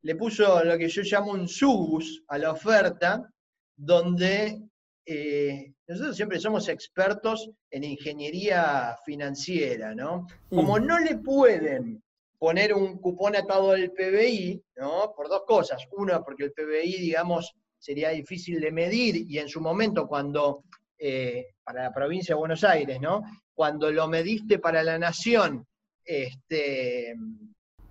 le 0.03 0.17
puso 0.17 0.63
lo 0.65 0.79
que 0.79 0.89
yo 0.89 1.03
llamo 1.03 1.33
un 1.33 1.49
subus 1.49 2.23
a 2.29 2.39
la 2.39 2.53
oferta, 2.53 3.29
donde 3.77 4.63
eh, 5.05 5.75
nosotros 5.87 6.17
siempre 6.17 6.39
somos 6.39 6.69
expertos 6.69 7.51
en 7.71 7.85
ingeniería 7.85 8.97
financiera, 9.05 9.95
¿no? 9.95 10.27
Como 10.49 10.79
mm. 10.79 10.87
no 10.87 10.99
le 10.99 11.19
pueden 11.19 12.03
poner 12.39 12.75
un 12.75 12.99
cupón 12.99 13.37
atado 13.37 13.73
al 13.73 13.91
PBI, 13.93 14.63
¿no? 14.77 15.13
Por 15.15 15.29
dos 15.29 15.43
cosas. 15.47 15.83
Una, 15.93 16.23
porque 16.23 16.45
el 16.45 16.53
PBI, 16.53 16.99
digamos, 16.99 17.55
sería 17.83 18.11
difícil 18.11 18.61
de 18.61 18.71
medir 18.71 19.29
y 19.29 19.39
en 19.39 19.49
su 19.49 19.61
momento 19.61 20.07
cuando, 20.07 20.63
eh, 20.97 21.47
para 21.65 21.83
la 21.83 21.93
provincia 21.93 22.33
de 22.33 22.39
Buenos 22.39 22.63
Aires, 22.63 23.01
¿no? 23.01 23.25
Cuando 23.53 23.91
lo 23.91 24.07
mediste 24.07 24.61
para 24.61 24.85
la 24.85 25.01
nación, 25.01 25.67
este, 26.05 27.17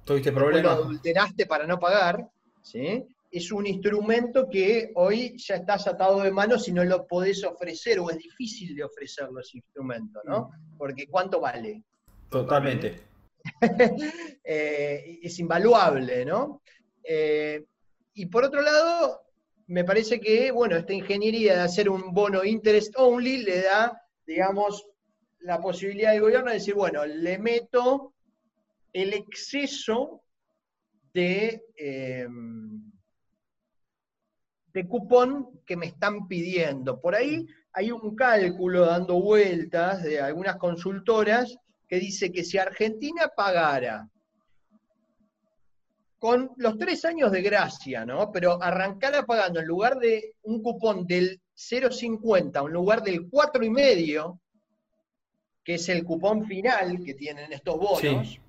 ¿Tuviste 0.06 0.32
problemas? 0.32 0.78
Lo 0.78 0.84
adulteraste 0.84 1.46
para 1.46 1.68
no 1.68 1.78
pagar, 1.78 2.26
¿sí? 2.62 3.06
Es 3.30 3.52
un 3.52 3.68
instrumento 3.68 4.48
que 4.50 4.92
hoy 4.96 5.38
ya 5.38 5.56
estás 5.56 5.86
atado 5.88 6.22
de 6.22 6.32
manos 6.32 6.70
y 6.70 6.72
no 6.72 6.86
lo 6.86 7.06
podés 7.06 7.44
ofrecer, 7.44 8.00
o 8.00 8.10
es 8.10 8.18
difícil 8.18 8.74
de 8.74 8.86
ofrecerlo 8.86 9.42
ese 9.42 9.58
instrumento, 9.58 10.22
¿no? 10.24 10.44
Mm. 10.44 10.78
Porque 10.78 11.08
¿cuánto 11.08 11.42
vale? 11.42 11.84
Totalmente. 12.30 13.02
Eh, 14.44 15.20
es 15.22 15.40
invaluable, 15.40 16.26
¿no? 16.26 16.62
Eh, 17.04 17.64
y 18.14 18.26
por 18.26 18.44
otro 18.44 18.62
lado, 18.62 19.22
me 19.72 19.86
parece 19.86 20.20
que, 20.20 20.52
bueno, 20.52 20.76
esta 20.76 20.92
ingeniería 20.92 21.56
de 21.56 21.62
hacer 21.62 21.90
un 21.90 22.14
bono 22.14 22.44
interest 22.44 22.94
only 22.98 23.38
le 23.38 23.62
da, 23.62 24.02
digamos, 24.28 24.86
la 25.40 25.62
posibilidad 25.62 26.12
del 26.12 26.20
gobierno 26.20 26.50
de 26.50 26.56
decir, 26.56 26.76
bueno, 26.76 27.06
le 27.06 27.40
meto 27.40 28.14
el 28.92 29.14
exceso 29.14 30.24
de, 31.14 31.64
em, 31.78 32.92
de 34.74 34.88
cupón 34.90 35.62
que 35.66 35.78
me 35.78 35.86
están 35.86 36.28
pidiendo. 36.28 37.00
Por 37.00 37.16
ahí 37.16 37.48
hay 37.72 37.92
un 37.92 38.14
cálculo 38.14 38.86
dando 38.86 39.22
vueltas 39.22 40.04
de 40.04 40.20
algunas 40.20 40.58
consultoras 40.58 41.58
que 41.88 41.96
dice 41.98 42.30
que 42.30 42.44
si 42.44 42.58
Argentina 42.58 43.32
pagara 43.34 44.10
con 46.22 46.52
los 46.58 46.78
tres 46.78 47.04
años 47.04 47.32
de 47.32 47.42
gracia, 47.42 48.06
¿no? 48.06 48.32
Pero 48.32 48.62
arrancara 48.62 49.26
pagando 49.26 49.60
en 49.60 49.66
lugar 49.66 49.98
de 49.98 50.36
un 50.44 50.62
cupón 50.62 51.08
del 51.08 51.42
0,50, 51.56 52.64
en 52.64 52.72
lugar 52.72 53.02
del 53.02 53.28
4,5, 53.28 54.40
que 55.64 55.74
es 55.74 55.90
el 55.90 56.06
cupón 56.06 56.46
final 56.46 57.04
que 57.04 57.16
tienen 57.16 57.52
estos 57.52 57.76
bonos, 57.76 58.40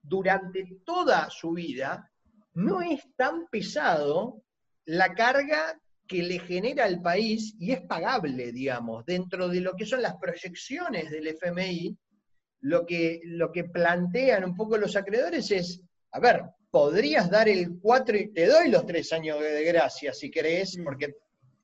durante 0.00 0.78
toda 0.86 1.28
su 1.28 1.50
vida, 1.52 2.10
no 2.54 2.80
es 2.80 3.02
tan 3.14 3.46
pesado 3.48 4.42
la 4.86 5.12
carga 5.12 5.78
que 6.08 6.22
le 6.22 6.38
genera 6.38 6.86
al 6.86 7.02
país 7.02 7.54
y 7.58 7.72
es 7.72 7.82
pagable, 7.82 8.52
digamos, 8.52 9.04
dentro 9.04 9.50
de 9.50 9.60
lo 9.60 9.76
que 9.76 9.84
son 9.84 10.00
las 10.00 10.16
proyecciones 10.16 11.10
del 11.10 11.26
FMI, 11.26 11.94
lo 12.60 12.86
que, 12.86 13.20
lo 13.24 13.52
que 13.52 13.64
plantean 13.64 14.44
un 14.44 14.56
poco 14.56 14.78
los 14.78 14.96
acreedores 14.96 15.50
es, 15.50 15.82
a 16.10 16.18
ver, 16.18 16.42
podrías 16.72 17.30
dar 17.30 17.50
el 17.50 17.78
4 17.78 18.16
y 18.16 18.32
te 18.32 18.46
doy 18.46 18.70
los 18.70 18.86
tres 18.86 19.12
años 19.12 19.38
de 19.38 19.62
gracia 19.62 20.14
si 20.14 20.30
querés, 20.30 20.78
mm. 20.78 20.84
porque, 20.84 21.14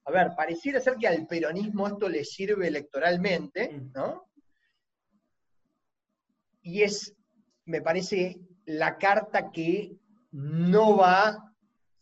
a 0.04 0.10
ver, 0.12 0.32
pareciera 0.36 0.80
ser 0.80 0.96
que 0.96 1.08
al 1.08 1.26
peronismo 1.26 1.88
esto 1.88 2.08
le 2.08 2.24
sirve 2.24 2.68
electoralmente, 2.68 3.72
mm. 3.72 3.92
¿no? 3.94 4.28
Y 6.60 6.82
es 6.82 7.16
me 7.64 7.80
parece 7.80 8.38
la 8.66 8.98
carta 8.98 9.50
que 9.50 9.96
no 10.32 10.96
va, 10.96 11.54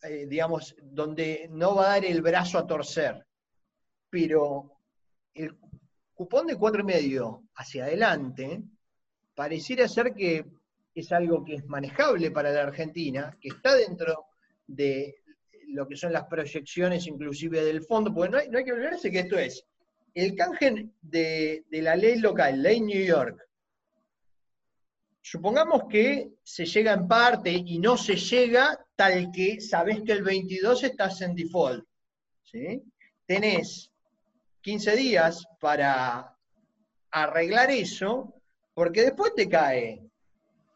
eh, 0.03 0.27
digamos, 0.27 0.75
donde 0.83 1.49
no 1.51 1.77
va 1.77 1.87
a 1.87 1.91
dar 1.91 2.05
el 2.05 2.23
brazo 2.23 2.59
a 2.59 2.67
torcer. 2.67 3.25
Pero 4.11 4.79
el 5.35 5.57
cupón 6.15 6.47
de 6.47 6.57
cuatro 6.57 6.81
y 6.81 6.85
medio 6.85 7.45
hacia 7.55 7.85
adelante 7.85 8.63
pareciera 9.35 9.89
ser 9.89 10.15
que 10.15 10.45
es 11.01 11.13
algo 11.13 11.45
que 11.45 11.55
es 11.55 11.67
manejable 11.67 12.31
para 12.31 12.51
la 12.51 12.63
Argentina, 12.63 13.37
que 13.41 13.49
está 13.49 13.75
dentro 13.75 14.27
de 14.67 15.17
lo 15.69 15.87
que 15.87 15.97
son 15.97 16.13
las 16.13 16.25
proyecciones 16.25 17.07
inclusive 17.07 17.65
del 17.65 17.83
fondo, 17.83 18.13
porque 18.15 18.31
no 18.31 18.39
hay, 18.39 18.49
no 18.49 18.59
hay 18.59 18.65
que 18.65 18.73
olvidarse 18.73 19.11
que 19.11 19.21
esto 19.21 19.39
es 19.39 19.65
el 20.15 20.35
canje 20.35 20.89
de, 21.03 21.65
de 21.69 21.83
la 21.83 21.95
ley 21.97 22.19
local, 22.19 22.63
ley 22.63 22.81
New 22.81 23.05
York, 23.05 23.47
Supongamos 25.29 25.89
que 25.91 26.35
se 26.45 26.65
llega 26.65 26.93
en 26.93 27.09
parte 27.09 27.51
y 27.51 27.81
no 27.81 27.97
se 27.97 28.15
llega 28.15 28.79
tal 28.95 29.33
que 29.33 29.61
sabes 29.61 30.03
que 30.03 30.13
el 30.13 30.23
22 30.23 30.85
estás 30.85 31.21
en 31.21 31.35
default. 31.35 31.85
¿sí? 32.45 32.81
Tenés 33.27 33.91
15 34.61 34.95
días 34.95 35.45
para 35.59 36.33
arreglar 37.11 37.73
eso, 37.73 38.41
porque 38.73 39.03
después 39.03 39.35
te 39.35 39.49
cae 39.49 40.06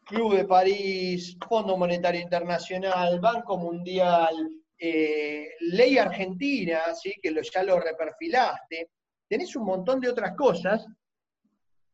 Club 0.05 0.35
de 0.35 0.45
París, 0.45 1.37
Fondo 1.47 1.77
Monetario 1.77 2.21
Internacional, 2.21 3.19
Banco 3.19 3.57
Mundial, 3.57 4.49
eh, 4.77 5.49
Ley 5.59 5.97
Argentina, 5.97 6.79
¿sí? 6.95 7.13
que 7.21 7.33
ya 7.53 7.63
lo 7.63 7.79
reperfilaste. 7.79 8.89
Tenés 9.27 9.55
un 9.55 9.65
montón 9.65 9.99
de 9.99 10.09
otras 10.09 10.35
cosas 10.35 10.85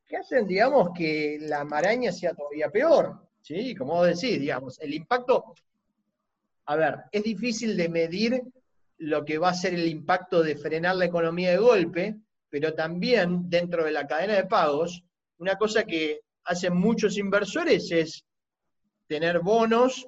que 0.06 0.18
hacen, 0.18 0.48
digamos, 0.48 0.90
que 0.96 1.38
la 1.42 1.64
maraña 1.66 2.12
sea 2.12 2.34
todavía 2.34 2.70
peor. 2.70 3.28
¿sí? 3.42 3.76
Como 3.76 3.96
vos 3.96 4.08
decís, 4.08 4.40
digamos, 4.40 4.80
el 4.80 4.94
impacto. 4.94 5.54
A 6.66 6.76
ver, 6.76 6.96
es 7.12 7.24
difícil 7.24 7.76
de 7.78 7.90
medir 7.90 8.42
lo 9.00 9.24
que 9.26 9.38
va 9.38 9.50
a 9.50 9.54
ser 9.54 9.74
el 9.74 9.88
impacto 9.88 10.42
de 10.42 10.56
frenar 10.56 10.96
la 10.96 11.06
economía 11.06 11.52
de 11.52 11.58
golpe, 11.58 12.16
pero 12.50 12.74
también 12.74 13.50
dentro 13.50 13.84
de 13.84 13.92
la 13.92 14.08
cadena 14.08 14.34
de 14.34 14.46
pagos, 14.46 15.04
una 15.38 15.56
cosa 15.56 15.84
que 15.84 16.22
hacen 16.48 16.76
muchos 16.76 17.18
inversores 17.18 17.92
es 17.92 18.26
tener 19.08 19.40
bonos 19.40 20.08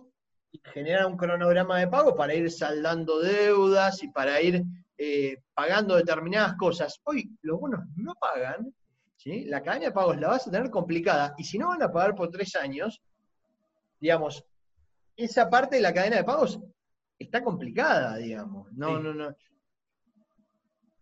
y 0.51 0.61
generar 0.73 1.05
un 1.05 1.17
cronograma 1.17 1.79
de 1.79 1.87
pago 1.87 2.15
para 2.15 2.33
ir 2.33 2.49
saldando 2.49 3.19
deudas 3.19 4.01
y 4.01 4.07
para 4.07 4.41
ir 4.41 4.63
eh, 4.97 5.43
pagando 5.53 5.95
determinadas 5.95 6.55
cosas. 6.55 6.99
Hoy 7.03 7.29
los 7.41 7.59
bonos 7.59 7.81
no 7.95 8.15
pagan, 8.15 8.73
¿sí? 9.17 9.45
la 9.45 9.61
cadena 9.61 9.87
de 9.87 9.91
pagos 9.91 10.19
la 10.19 10.29
vas 10.29 10.47
a 10.47 10.51
tener 10.51 10.69
complicada 10.69 11.35
y 11.37 11.43
si 11.43 11.59
no 11.59 11.67
van 11.67 11.83
a 11.83 11.91
pagar 11.91 12.15
por 12.15 12.31
tres 12.31 12.55
años, 12.55 13.01
digamos, 13.99 14.43
esa 15.15 15.49
parte 15.49 15.75
de 15.75 15.81
la 15.81 15.93
cadena 15.93 16.17
de 16.17 16.23
pagos 16.23 16.59
está 17.17 17.43
complicada, 17.43 18.15
digamos. 18.15 18.71
No, 18.71 18.97
no, 18.97 19.13
no. 19.13 19.35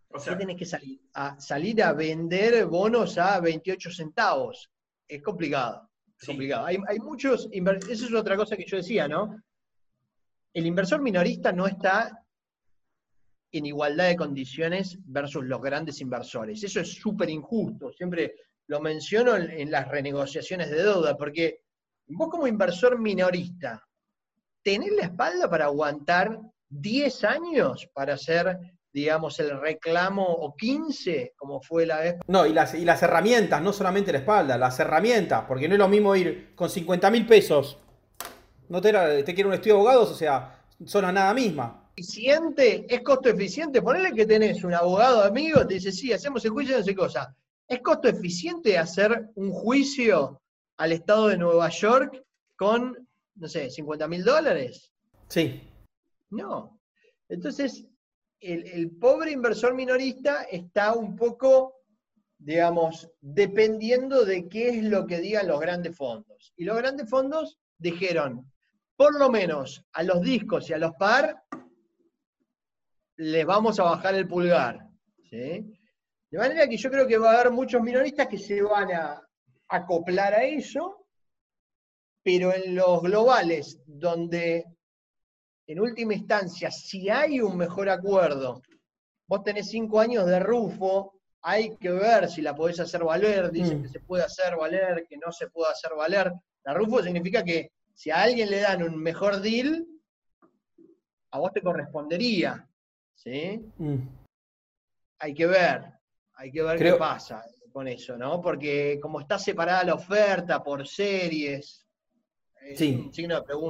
O 0.09 0.19
sea, 0.19 0.35
tenés 0.35 0.57
que 0.57 0.65
salir? 0.65 0.99
A, 1.13 1.39
salir 1.39 1.83
a 1.83 1.93
vender 1.93 2.65
bonos 2.65 3.19
a 3.19 3.39
28 3.39 3.91
centavos. 3.91 4.71
Es 5.07 5.21
complicado. 5.21 5.89
Es 6.19 6.27
complicado. 6.27 6.65
Hay, 6.65 6.99
muchos 6.99 7.47
Eso 7.51 8.05
es 8.05 8.13
otra 8.13 8.35
cosa 8.35 8.57
que 8.57 8.65
yo 8.65 8.77
decía, 8.77 9.07
¿no? 9.07 9.41
El 10.53 10.65
inversor 10.65 11.01
minorista 11.01 11.51
no 11.51 11.67
está 11.67 12.25
en 13.51 13.65
igualdad 13.65 14.07
de 14.07 14.15
condiciones 14.15 14.97
versus 15.05 15.45
los 15.45 15.61
grandes 15.61 16.01
inversores. 16.01 16.63
Eso 16.63 16.81
es 16.81 16.93
súper 16.93 17.29
injusto. 17.29 17.91
Siempre 17.91 18.35
lo 18.67 18.81
menciono 18.81 19.35
en, 19.35 19.71
las 19.71 19.87
renegociaciones 19.87 20.69
de 20.69 20.83
deuda, 20.83 21.15
porque 21.15 21.61
vos 22.07 22.29
como 22.29 22.47
inversor 22.47 22.99
minorista, 22.99 23.81
¿tenés 24.61 24.91
la 24.91 25.03
espalda 25.03 25.49
para 25.49 25.65
aguantar 25.65 26.39
10 26.69 27.23
años 27.23 27.87
para 27.93 28.15
hacer 28.15 28.57
digamos, 28.97 29.39
el 29.39 29.61
reclamo 29.61 30.25
o 30.25 30.55
15, 30.55 31.35
como 31.37 31.61
fue 31.61 31.85
la 31.85 31.99
vez. 31.99 32.15
No, 32.25 32.47
y 32.47 32.53
las, 32.53 32.73
y 32.73 32.83
las 32.83 33.03
herramientas, 33.03 33.61
no 33.61 33.71
solamente 33.71 34.11
la 34.11 34.17
espalda, 34.17 34.57
las 34.57 34.79
herramientas, 34.79 35.43
porque 35.47 35.67
no 35.67 35.75
es 35.75 35.79
lo 35.79 35.87
mismo 35.87 36.15
ir 36.15 36.55
con 36.55 36.67
50 36.67 37.11
mil 37.11 37.27
pesos. 37.27 37.77
No 38.69 38.81
te, 38.81 38.91
te 39.21 39.35
quiero 39.35 39.49
un 39.49 39.53
estudio 39.53 39.75
de 39.75 39.79
abogados, 39.81 40.09
o 40.09 40.15
sea, 40.15 40.63
son 40.83 41.05
a 41.05 41.11
nada 41.11 41.31
misma. 41.35 41.91
Eficiente, 41.95 42.87
es 42.89 43.01
costo 43.01 43.29
eficiente. 43.29 43.83
Ponele 43.83 44.13
que 44.13 44.25
tenés 44.25 44.63
un 44.63 44.73
abogado 44.73 45.23
amigo, 45.23 45.65
te 45.67 45.75
dice, 45.75 45.91
sí, 45.91 46.11
hacemos 46.11 46.43
el 46.45 46.51
juicio, 46.51 46.75
no 46.75 46.83
sé 46.83 46.95
cosa. 46.95 47.35
¿Es 47.67 47.81
costo 47.81 48.07
eficiente 48.07 48.79
hacer 48.79 49.29
un 49.35 49.51
juicio 49.51 50.41
al 50.77 50.91
Estado 50.91 51.27
de 51.27 51.37
Nueva 51.37 51.69
York 51.69 52.23
con, 52.55 53.07
no 53.35 53.47
sé, 53.47 53.69
50 53.69 54.07
mil 54.07 54.23
dólares? 54.23 54.91
Sí. 55.27 55.61
No. 56.31 56.79
Entonces, 57.29 57.85
el, 58.39 58.91
pobre 58.97 59.31
inversor 59.31 59.73
minorista 59.73 60.43
está 60.43 60.93
un 60.93 61.15
poco, 61.15 61.75
digamos, 62.38 63.09
dependiendo 63.19 64.25
de 64.25 64.47
qué 64.47 64.69
es 64.69 64.83
lo 64.83 65.05
que 65.07 65.19
digan 65.19 65.47
los 65.47 65.59
grandes 65.59 65.95
fondos. 65.95 66.53
Y 66.55 66.65
los 66.65 66.77
grandes 66.77 67.09
fondos 67.09 67.59
dijeron, 67.77 68.51
por 68.95 69.17
lo 69.17 69.29
menos 69.29 69.83
a 69.93 70.03
los 70.03 70.21
discos 70.21 70.69
y 70.69 70.73
a 70.73 70.77
los 70.77 70.93
par, 70.93 71.43
les 73.17 73.45
vamos 73.45 73.79
a 73.79 73.83
bajar 73.83 74.15
el 74.15 74.27
pulgar. 74.27 74.88
De 75.31 76.38
manera 76.38 76.67
que 76.67 76.77
yo 76.77 76.89
creo 76.89 77.07
que 77.07 77.17
va 77.17 77.31
a 77.31 77.41
haber 77.41 77.51
muchos 77.51 77.81
minoristas 77.81 78.27
que 78.27 78.38
se 78.38 78.61
van 78.61 78.91
a 78.91 79.21
acoplar 79.69 80.33
a 80.33 80.43
eso, 80.43 81.07
pero 82.23 82.53
en 82.53 82.75
los 82.75 83.01
globales, 83.01 83.81
donde 83.85 84.65
en 85.68 85.80
última 85.82 86.13
instancia, 86.13 86.72
si 86.72 87.09
hay 87.09 87.41
un 87.41 87.57
mejor 87.57 87.89
acuerdo, 87.89 88.61
vos 89.28 89.43
tenés 89.43 89.70
cinco 89.70 89.99
años 89.99 90.26
de 90.26 90.39
Rufo, 90.39 91.13
hay 91.41 91.76
que 91.78 91.91
ver 91.91 92.30
si 92.30 92.41
la 92.41 92.55
podés 92.55 92.80
hacer 92.80 93.03
valer, 93.03 93.51
dicen 93.51 93.80
mm. 93.80 93.84
que 93.84 93.89
se 93.89 93.99
puede 93.99 94.24
hacer 94.24 94.55
valer, 94.55 95.05
que 95.07 95.18
no 95.18 95.32
se 95.32 95.47
puede 95.49 95.72
hacer 95.72 95.91
valer. 95.95 96.32
La 96.63 96.74
Rufo 96.74 97.03
significa 97.03 97.43
que 97.43 97.72
si 97.93 98.09
a 98.09 98.24
alguien 98.24 98.49
le 98.49 98.61
dan 98.61 98.82
un 98.82 98.97
mejor 98.97 99.41
deal, 99.41 99.86
a 101.32 101.39
vos 101.39 101.51
te 101.51 101.61
correspondería. 101.61 102.68
¿Sí? 103.13 103.59
Mm. 103.78 104.07
Hay 105.20 105.34
que 105.34 105.47
ver, 105.47 105.84
hay 106.36 106.51
que 106.51 106.61
ver 106.61 106.78
qué 106.78 106.93
pasa 106.93 107.43
con 107.74 107.88
eso, 107.88 108.18
¿no? 108.18 108.41
Porque 108.41 108.99
como 109.01 109.20
está 109.20 109.38
separada 109.38 109.84
la 109.84 109.95
oferta 109.95 110.63
por 110.63 110.88
series, 110.88 111.86
Sí. 112.75 113.11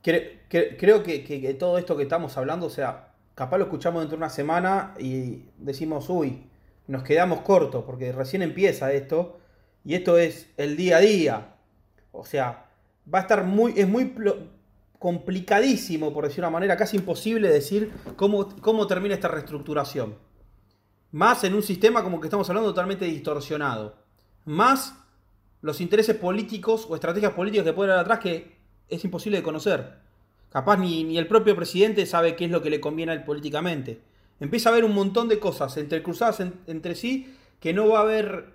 Creo, 0.04 1.04
que, 1.04 1.56
todo 1.60 1.78
esto 1.78 1.96
que 1.96 2.04
estamos 2.04 2.36
hablando, 2.38 2.66
o 2.66 2.70
sea, 2.70 3.14
capaz 3.36 3.58
lo 3.58 3.66
escuchamos 3.66 4.02
dentro 4.02 4.18
de 4.18 4.24
una 4.24 4.30
semana 4.30 4.96
y 5.00 5.46
decimos, 5.58 6.10
uy, 6.10 6.48
nos 6.88 7.04
quedamos 7.04 7.42
cortos, 7.42 7.84
porque 7.86 8.12
recién 8.12 8.42
empieza 8.42 8.92
esto, 8.92 9.40
y 9.84 9.96
esto 9.96 10.18
es 10.18 10.50
el 10.58 10.76
día 10.76 10.98
a 10.98 11.02
día. 11.02 11.56
O 12.12 12.26
sea, 12.26 12.66
va 13.14 13.20
a 13.20 13.22
estar 13.22 13.44
muy, 13.44 13.74
es 13.78 13.88
muy 13.88 14.14
complicadísimo, 15.00 16.14
por 16.14 16.26
decir 16.26 16.40
una 16.40 16.50
manera, 16.50 16.76
casi 16.76 16.98
imposible 16.98 17.50
decir 17.50 17.92
cómo, 18.16 18.50
cómo 18.62 18.88
termina 18.88 19.16
esta 19.16 19.28
reestructuración. 19.28 20.16
Más 21.12 21.44
en 21.44 21.54
un 21.54 21.64
sistema 21.64 22.04
como 22.04 22.20
que 22.20 22.28
estamos 22.28 22.50
hablando 22.50 22.70
totalmente 22.70 23.06
distorsionado. 23.06 23.96
Más 24.46 24.96
los 25.62 25.82
intereses 25.82 26.16
políticos 26.16 26.86
o 26.90 26.96
estrategias 26.96 27.34
políticas 27.34 27.66
que 27.66 27.74
pueden 27.74 27.92
haber 27.92 28.02
atrás 28.02 28.20
que 28.20 28.57
es 28.90 29.04
imposible 29.04 29.38
de 29.38 29.44
conocer. 29.44 30.00
Capaz 30.50 30.78
ni, 30.78 31.18
el 31.18 31.28
propio 31.28 31.56
presidente 31.56 32.06
sabe 32.06 32.36
qué 32.36 32.46
es 32.46 32.52
lo 32.52 32.62
que 32.62 32.70
le 32.70 32.80
conviene 32.80 33.12
a 33.12 33.16
él 33.16 33.24
políticamente. 33.24 34.02
Empieza 34.40 34.70
a 34.70 34.72
haber 34.72 34.86
un 34.86 34.94
montón 34.94 35.28
de 35.28 35.40
cosas 35.40 35.76
entrecruzadas 35.78 36.42
entre 36.68 36.96
sí 36.96 37.36
que 37.60 37.74
no 37.74 37.90
va 37.90 38.00
a 38.00 38.04
haber 38.04 38.54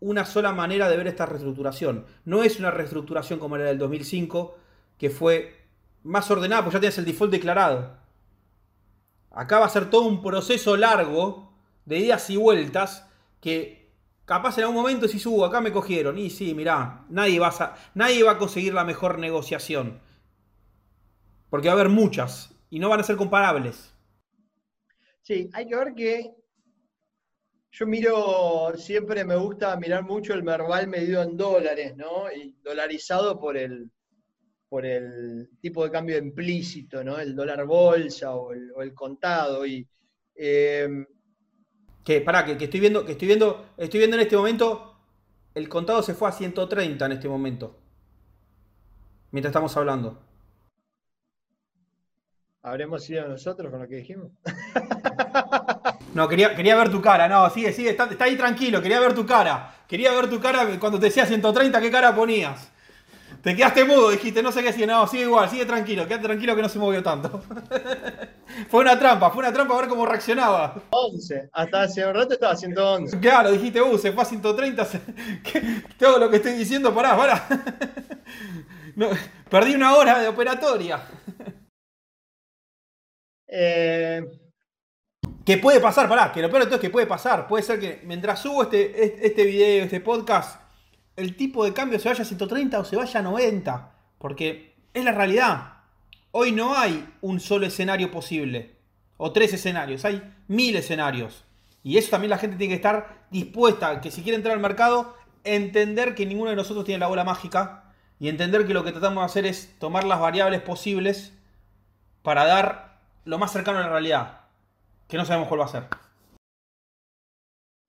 una 0.00 0.24
sola 0.24 0.52
manera 0.52 0.88
de 0.88 0.96
ver 0.96 1.08
esta 1.08 1.26
reestructuración. 1.26 2.06
No 2.24 2.42
es 2.42 2.58
una 2.58 2.70
reestructuración 2.70 3.38
como 3.38 3.56
era 3.56 3.66
del 3.66 3.78
2005, 3.78 4.56
que 4.96 5.10
fue 5.10 5.56
más 6.04 6.30
ordenada, 6.30 6.62
porque 6.62 6.76
ya 6.76 6.80
tienes 6.80 6.98
el 6.98 7.04
default 7.04 7.32
declarado. 7.32 7.96
Acá 9.30 9.58
va 9.58 9.66
a 9.66 9.70
ser 9.70 9.90
todo 9.90 10.02
un 10.02 10.22
proceso 10.22 10.76
largo 10.76 11.52
de 11.84 11.98
idas 11.98 12.30
y 12.30 12.36
vueltas 12.36 13.08
que 13.40 13.77
Capaz 14.28 14.58
en 14.58 14.64
algún 14.64 14.76
momento 14.76 15.08
si 15.08 15.18
subo, 15.18 15.42
acá 15.46 15.58
me 15.62 15.72
cogieron. 15.72 16.18
Y 16.18 16.28
sí, 16.28 16.54
mirá, 16.54 17.06
nadie 17.08 17.38
va, 17.40 17.48
a, 17.48 17.74
nadie 17.94 18.22
va 18.22 18.32
a 18.32 18.38
conseguir 18.38 18.74
la 18.74 18.84
mejor 18.84 19.18
negociación. 19.18 20.02
Porque 21.48 21.68
va 21.68 21.72
a 21.72 21.76
haber 21.80 21.88
muchas 21.88 22.54
y 22.68 22.78
no 22.78 22.90
van 22.90 23.00
a 23.00 23.04
ser 23.04 23.16
comparables. 23.16 23.90
Sí, 25.22 25.48
hay 25.54 25.66
que 25.66 25.74
ver 25.74 25.94
que 25.94 26.34
yo 27.70 27.86
miro, 27.86 28.74
siempre 28.76 29.24
me 29.24 29.36
gusta 29.36 29.74
mirar 29.78 30.04
mucho 30.04 30.34
el 30.34 30.42
Merval 30.42 30.88
medido 30.88 31.22
en 31.22 31.34
dólares, 31.34 31.96
¿no? 31.96 32.30
Y 32.30 32.54
dolarizado 32.62 33.40
por 33.40 33.56
el, 33.56 33.90
por 34.68 34.84
el 34.84 35.48
tipo 35.62 35.84
de 35.84 35.90
cambio 35.90 36.18
implícito, 36.18 37.02
¿no? 37.02 37.18
El 37.18 37.34
dólar 37.34 37.64
bolsa 37.64 38.34
o 38.34 38.52
el, 38.52 38.92
contado. 38.92 39.64
Y 39.64 39.88
eh, 40.34 40.86
que, 42.08 42.22
pará, 42.22 42.42
que, 42.46 42.64
estoy 42.64 42.80
viendo, 42.80 43.04
que 43.04 43.12
estoy 43.12 43.28
viendo, 43.28 43.66
estoy 43.76 43.98
viendo 43.98 44.16
en 44.16 44.22
este 44.22 44.34
momento, 44.34 44.94
el 45.54 45.68
contado 45.68 46.02
se 46.02 46.14
fue 46.14 46.30
a 46.30 46.32
130 46.32 47.04
en 47.04 47.12
este 47.12 47.28
momento. 47.28 47.76
Mientras 49.30 49.50
estamos 49.50 49.76
hablando. 49.76 50.18
¿Habremos 52.62 53.04
sido 53.04 53.28
nosotros 53.28 53.70
con 53.70 53.80
lo 53.80 53.88
que 53.88 53.96
dijimos? 53.96 54.32
No, 56.14 56.26
quería, 56.26 56.56
quería 56.56 56.74
ver 56.74 56.90
tu 56.90 57.02
cara. 57.02 57.28
No, 57.28 57.48
sigue, 57.50 57.70
sigue, 57.72 57.90
está, 57.90 58.06
está, 58.06 58.24
ahí 58.24 58.34
tranquilo. 58.34 58.80
Quería 58.80 58.98
ver 58.98 59.14
tu 59.14 59.26
cara. 59.26 59.74
Quería 59.86 60.10
ver 60.12 60.28
tu 60.28 60.40
cara 60.40 60.66
cuando 60.80 60.98
te 60.98 61.06
decía 61.06 61.26
130, 61.26 61.80
¿qué 61.80 61.90
cara 61.90 62.14
ponías? 62.16 62.72
Te 63.42 63.54
quedaste 63.56 63.84
mudo, 63.84 64.10
dijiste, 64.10 64.42
no 64.42 64.52
sé 64.52 64.60
qué 64.60 64.68
decir. 64.68 64.86
No, 64.86 65.06
sigue 65.06 65.22
igual, 65.24 65.48
sigue 65.48 65.64
tranquilo, 65.66 66.06
quédate 66.06 66.24
tranquilo 66.26 66.56
que 66.56 66.62
no 66.62 66.68
se 66.68 66.78
movió 66.78 67.02
tanto. 67.02 67.42
fue 68.68 68.80
una 68.80 68.98
trampa, 68.98 69.30
fue 69.30 69.40
una 69.40 69.52
trampa 69.52 69.74
a 69.74 69.80
ver 69.80 69.88
cómo 69.88 70.06
reaccionaba. 70.06 70.74
11, 70.90 71.50
hasta 71.52 71.82
hace 71.82 72.06
un 72.06 72.14
rato 72.14 72.34
estaba 72.34 72.56
111. 72.56 73.20
Claro, 73.20 73.50
dijiste, 73.52 73.80
uh, 73.82 73.98
se 73.98 74.12
fue 74.12 74.22
a 74.22 74.26
130. 74.26 74.88
Todo 75.98 76.18
lo 76.20 76.30
que 76.30 76.36
estoy 76.36 76.52
diciendo, 76.54 76.94
pará, 76.94 77.16
pará. 77.16 77.46
perdí 79.50 79.74
una 79.74 79.94
hora 79.96 80.18
de 80.20 80.28
operatoria. 80.28 81.00
Eh, 83.46 84.22
Que 85.44 85.56
puede 85.58 85.80
pasar, 85.80 86.08
pará, 86.08 86.30
que 86.32 86.42
lo 86.42 86.48
peor 86.50 86.60
de 86.62 86.66
todo 86.66 86.76
es 86.76 86.80
que 86.80 86.90
puede 86.90 87.06
pasar. 87.06 87.46
Puede 87.48 87.62
ser 87.62 87.80
que 87.80 88.02
mientras 88.04 88.40
subo 88.40 88.62
este, 88.64 89.26
este 89.26 89.44
video, 89.44 89.84
este 89.84 90.00
podcast, 90.00 90.60
el 91.18 91.36
tipo 91.36 91.64
de 91.64 91.72
cambio 91.72 91.98
se 91.98 92.08
vaya 92.08 92.22
a 92.22 92.26
130 92.26 92.78
o 92.78 92.84
se 92.84 92.96
vaya 92.96 93.20
a 93.20 93.22
90. 93.22 93.92
Porque 94.18 94.74
es 94.94 95.04
la 95.04 95.12
realidad. 95.12 95.72
Hoy 96.30 96.52
no 96.52 96.76
hay 96.76 97.08
un 97.20 97.40
solo 97.40 97.66
escenario 97.66 98.10
posible. 98.10 98.76
O 99.16 99.32
tres 99.32 99.52
escenarios. 99.52 100.04
Hay 100.04 100.22
mil 100.46 100.76
escenarios. 100.76 101.44
Y 101.82 101.98
eso 101.98 102.10
también 102.10 102.30
la 102.30 102.38
gente 102.38 102.56
tiene 102.56 102.72
que 102.72 102.76
estar 102.76 103.26
dispuesta, 103.30 104.00
que 104.00 104.10
si 104.10 104.22
quiere 104.22 104.36
entrar 104.36 104.54
al 104.54 104.60
mercado, 104.60 105.16
entender 105.44 106.14
que 106.14 106.26
ninguno 106.26 106.50
de 106.50 106.56
nosotros 106.56 106.84
tiene 106.84 107.00
la 107.00 107.08
bola 107.08 107.24
mágica. 107.24 107.92
Y 108.20 108.28
entender 108.28 108.66
que 108.66 108.74
lo 108.74 108.84
que 108.84 108.92
tratamos 108.92 109.22
de 109.22 109.26
hacer 109.26 109.46
es 109.46 109.76
tomar 109.78 110.04
las 110.04 110.20
variables 110.20 110.62
posibles 110.62 111.32
para 112.22 112.44
dar 112.44 113.00
lo 113.24 113.38
más 113.38 113.52
cercano 113.52 113.78
a 113.78 113.82
la 113.82 113.88
realidad 113.88 114.38
que 115.08 115.16
no 115.16 115.24
sabemos 115.24 115.48
cuál 115.48 115.60
va 115.60 115.64
a 115.64 115.68
ser. 115.68 115.84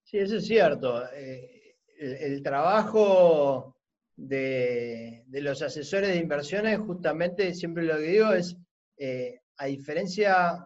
Sí, 0.04 0.18
eso 0.18 0.38
es 0.38 0.48
cierto. 0.48 1.04
Eh, 1.14 1.59
el, 2.00 2.42
trabajo 2.42 3.76
de, 4.16 5.24
los 5.28 5.62
asesores 5.62 6.10
de 6.10 6.18
inversiones, 6.18 6.80
justamente 6.80 7.54
siempre 7.54 7.84
lo 7.84 7.98
que 7.98 8.04
digo 8.04 8.32
es, 8.32 8.56
eh, 8.98 9.42
a 9.58 9.66
diferencia 9.66 10.66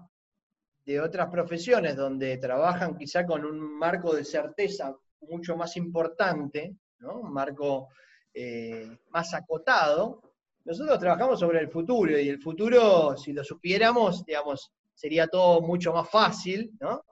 de 0.85 0.99
otras 0.99 1.29
profesiones 1.29 1.95
donde 1.95 2.37
trabajan 2.37 2.97
quizá 2.97 3.25
con 3.25 3.45
un 3.45 3.59
marco 3.59 4.15
de 4.15 4.23
certeza 4.23 4.95
mucho 5.21 5.55
más 5.55 5.75
importante, 5.77 6.75
un 7.01 7.33
marco 7.33 7.89
eh, 8.33 8.97
más 9.09 9.33
acotado, 9.33 10.21
nosotros 10.65 10.99
trabajamos 10.99 11.39
sobre 11.39 11.59
el 11.59 11.69
futuro 11.69 12.17
y 12.17 12.29
el 12.29 12.41
futuro, 12.41 13.17
si 13.17 13.33
lo 13.33 13.43
supiéramos, 13.43 14.23
digamos, 14.25 14.71
sería 14.93 15.27
todo 15.27 15.61
mucho 15.61 15.91
más 15.91 16.09
fácil, 16.09 16.71
¿no? 16.79 17.03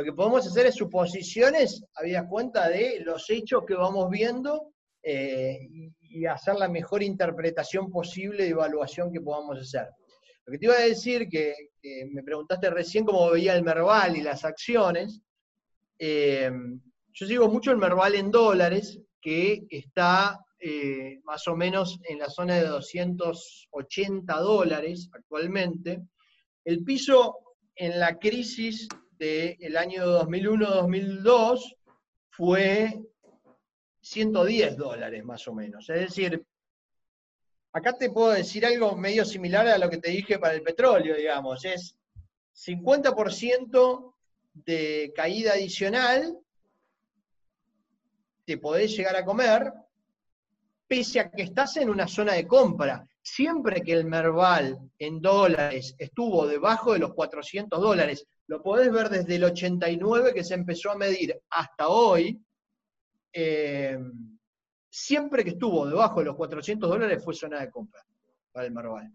Lo 0.00 0.04
que 0.04 0.12
podemos 0.14 0.46
hacer 0.46 0.64
es 0.64 0.76
suposiciones, 0.76 1.84
había 1.94 2.26
cuenta 2.26 2.70
de 2.70 3.00
los 3.00 3.28
hechos 3.28 3.64
que 3.66 3.74
vamos 3.74 4.08
viendo 4.08 4.72
eh, 5.02 5.68
y, 6.00 6.24
hacer 6.24 6.54
la 6.54 6.68
mejor 6.68 7.02
interpretación 7.02 7.90
posible 7.90 8.44
de 8.44 8.48
evaluación 8.48 9.12
que 9.12 9.20
podamos 9.20 9.58
hacer. 9.58 9.88
Lo 10.46 10.52
que 10.52 10.58
te 10.58 10.64
iba 10.64 10.74
a 10.74 10.86
decir, 10.86 11.28
que, 11.28 11.54
me 12.12 12.22
preguntaste 12.22 12.70
recién 12.70 13.04
cómo 13.04 13.30
veía 13.30 13.54
el 13.54 13.62
Merval 13.62 14.16
y 14.16 14.22
las 14.22 14.42
acciones, 14.46 15.20
eh, 15.98 16.50
yo 17.12 17.26
sigo 17.26 17.50
mucho 17.50 17.70
el 17.70 17.76
Merval 17.76 18.14
en 18.14 18.30
dólares, 18.30 18.98
que 19.20 19.66
está 19.68 20.40
eh, 20.58 21.20
más 21.24 21.46
o 21.46 21.54
menos 21.54 22.00
en 22.08 22.20
la 22.20 22.30
zona 22.30 22.54
de 22.54 22.68
280 22.68 24.34
dólares 24.38 25.10
actualmente. 25.12 26.00
El 26.64 26.84
piso 26.84 27.36
en 27.74 28.00
la 28.00 28.18
crisis 28.18 28.88
del 29.20 29.76
año 29.76 30.02
2001-2002 30.24 31.76
fue 32.30 33.02
110 34.00 34.76
dólares 34.78 35.22
más 35.24 35.46
o 35.46 35.52
menos. 35.52 35.90
Es 35.90 36.00
decir, 36.00 36.42
acá 37.70 37.92
te 37.92 38.10
puedo 38.10 38.30
decir 38.30 38.64
algo 38.64 38.96
medio 38.96 39.26
similar 39.26 39.68
a 39.68 39.76
lo 39.76 39.90
que 39.90 39.98
te 39.98 40.10
dije 40.10 40.38
para 40.38 40.54
el 40.54 40.62
petróleo, 40.62 41.14
digamos. 41.16 41.62
Es 41.66 41.94
50% 42.54 44.14
de 44.54 45.12
caída 45.14 45.52
adicional, 45.52 46.38
te 48.46 48.56
podés 48.56 48.96
llegar 48.96 49.16
a 49.16 49.24
comer, 49.26 49.70
pese 50.88 51.20
a 51.20 51.30
que 51.30 51.42
estás 51.42 51.76
en 51.76 51.90
una 51.90 52.08
zona 52.08 52.32
de 52.32 52.46
compra. 52.46 53.06
Siempre 53.22 53.82
que 53.82 53.92
el 53.92 54.06
Merval 54.06 54.78
en 54.98 55.20
dólares 55.20 55.94
estuvo 55.98 56.46
debajo 56.46 56.94
de 56.94 57.00
los 57.00 57.14
400 57.14 57.80
dólares, 57.80 58.26
lo 58.46 58.62
podés 58.62 58.90
ver 58.90 59.10
desde 59.10 59.36
el 59.36 59.44
89 59.44 60.32
que 60.34 60.42
se 60.42 60.54
empezó 60.54 60.90
a 60.90 60.96
medir 60.96 61.38
hasta 61.50 61.88
hoy, 61.88 62.42
eh, 63.32 63.98
siempre 64.88 65.44
que 65.44 65.50
estuvo 65.50 65.86
debajo 65.86 66.20
de 66.20 66.26
los 66.26 66.36
400 66.36 66.88
dólares 66.88 67.22
fue 67.22 67.34
zona 67.34 67.60
de 67.60 67.70
compra 67.70 68.04
para 68.52 68.66
el 68.66 68.72
Merval. 68.72 69.12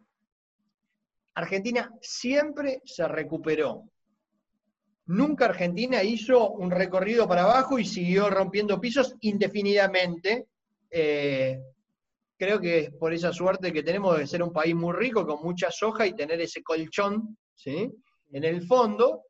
Argentina 1.34 1.92
siempre 2.00 2.82
se 2.86 3.08
recuperó. 3.08 3.84
Nunca 5.08 5.46
Argentina 5.46 6.02
hizo 6.02 6.52
un 6.52 6.72
recorrido 6.72 7.28
para 7.28 7.44
abajo 7.44 7.78
y 7.78 7.86
siguió 7.86 8.30
rompiendo 8.30 8.80
pisos 8.80 9.16
indefinidamente 9.22 10.48
eh, 10.90 11.62
creo 12.38 12.60
que 12.60 12.80
es 12.80 12.92
por 12.92 13.14
esa 13.14 13.32
suerte 13.32 13.72
que 13.72 13.84
tenemos 13.84 14.18
de 14.18 14.28
ser 14.28 14.44
un 14.44 14.52
país 14.52 14.76
muy 14.76 14.94
rico, 14.94 15.26
con 15.26 15.42
mucha 15.44 15.72
soja 15.72 16.06
y 16.06 16.14
tener 16.14 16.40
ese 16.42 16.64
colchón 16.64 17.38
¿sí? 17.56 17.92
en 18.32 18.44
el 18.44 18.66
fondo. 18.66 19.24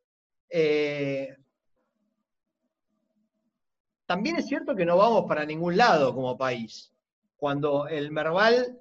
Eh, 0.49 1.35
también 4.05 4.37
es 4.37 4.47
cierto 4.47 4.75
que 4.75 4.85
no 4.85 4.97
vamos 4.97 5.25
para 5.27 5.45
ningún 5.45 5.77
lado 5.77 6.13
como 6.13 6.37
país. 6.37 6.91
Cuando 7.37 7.87
el 7.87 8.11
Merval 8.11 8.79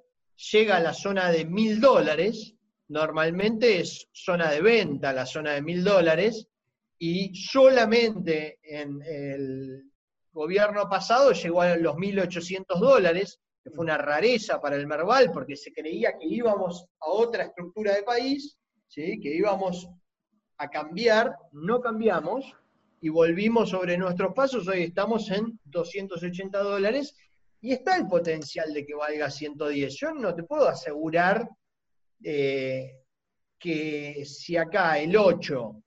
llega 0.51 0.77
a 0.77 0.81
la 0.81 0.93
zona 0.93 1.31
de 1.31 1.45
mil 1.45 1.79
dólares, 1.79 2.53
normalmente 2.87 3.79
es 3.79 4.07
zona 4.11 4.51
de 4.51 4.61
venta 4.61 5.13
la 5.13 5.25
zona 5.25 5.53
de 5.53 5.61
mil 5.61 5.83
dólares, 5.83 6.47
y 6.97 7.35
solamente 7.35 8.59
en 8.63 9.01
el 9.01 9.91
gobierno 10.31 10.87
pasado 10.89 11.31
llegó 11.31 11.61
a 11.61 11.75
los 11.77 11.95
1.800 11.95 12.79
dólares, 12.79 13.39
que 13.65 13.71
fue 13.71 13.83
una 13.83 13.97
rareza 13.97 14.61
para 14.61 14.75
el 14.75 14.85
Merval, 14.85 15.31
porque 15.31 15.55
se 15.55 15.73
creía 15.73 16.15
que 16.19 16.27
íbamos 16.27 16.85
a 16.99 17.09
otra 17.09 17.45
estructura 17.45 17.95
de 17.95 18.03
país, 18.03 18.59
¿sí? 18.87 19.19
que 19.19 19.35
íbamos 19.35 19.89
a 20.59 20.69
cambiar, 20.69 21.35
no 21.51 21.81
cambiamos, 21.81 22.53
y 23.01 23.09
volvimos 23.09 23.71
sobre 23.71 23.97
nuestros 23.97 24.35
pasos, 24.35 24.67
hoy 24.67 24.83
estamos 24.83 25.31
en 25.31 25.59
280 25.63 26.59
dólares, 26.59 27.17
y 27.59 27.71
está 27.71 27.97
el 27.97 28.05
potencial 28.05 28.71
de 28.71 28.85
que 28.85 28.93
valga 28.93 29.31
110. 29.31 29.95
Yo 29.95 30.13
no 30.13 30.35
te 30.35 30.43
puedo 30.43 30.67
asegurar 30.67 31.49
eh, 32.23 32.99
que 33.57 34.23
si 34.25 34.57
acá 34.57 34.99
el 34.99 35.17
8 35.17 35.83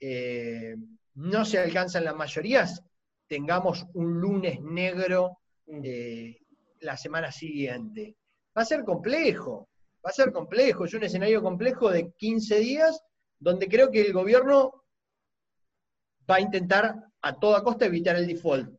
eh, 0.00 0.76
no 1.16 1.44
se 1.44 1.58
alcanzan 1.58 2.06
las 2.06 2.16
mayorías, 2.16 2.82
tengamos 3.26 3.84
un 3.92 4.18
lunes 4.18 4.62
negro 4.62 5.40
mm. 5.66 5.80
eh, 5.84 6.38
la 6.80 6.96
semana 6.96 7.32
siguiente. 7.32 8.16
Va 8.56 8.62
a 8.62 8.66
ser 8.66 8.84
complejo, 8.84 9.68
va 10.04 10.10
a 10.10 10.12
ser 10.12 10.32
complejo, 10.32 10.84
es 10.84 10.94
un 10.94 11.04
escenario 11.04 11.42
complejo 11.42 11.90
de 11.90 12.12
15 12.16 12.58
días 12.58 13.00
donde 13.38 13.68
creo 13.68 13.90
que 13.90 14.00
el 14.02 14.12
gobierno 14.12 14.84
va 16.30 16.36
a 16.36 16.40
intentar 16.40 16.94
a 17.22 17.38
toda 17.38 17.62
costa 17.62 17.86
evitar 17.86 18.16
el 18.16 18.26
default, 18.26 18.70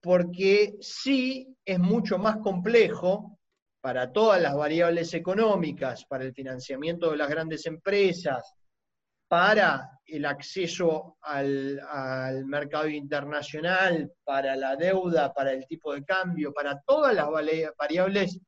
porque 0.00 0.76
sí 0.80 1.56
es 1.64 1.78
mucho 1.78 2.18
más 2.18 2.38
complejo 2.38 3.38
para 3.80 4.12
todas 4.12 4.40
las 4.40 4.54
variables 4.54 5.12
económicas, 5.14 6.04
para 6.06 6.24
el 6.24 6.32
financiamiento 6.32 7.10
de 7.10 7.16
las 7.16 7.28
grandes 7.28 7.66
empresas, 7.66 8.54
para 9.34 9.98
el 10.06 10.26
acceso 10.26 11.16
al, 11.22 12.44
mercado 12.46 12.86
internacional, 12.86 14.12
para 14.22 14.54
la 14.54 14.76
deuda, 14.76 15.34
para 15.34 15.50
el 15.50 15.66
tipo 15.66 15.92
de 15.92 16.04
cambio, 16.04 16.52
para 16.52 16.80
todas 16.82 17.12
las 17.12 17.26
variables 17.76 18.38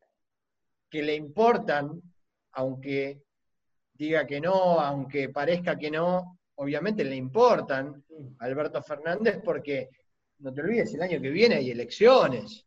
que 0.88 1.02
le 1.02 1.16
importan, 1.16 2.00
aunque 2.52 3.20
diga 3.94 4.24
que 4.24 4.40
no, 4.40 4.78
aunque 4.78 5.30
parezca 5.30 5.76
que 5.76 5.90
no, 5.90 6.38
obviamente 6.54 7.02
le 7.02 7.16
importan 7.16 8.04
a 8.38 8.44
Alberto 8.44 8.80
Fernández 8.80 9.40
porque, 9.44 9.88
no 10.38 10.54
te 10.54 10.60
olvides, 10.60 10.94
el 10.94 11.02
año 11.02 11.20
que 11.20 11.30
viene 11.30 11.56
hay 11.56 11.72
elecciones. 11.72 12.64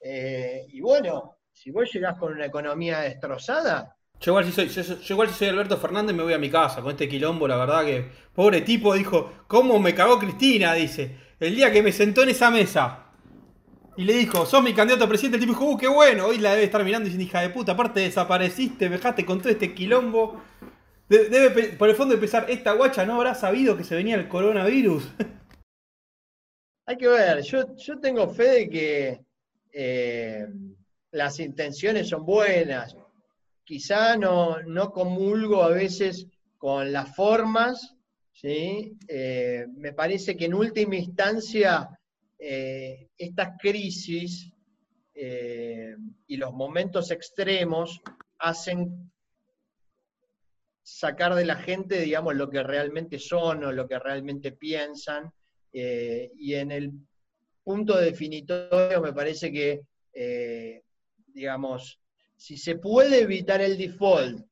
Eh, 0.00 0.66
y 0.68 0.80
bueno, 0.80 1.38
si 1.50 1.72
vos 1.72 1.92
llegás 1.92 2.16
con 2.16 2.34
una 2.34 2.46
economía 2.46 3.00
destrozada, 3.00 3.97
yo 4.20 4.32
igual, 4.32 4.44
si 4.44 4.52
soy, 4.52 4.68
yo, 4.68 5.14
igual 5.14 5.28
si 5.28 5.34
soy 5.34 5.48
Alberto 5.48 5.76
Fernández 5.76 6.14
me 6.14 6.24
voy 6.24 6.32
a 6.32 6.38
mi 6.38 6.50
casa 6.50 6.82
con 6.82 6.90
este 6.90 7.08
quilombo, 7.08 7.46
la 7.46 7.56
verdad 7.56 7.84
que 7.84 8.10
pobre 8.34 8.62
tipo 8.62 8.94
dijo, 8.94 9.32
¿cómo 9.46 9.78
me 9.78 9.94
cagó 9.94 10.18
Cristina? 10.18 10.74
Dice, 10.74 11.16
el 11.38 11.54
día 11.54 11.70
que 11.70 11.82
me 11.82 11.92
sentó 11.92 12.24
en 12.24 12.30
esa 12.30 12.50
mesa 12.50 13.04
y 13.96 14.04
le 14.04 14.14
dijo, 14.14 14.44
sos 14.44 14.62
mi 14.62 14.74
candidato 14.74 15.04
a 15.04 15.08
presidente, 15.08 15.36
el 15.36 15.42
tipo 15.42 15.52
dijo, 15.52 15.70
uh, 15.72 15.76
qué 15.76 15.88
bueno, 15.88 16.26
hoy 16.26 16.38
la 16.38 16.52
debe 16.52 16.64
estar 16.64 16.84
mirando 16.84 17.08
y 17.08 17.10
diciendo, 17.10 17.28
hija 17.28 17.40
de 17.42 17.50
puta, 17.50 17.72
aparte 17.72 18.00
desapareciste, 18.00 18.88
me 18.88 18.96
dejaste 18.96 19.24
con 19.24 19.40
todo 19.40 19.50
este 19.50 19.74
quilombo. 19.74 20.40
Debe, 21.08 21.72
por 21.72 21.88
el 21.88 21.96
fondo 21.96 22.14
de 22.14 22.20
pensar, 22.20 22.46
esta 22.48 22.72
guacha 22.72 23.06
no 23.06 23.16
habrá 23.16 23.34
sabido 23.34 23.76
que 23.76 23.84
se 23.84 23.96
venía 23.96 24.16
el 24.16 24.28
coronavirus. 24.28 25.04
Hay 26.86 26.96
que 26.96 27.08
ver, 27.08 27.42
yo, 27.42 27.74
yo 27.76 27.98
tengo 27.98 28.28
fe 28.28 28.44
de 28.44 28.70
que 28.70 29.20
eh, 29.72 30.46
las 31.10 31.40
intenciones 31.40 32.08
son 32.08 32.24
buenas 32.24 32.96
quizá 33.68 34.16
no, 34.16 34.62
no 34.62 34.90
comulgo 34.90 35.62
a 35.62 35.68
veces 35.68 36.26
con 36.56 36.90
las 36.90 37.14
formas, 37.14 37.94
¿sí? 38.32 38.96
Eh, 39.06 39.66
me 39.76 39.92
parece 39.92 40.38
que 40.38 40.46
en 40.46 40.54
última 40.54 40.96
instancia 40.96 41.86
eh, 42.38 43.10
estas 43.18 43.58
crisis 43.60 44.50
eh, 45.12 45.94
y 46.26 46.38
los 46.38 46.54
momentos 46.54 47.10
extremos 47.10 48.00
hacen 48.38 49.12
sacar 50.82 51.34
de 51.34 51.44
la 51.44 51.56
gente, 51.56 52.00
digamos, 52.00 52.36
lo 52.36 52.48
que 52.48 52.62
realmente 52.62 53.18
son 53.18 53.64
o 53.64 53.72
lo 53.72 53.86
que 53.86 53.98
realmente 53.98 54.52
piensan. 54.52 55.30
Y 55.70 56.54
en 56.54 56.72
el 56.72 56.90
punto 57.62 57.98
definitorio 57.98 59.02
me 59.02 59.12
parece 59.12 59.52
que, 59.52 59.82
digamos, 61.26 62.00
si 62.38 62.56
se 62.56 62.76
puede 62.76 63.20
evitar 63.22 63.60
el 63.60 63.76
default 63.76 64.46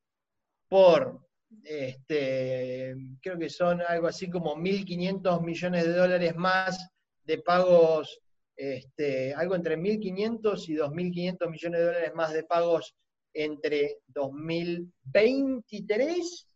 por, 0.69 1.25
este, 1.63 2.97
creo 3.23 3.39
que 3.39 3.49
son 3.49 3.81
algo 3.81 4.09
así 4.09 4.29
como 4.29 4.57
1.500 4.57 5.41
millones 5.43 5.87
de 5.87 5.93
dólares 5.93 6.35
más 6.35 6.91
de 7.23 7.39
pagos, 7.39 8.21
este, 8.57 9.33
algo 9.35 9.55
entre 9.55 9.79
1.500 9.79 10.69
y 10.69 10.75
2.500 10.75 11.49
millones 11.49 11.81
de 11.81 11.87
dólares 11.87 12.13
más 12.15 12.33
de 12.33 12.43
pagos 12.43 12.97
entre 13.33 13.99
2023 14.09 16.49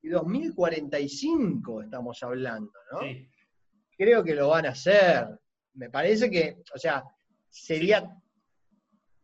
y 0.00 0.08
2045 0.08 1.82
estamos 1.82 2.22
hablando, 2.22 2.72
¿no? 2.92 3.00
Creo 3.96 4.24
que 4.24 4.34
lo 4.34 4.48
van 4.48 4.64
a 4.66 4.70
hacer. 4.70 5.28
Me 5.74 5.90
parece 5.90 6.30
que, 6.30 6.62
o 6.74 6.78
sea, 6.78 7.04
sería, 7.50 8.10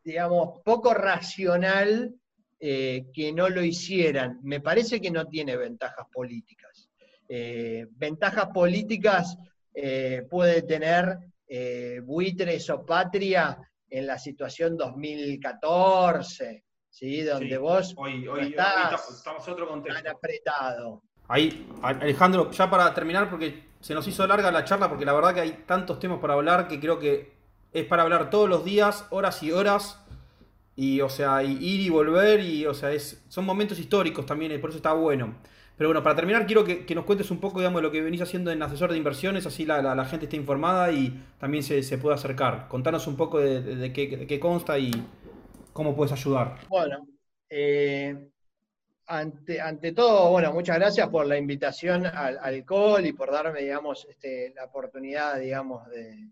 digamos, 0.04 0.60
poco 0.62 0.92
racional 0.92 2.14
eh, 2.60 3.06
que 3.12 3.32
no 3.32 3.48
lo 3.48 3.64
hicieran. 3.64 4.38
Me 4.42 4.60
parece 4.60 5.00
que 5.00 5.10
no 5.10 5.26
tiene 5.26 5.56
ventajas 5.56 6.06
políticas. 6.12 6.88
Eh, 7.28 7.86
ventajas 7.90 8.48
políticas 8.52 9.36
eh, 9.72 10.26
puede 10.30 10.62
tener 10.62 11.18
buitres 12.02 12.68
o 12.70 12.84
patria 12.84 13.56
en 13.88 14.06
la 14.08 14.18
situación 14.18 14.76
2014, 14.76 16.64
¿sí? 16.90 17.22
donde 17.22 17.58
vos 17.58 17.94
hoy, 17.96 18.26
estamos 18.26 19.46
otro 19.46 19.68
contexto. 19.68 20.02
tan 20.02 20.12
apretado. 20.16 21.02
Ahí, 21.28 21.68
Alejandro, 21.80 22.50
ya 22.50 22.68
para 22.68 22.92
terminar, 22.92 23.30
porque 23.30 23.68
se 23.78 23.94
nos 23.94 24.08
hizo 24.08 24.26
larga 24.26 24.50
la 24.50 24.64
charla, 24.64 24.88
porque 24.88 25.04
la 25.04 25.12
verdad 25.12 25.34
que 25.34 25.40
hay 25.42 25.52
tantos 25.64 26.00
temas 26.00 26.18
para 26.18 26.34
hablar 26.34 26.66
que 26.66 26.80
creo 26.80 26.98
que 26.98 27.33
es 27.74 27.84
para 27.84 28.04
hablar 28.04 28.30
todos 28.30 28.48
los 28.48 28.64
días, 28.64 29.06
horas 29.10 29.42
y 29.42 29.50
horas, 29.50 30.00
y 30.76 31.00
o 31.00 31.08
sea, 31.08 31.42
ir 31.42 31.80
y 31.80 31.90
volver, 31.90 32.40
y 32.40 32.66
o 32.66 32.72
sea, 32.72 32.92
es, 32.92 33.22
son 33.28 33.44
momentos 33.44 33.78
históricos 33.78 34.24
también, 34.24 34.58
por 34.60 34.70
eso 34.70 34.78
está 34.78 34.92
bueno. 34.92 35.34
Pero 35.76 35.88
bueno, 35.88 36.04
para 36.04 36.14
terminar, 36.14 36.46
quiero 36.46 36.64
que, 36.64 36.94
nos 36.94 37.04
cuentes 37.04 37.32
un 37.32 37.40
poco, 37.40 37.58
digamos, 37.58 37.80
de 37.80 37.82
lo 37.82 37.90
que 37.90 38.00
venís 38.00 38.22
haciendo 38.22 38.52
en 38.52 38.62
asesor 38.62 38.92
de 38.92 38.96
inversiones, 38.96 39.44
así 39.44 39.66
la, 39.66 40.04
gente 40.04 40.26
esté 40.26 40.36
informada 40.36 40.92
y 40.92 41.20
también 41.38 41.64
se, 41.64 41.82
se 41.82 41.98
puede 41.98 42.14
acercar. 42.14 42.68
Contanos 42.68 43.08
un 43.08 43.16
poco 43.16 43.40
de, 43.40 43.92
qué, 43.92 44.38
consta 44.40 44.78
y 44.78 44.92
cómo 45.72 45.96
puedes 45.96 46.12
ayudar. 46.12 46.58
Bueno, 46.68 47.08
eh, 47.50 48.28
ante, 49.06 49.60
ante, 49.60 49.90
todo, 49.90 50.30
bueno, 50.30 50.52
muchas 50.52 50.76
gracias 50.76 51.08
por 51.08 51.26
la 51.26 51.36
invitación 51.36 52.06
al, 52.06 52.38
al 52.38 52.64
call 52.64 53.06
y 53.06 53.12
por 53.12 53.32
darme, 53.32 53.62
digamos, 53.62 54.06
este, 54.08 54.52
la 54.54 54.66
oportunidad, 54.66 55.40
digamos, 55.40 55.88
de, 55.88 56.28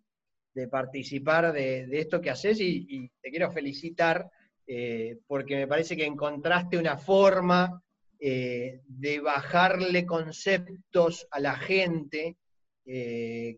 participar 0.70 1.52
de, 1.52 1.88
esto 1.92 2.20
que 2.20 2.30
haces 2.30 2.60
y, 2.60 3.10
te 3.20 3.30
quiero 3.30 3.50
felicitar 3.50 4.30
eh, 4.66 5.18
porque 5.26 5.56
me 5.56 5.66
parece 5.66 5.96
que 5.96 6.04
encontraste 6.04 6.78
una 6.78 6.96
forma 6.96 7.82
eh, 8.18 8.80
de 8.86 9.20
bajarle 9.20 10.06
conceptos 10.06 11.26
a 11.30 11.40
la 11.40 11.56
gente 11.56 12.36
eh, 12.84 13.56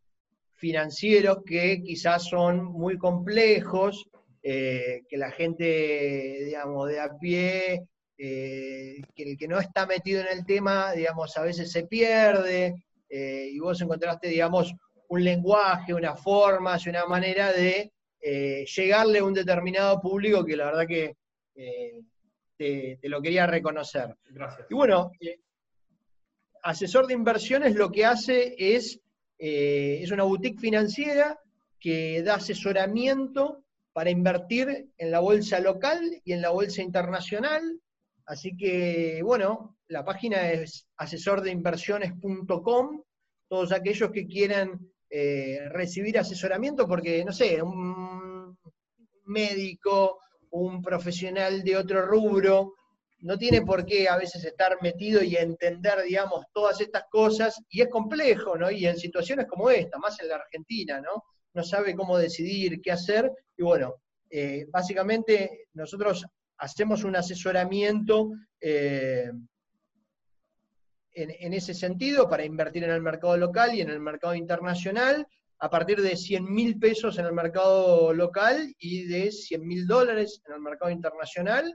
financieros 0.55 1.39
que 1.45 1.83
quizás 1.83 2.25
son 2.29 2.65
muy 2.65 2.97
complejos, 2.97 4.09
que 4.43 5.07
la 5.13 5.31
gente, 5.31 6.45
digamos, 6.45 6.87
de 6.91 7.01
a 7.01 7.17
pie, 7.19 7.87
que 8.15 9.03
el 9.17 9.39
que 9.39 9.49
no 9.49 9.59
está 9.59 9.87
metido 9.87 10.21
en 10.21 10.29
el 10.29 10.45
tema, 10.45 10.93
digamos, 10.93 11.35
a 11.39 11.43
veces 11.43 11.73
se 11.73 11.87
pierde, 11.87 12.75
y 13.09 13.59
vos 13.59 13.81
encontraste, 13.81 14.29
digamos, 14.29 14.75
un 15.09 15.25
lenguaje, 15.25 15.95
una 15.95 16.17
forma, 16.17 16.79
una 16.87 17.07
manera 17.07 17.53
de 17.53 17.93
llegarle 18.21 19.19
a 19.19 19.25
un 19.25 19.35
determinado 19.35 20.01
público 20.01 20.45
que 20.45 20.57
la 20.57 20.67
verdad 20.67 20.87
que 20.87 21.17
te, 22.57 22.99
lo 23.03 23.21
quería 23.21 23.47
reconocer. 23.47 24.17
Gracias. 24.27 24.67
Y 24.71 24.75
bueno, 24.75 25.13
eh, 25.21 25.39
asesor 26.63 27.07
de 27.07 27.15
inversiones 27.15 27.75
lo 27.75 27.91
que 27.91 28.05
hace 28.05 28.55
es, 28.59 29.01
eh, 29.39 30.01
es 30.03 30.11
una 30.11 30.25
boutique 30.25 30.61
financiera 30.61 31.41
que 31.79 32.23
da 32.23 32.37
asesoramiento 32.37 33.65
para 33.93 34.11
invertir 34.11 34.89
en 34.97 35.11
la 35.11 35.21
bolsa 35.21 35.61
local 35.61 36.01
y 36.25 36.33
en 36.33 36.43
la 36.43 36.51
bolsa 36.51 36.83
internacional. 36.83 37.81
Así 38.27 38.57
que, 38.57 39.21
bueno, 39.23 39.77
la 39.89 40.05
página 40.05 40.51
es 40.51 40.87
asesordeinversiones.com. 40.97 43.03
Todos 43.49 43.73
aquellos 43.73 44.11
que 44.11 44.27
quieran 44.27 44.81
eh, 45.17 45.69
recibir 45.69 46.19
asesoramiento, 46.19 46.89
porque, 46.89 47.25
no 47.25 47.33
sé, 47.33 47.63
un 47.63 48.59
médico, 49.27 50.19
un 50.51 50.83
profesional 50.83 51.63
de 51.63 51.77
otro 51.77 52.05
rubro, 52.05 52.75
no 53.21 53.39
tiene 53.39 53.63
por 53.63 53.87
qué 53.87 54.09
a 54.09 54.17
veces 54.17 54.45
estar 54.45 54.77
metido 54.83 55.23
y 55.23 55.37
entender, 55.37 56.03
digamos, 56.03 56.47
todas 56.53 56.81
estas 56.81 57.05
cosas, 57.09 57.63
y 57.69 57.83
es 57.83 57.89
complejo, 57.91 58.57
¿no? 58.57 58.73
Y 58.73 58.89
en 58.89 58.97
situaciones 58.97 59.47
como 59.47 59.71
esta, 59.71 59.99
más 59.99 60.21
en 60.21 60.31
la 60.31 60.35
Argentina, 60.35 61.01
¿no? 61.01 61.23
No 61.53 61.63
sabe 61.63 61.95
cómo 61.95 62.19
decidir, 62.19 62.81
qué 62.83 62.91
hacer, 62.91 63.31
y 63.57 63.63
bueno, 63.63 63.95
eh, 64.29 64.67
básicamente 64.69 65.69
nosotros 65.75 66.27
hacemos 66.59 67.05
un 67.05 67.15
asesoramiento 67.15 68.33
eh, 68.61 69.31
en, 71.15 71.55
ese 71.55 71.75
sentido 71.75 72.29
para 72.29 72.45
invertir 72.45 72.85
en 72.85 72.91
el 72.91 73.03
mercado 73.03 73.37
local 73.37 73.75
y 73.75 73.81
en 73.81 73.91
el 73.91 74.01
mercado 74.01 74.35
internacional, 74.35 75.27
a 75.59 75.71
partir 75.71 76.01
de 76.03 76.17
100 76.17 76.53
mil 76.53 76.79
pesos 76.79 77.19
en 77.19 77.27
el 77.27 77.33
mercado 77.33 78.13
local 78.13 78.75
y 78.79 79.05
de 79.07 79.31
100 79.31 79.67
mil 79.67 79.87
dólares 79.87 80.43
en 80.47 80.55
el 80.55 80.61
mercado 80.61 80.91
internacional. 80.91 81.73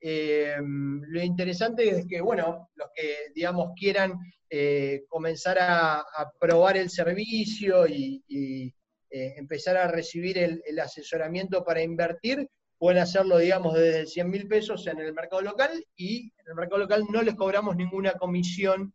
Eh, 0.00 0.56
lo 0.60 1.22
interesante 1.22 1.88
es 1.88 2.06
que, 2.06 2.20
bueno, 2.20 2.70
los 2.74 2.88
que, 2.94 3.32
digamos, 3.34 3.72
quieran 3.78 4.18
eh, 4.48 5.04
comenzar 5.08 5.58
a, 5.60 6.04
probar 6.40 6.76
el 6.76 6.90
servicio 6.90 7.86
y, 7.86 8.24
eh, 8.28 9.34
empezar 9.36 9.76
a 9.76 9.88
recibir 9.88 10.38
el, 10.38 10.78
asesoramiento 10.80 11.64
para 11.64 11.82
invertir, 11.82 12.48
pueden 12.80 13.02
hacerlo, 13.02 13.36
digamos, 13.36 13.74
desde 13.74 14.06
100 14.06 14.30
mil 14.30 14.48
pesos 14.48 14.86
en 14.86 14.98
el 14.98 15.12
mercado 15.12 15.42
local 15.42 15.84
y 15.96 16.32
en 16.38 16.48
el 16.48 16.54
mercado 16.54 16.78
local 16.78 17.04
no 17.12 17.22
les 17.22 17.34
cobramos 17.34 17.76
ninguna 17.76 18.14
comisión 18.14 18.94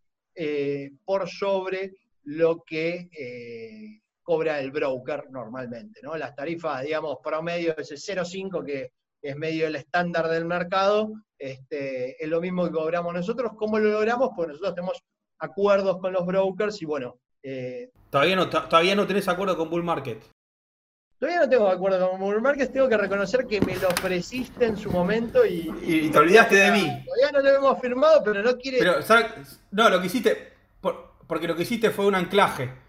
por 1.06 1.30
sobre 1.30 1.94
lo 2.24 2.64
que 2.64 4.02
cobra 4.24 4.60
el 4.60 4.72
broker 4.72 5.26
normalmente, 5.30 6.02
¿no? 6.02 6.18
Las 6.18 6.36
tarifas, 6.36 6.82
digamos, 6.84 7.20
promedio, 7.24 7.78
ese 7.78 7.94
0,5 7.94 8.66
que 8.66 8.92
es 9.22 9.36
medio 9.38 9.68
el 9.68 9.76
estándar 9.76 10.28
del 10.30 10.46
mercado, 10.46 11.14
este, 11.38 12.22
es 12.22 12.28
lo 12.28 12.42
mismo 12.42 12.66
que 12.66 12.72
cobramos 12.72 13.14
nosotros. 13.14 13.52
¿Cómo 13.56 13.78
lo 13.78 13.92
logramos? 13.92 14.32
Pues 14.36 14.48
nosotros 14.50 14.74
tenemos 14.74 15.04
acuerdos 15.38 16.00
con 16.00 16.12
los 16.12 16.26
brokers 16.26 16.82
y 16.82 16.86
bueno. 16.86 17.20
Eh, 17.44 17.92
todavía, 18.10 18.36
no, 18.36 18.50
todavía 18.50 18.96
no 18.96 19.06
tenés 19.06 19.28
acuerdo 19.28 19.56
con 19.56 19.70
Bull 19.70 19.84
Market. 19.84 20.24
Todavía 21.20 21.41
no 21.41 21.49
tengo 21.49 21.68
acuerdo 21.68 22.11
con 22.11 22.43
Market, 22.43 22.74
tengo 22.74 22.89
que 22.89 22.97
reconocer 22.97 23.47
que 23.47 23.61
me 23.61 23.76
lo 23.78 23.88
ofreciste 23.88 24.66
en 24.66 24.78
su 24.78 24.91
momento 24.91 25.45
y. 25.45 25.74
Y, 25.82 26.09
te 26.09 26.18
olvidaste 26.18 26.55
de 26.55 26.72
mí. 26.72 27.03
Todavía 27.05 27.32
no 27.32 27.41
lo 27.41 27.49
hemos 27.55 27.80
firmado, 27.80 28.22
pero 28.24 28.43
no 28.43 28.57
quiere. 28.57 28.80
Pero, 28.80 28.99
No, 29.72 29.89
lo 29.89 30.01
que 30.01 30.07
hiciste. 30.07 30.53
porque 31.28 31.47
lo 31.47 31.55
que 31.55 31.63
hiciste 31.63 31.89
fue 31.89 32.05
un 32.05 32.16
anclaje. 32.16 32.86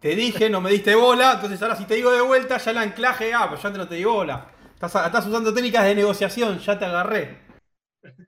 Te 0.00 0.14
dije, 0.14 0.50
no 0.50 0.60
me 0.60 0.70
diste 0.70 0.94
bola, 0.94 1.32
entonces 1.34 1.60
ahora 1.62 1.76
si 1.76 1.86
te 1.86 1.94
digo 1.94 2.12
de 2.12 2.20
vuelta, 2.20 2.58
ya 2.58 2.70
el 2.72 2.78
anclaje, 2.78 3.32
ah, 3.32 3.46
pues 3.48 3.62
ya 3.62 3.72
te 3.72 3.78
no 3.78 3.88
te 3.88 3.94
di 3.94 4.04
bola. 4.04 4.50
Estás, 4.74 5.26
usando 5.26 5.54
técnicas 5.54 5.84
de 5.84 5.94
negociación, 5.94 6.58
ya 6.58 6.78
te 6.78 6.84
agarré. 6.84 7.38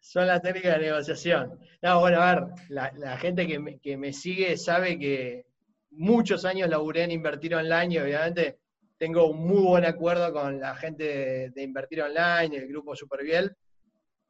Son 0.00 0.26
las 0.26 0.40
técnicas 0.40 0.78
de 0.78 0.86
negociación. 0.86 1.60
No, 1.82 2.00
bueno, 2.00 2.22
a 2.22 2.34
ver, 2.34 2.44
la, 2.70 3.18
gente 3.18 3.46
que 3.82 3.96
me, 3.98 4.12
sigue 4.14 4.56
sabe 4.56 4.98
que 4.98 5.44
muchos 5.90 6.46
años 6.46 6.70
laburé 6.70 7.02
en 7.02 7.10
Invertir 7.10 7.54
Online 7.54 7.94
y 7.94 7.98
obviamente 7.98 8.58
tengo 8.98 9.28
un 9.28 9.46
muy 9.46 9.62
buen 9.62 9.84
acuerdo 9.84 10.32
con 10.32 10.60
la 10.60 10.74
gente 10.74 11.50
de, 11.50 11.62
Invertir 11.62 12.02
Online, 12.02 12.56
el 12.56 12.68
grupo 12.68 12.96
Superviel. 12.96 13.54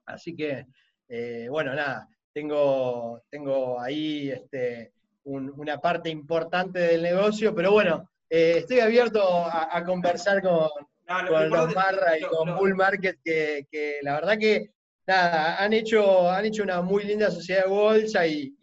Así 0.07 0.35
que, 0.35 0.67
eh, 1.09 1.47
bueno, 1.49 1.75
nada, 1.75 2.09
tengo, 2.33 3.23
tengo 3.31 3.81
ahí 3.81 4.31
este, 4.31 4.93
una 5.25 5.79
parte 5.79 6.11
importante 6.11 6.81
del 6.81 7.03
negocio, 7.03 7.55
pero 7.55 7.73
bueno, 7.73 8.09
eh, 8.29 8.55
estoy 8.59 8.81
abierto 8.81 9.23
a, 9.23 9.83
conversar 9.85 10.43
con, 10.43 10.69
los 11.07 11.75
Marra 11.75 12.19
y 12.19 12.23
con 12.23 12.57
Bull 12.57 12.75
Market, 12.75 13.19
que, 13.23 13.99
la 14.03 14.15
verdad 14.15 14.39
que 14.39 14.71
nada, 15.07 15.63
han 15.63 15.73
hecho, 15.73 16.29
han 16.31 16.45
hecho 16.45 16.63
una 16.63 16.83
muy 16.83 17.05
linda 17.05 17.31
sociedad 17.31 17.65
de 17.65 17.71
bolsa 17.71 18.27
y, 18.27 18.55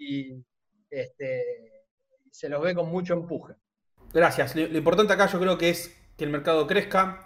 este, 0.90 1.44
se 2.30 2.50
los 2.50 2.62
ve 2.62 2.76
con 2.76 2.90
mucho 2.90 3.14
empuje. 3.14 3.54
Gracias. 4.14 4.56
Lo, 4.56 4.78
importante 4.78 5.14
acá 5.14 5.28
yo 5.28 5.40
creo 5.40 5.58
que 5.58 5.70
es 5.70 5.98
que 6.18 6.24
el 6.24 6.30
mercado 6.30 6.68
crezca, 6.68 7.26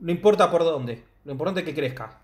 no 0.00 0.10
importa 0.10 0.50
por 0.50 0.64
dónde, 0.64 1.04
lo 1.24 1.32
importante 1.32 1.60
es 1.60 1.66
que 1.66 1.74
crezca. 1.74 2.20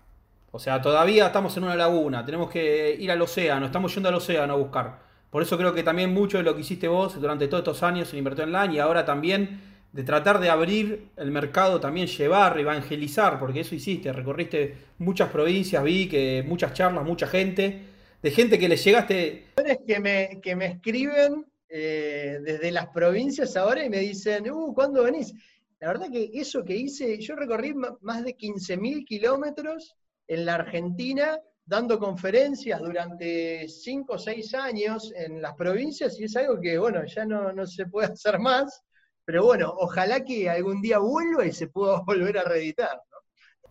O 0.51 0.59
sea, 0.59 0.81
todavía 0.81 1.27
estamos 1.27 1.55
en 1.55 1.63
una 1.63 1.75
laguna, 1.75 2.25
tenemos 2.25 2.49
que 2.49 2.95
ir 2.99 3.11
al 3.11 3.21
océano, 3.21 3.67
estamos 3.67 3.93
yendo 3.93 4.09
al 4.09 4.15
océano 4.15 4.53
a 4.53 4.57
buscar. 4.57 4.99
Por 5.29 5.43
eso 5.43 5.57
creo 5.57 5.73
que 5.73 5.83
también 5.83 6.13
mucho 6.13 6.37
de 6.37 6.43
lo 6.43 6.55
que 6.55 6.61
hiciste 6.61 6.87
vos 6.87 7.19
durante 7.21 7.47
todos 7.47 7.61
estos 7.61 7.83
años 7.83 8.11
en 8.11 8.19
Invertir 8.19 8.43
Online 8.45 8.73
y 8.73 8.79
ahora 8.79 9.05
también 9.05 9.61
de 9.93 10.03
tratar 10.03 10.39
de 10.39 10.49
abrir 10.49 11.09
el 11.15 11.31
mercado, 11.31 11.79
también 11.79 12.07
llevar, 12.07 12.59
evangelizar, 12.59 13.39
porque 13.39 13.61
eso 13.61 13.75
hiciste, 13.75 14.11
recorriste 14.11 14.75
muchas 14.97 15.29
provincias, 15.29 15.83
vi 15.83 16.09
que 16.09 16.43
muchas 16.45 16.73
charlas, 16.73 17.05
mucha 17.05 17.27
gente, 17.27 17.83
de 18.21 18.31
gente 18.31 18.57
que 18.57 18.67
le 18.67 18.77
llegaste... 18.77 19.47
Que 19.87 19.99
me, 19.99 20.39
que 20.41 20.55
me 20.55 20.65
escriben 20.65 21.45
eh, 21.71 22.39
desde 22.43 22.71
las 22.71 22.87
provincias 22.89 23.55
ahora 23.55 23.83
y 23.85 23.89
me 23.89 23.99
dicen, 23.99 24.51
uh, 24.51 24.73
¿cuándo 24.73 25.03
venís? 25.03 25.33
La 25.79 25.87
verdad 25.87 26.11
que 26.11 26.29
eso 26.33 26.63
que 26.63 26.75
hice, 26.75 27.19
yo 27.19 27.35
recorrí 27.35 27.73
más 27.73 28.23
de 28.23 28.35
15.000 28.35 29.05
kilómetros 29.05 29.95
en 30.27 30.45
la 30.45 30.55
Argentina 30.55 31.39
dando 31.65 31.97
conferencias 31.99 32.81
durante 32.81 33.67
5 33.67 34.13
o 34.13 34.17
6 34.17 34.53
años 34.55 35.13
en 35.15 35.41
las 35.41 35.55
provincias 35.55 36.19
y 36.19 36.25
es 36.25 36.35
algo 36.35 36.59
que, 36.59 36.77
bueno, 36.77 37.05
ya 37.05 37.25
no, 37.25 37.51
no 37.53 37.65
se 37.65 37.85
puede 37.85 38.07
hacer 38.13 38.39
más, 38.39 38.83
pero 39.23 39.45
bueno, 39.45 39.73
ojalá 39.77 40.23
que 40.23 40.49
algún 40.49 40.81
día 40.81 40.99
vuelva 40.99 41.45
y 41.45 41.51
se 41.51 41.67
pueda 41.67 42.01
volver 42.05 42.37
a 42.37 42.43
reeditar. 42.43 43.01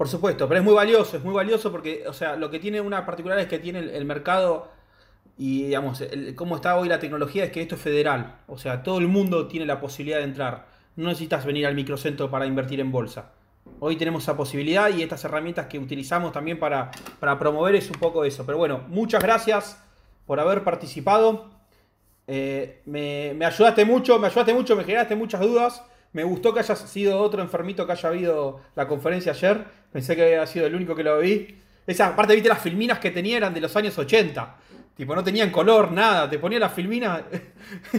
Por 0.01 0.09
supuesto, 0.09 0.49
pero 0.49 0.61
es 0.61 0.65
muy 0.65 0.73
valioso, 0.73 1.19
es 1.19 1.23
muy 1.23 1.35
valioso 1.35 1.71
porque, 1.71 2.09
o 2.09 2.15
sea, 2.15 2.35
lo 2.35 2.51
que 2.51 2.59
tiene 2.59 2.81
una 2.81 3.05
particularidad 3.05 3.45
es 3.45 3.51
que 3.51 3.59
tiene 3.59 3.81
el, 3.81 4.05
mercado 4.07 4.71
y, 5.43 5.63
digamos, 5.63 6.05
cómo 6.35 6.57
está 6.57 6.77
hoy 6.77 6.87
la 6.87 6.99
tecnología 6.99 7.45
es 7.45 7.51
que 7.51 7.63
esto 7.63 7.75
es 7.77 7.81
federal. 7.81 8.41
O 8.47 8.59
sea, 8.59 8.83
todo 8.83 8.99
el 8.99 9.09
mundo 9.09 9.49
tiene 9.49 9.65
la 9.65 9.81
posibilidad 9.81 10.19
de 10.19 10.25
entrar. 10.25 10.67
No 10.97 11.09
necesitas 11.09 11.47
venir 11.47 11.67
al 11.67 11.75
microcentro 11.75 12.31
para 12.31 12.45
invertir 12.45 12.79
en 12.79 12.93
bolsa. 12.93 13.33
Hoy 13.79 13.97
tenemos 13.97 14.23
esa 14.23 14.37
posibilidad 14.37 14.91
y 14.91 15.03
estas 15.03 15.25
herramientas 15.25 15.65
que 15.65 15.79
utilizamos 15.79 16.33
también 16.33 16.59
para, 16.59 16.91
para 17.21 17.39
promover 17.39 17.75
es 17.75 17.89
un 17.89 17.99
poco 17.99 18.23
eso. 18.27 18.45
Pero 18.45 18.59
bueno, 18.59 18.85
muchas 18.89 19.23
gracias 19.23 19.83
por 20.27 20.41
haber 20.41 20.63
participado. 20.63 21.49
Eh, 22.27 22.83
me, 22.85 23.33
me, 23.35 23.47
ayudaste 23.47 23.87
mucho, 23.87 24.19
me 24.19 24.27
ayudaste 24.27 24.53
mucho, 24.53 24.77
me 24.77 24.85
generaste 24.85 25.17
muchas 25.17 25.41
dudas. 25.41 25.83
Me 26.13 26.23
gustó 26.23 26.53
que 26.53 26.61
hayas 26.61 26.81
sido 26.81 27.19
otro 27.19 27.41
enfermito 27.41 27.87
que 27.87 27.93
haya 27.93 28.11
habido 28.11 28.61
la 28.77 28.87
conferencia 28.87 29.33
ayer. 29.33 29.65
Pensé 29.91 30.15
que 30.17 30.23
había 30.23 30.47
sido 30.47 30.67
el 30.67 30.75
único 30.75 30.95
que 30.95 31.03
lo 31.03 31.19
vi. 31.19 31.57
Esa 31.87 32.09
aparte, 32.09 32.35
viste 32.35 32.51
las 32.51 32.61
filminas 32.61 32.99
que 32.99 33.11
tenía 33.11 33.39
eran 33.39 33.55
de 33.55 33.63
los 33.63 33.75
años 33.75 33.97
80. 33.97 34.57
Tipo, 35.01 35.15
no 35.15 35.25
tenían 35.25 35.51
color, 35.51 35.91
nada. 35.93 36.29
Te 36.29 36.39
ponía 36.39 36.59
las 36.59 36.75
filminas. 36.75 37.23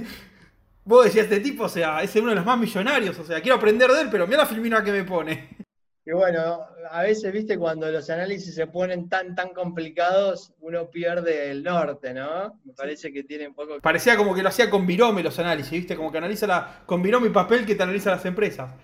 Vos 0.86 1.06
decías, 1.06 1.24
este 1.24 1.40
tipo, 1.40 1.64
o 1.64 1.68
sea, 1.68 2.04
es 2.04 2.16
uno 2.16 2.30
de 2.30 2.36
los 2.36 2.46
más 2.46 2.60
millonarios. 2.60 3.18
O 3.18 3.24
sea, 3.24 3.42
quiero 3.42 3.56
aprender 3.56 3.90
de 3.90 4.02
él, 4.02 4.10
pero 4.12 4.28
mira 4.28 4.38
la 4.38 4.46
filmina 4.46 4.84
que 4.84 4.92
me 4.92 5.04
pone. 5.04 5.50
Y 6.06 6.12
bueno, 6.12 6.60
a 6.92 7.02
veces, 7.02 7.34
viste, 7.34 7.58
cuando 7.58 7.90
los 7.90 8.08
análisis 8.12 8.54
se 8.54 8.68
ponen 8.68 9.10
tan, 9.10 9.34
tan 9.34 9.50
complicados, 9.50 10.54
uno 10.60 10.92
pierde 10.92 11.50
el 11.50 11.64
norte, 11.64 12.14
¿no? 12.14 12.60
Me 12.64 12.74
parece 12.74 13.12
que 13.12 13.24
tiene 13.24 13.48
un 13.48 13.56
poco... 13.56 13.80
Parecía 13.82 14.16
como 14.16 14.36
que 14.36 14.44
lo 14.44 14.50
hacía 14.50 14.70
con 14.70 14.86
Virome 14.86 15.24
los 15.24 15.40
análisis, 15.40 15.72
viste, 15.72 15.96
como 15.96 16.12
que 16.12 16.20
analiza 16.20 16.46
la, 16.46 16.84
con 16.86 17.02
Virome 17.02 17.30
y 17.30 17.32
papel 17.32 17.66
que 17.66 17.74
te 17.74 17.82
analiza 17.82 18.12
las 18.12 18.26
empresas. 18.26 18.76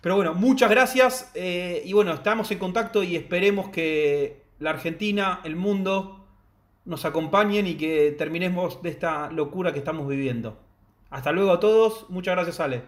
Pero 0.00 0.16
bueno, 0.16 0.32
muchas 0.32 0.70
gracias 0.70 1.30
eh, 1.34 1.82
y 1.84 1.92
bueno, 1.92 2.14
estamos 2.14 2.50
en 2.50 2.58
contacto 2.58 3.02
y 3.02 3.14
esperemos 3.14 3.68
que 3.68 4.44
la 4.58 4.70
Argentina, 4.70 5.42
el 5.44 5.54
mundo, 5.54 6.17
nos 6.88 7.04
acompañen 7.04 7.66
y 7.66 7.76
que 7.76 8.12
terminemos 8.12 8.82
de 8.82 8.88
esta 8.88 9.30
locura 9.30 9.72
que 9.72 9.78
estamos 9.78 10.08
viviendo. 10.08 10.56
Hasta 11.10 11.32
luego 11.32 11.52
a 11.52 11.60
todos. 11.60 12.06
Muchas 12.08 12.34
gracias, 12.34 12.60
Ale. 12.60 12.82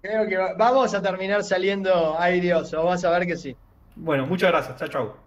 creo 0.00 0.26
que 0.26 0.38
vamos 0.56 0.94
a 0.94 1.02
terminar 1.02 1.44
saliendo 1.44 2.18
airioso. 2.18 2.82
Vas 2.82 3.04
a 3.04 3.10
ver 3.10 3.26
que 3.26 3.36
sí. 3.36 3.54
Bueno, 3.94 4.26
muchas 4.26 4.50
gracias. 4.50 4.78
Chao, 4.78 4.88
chao. 4.88 5.21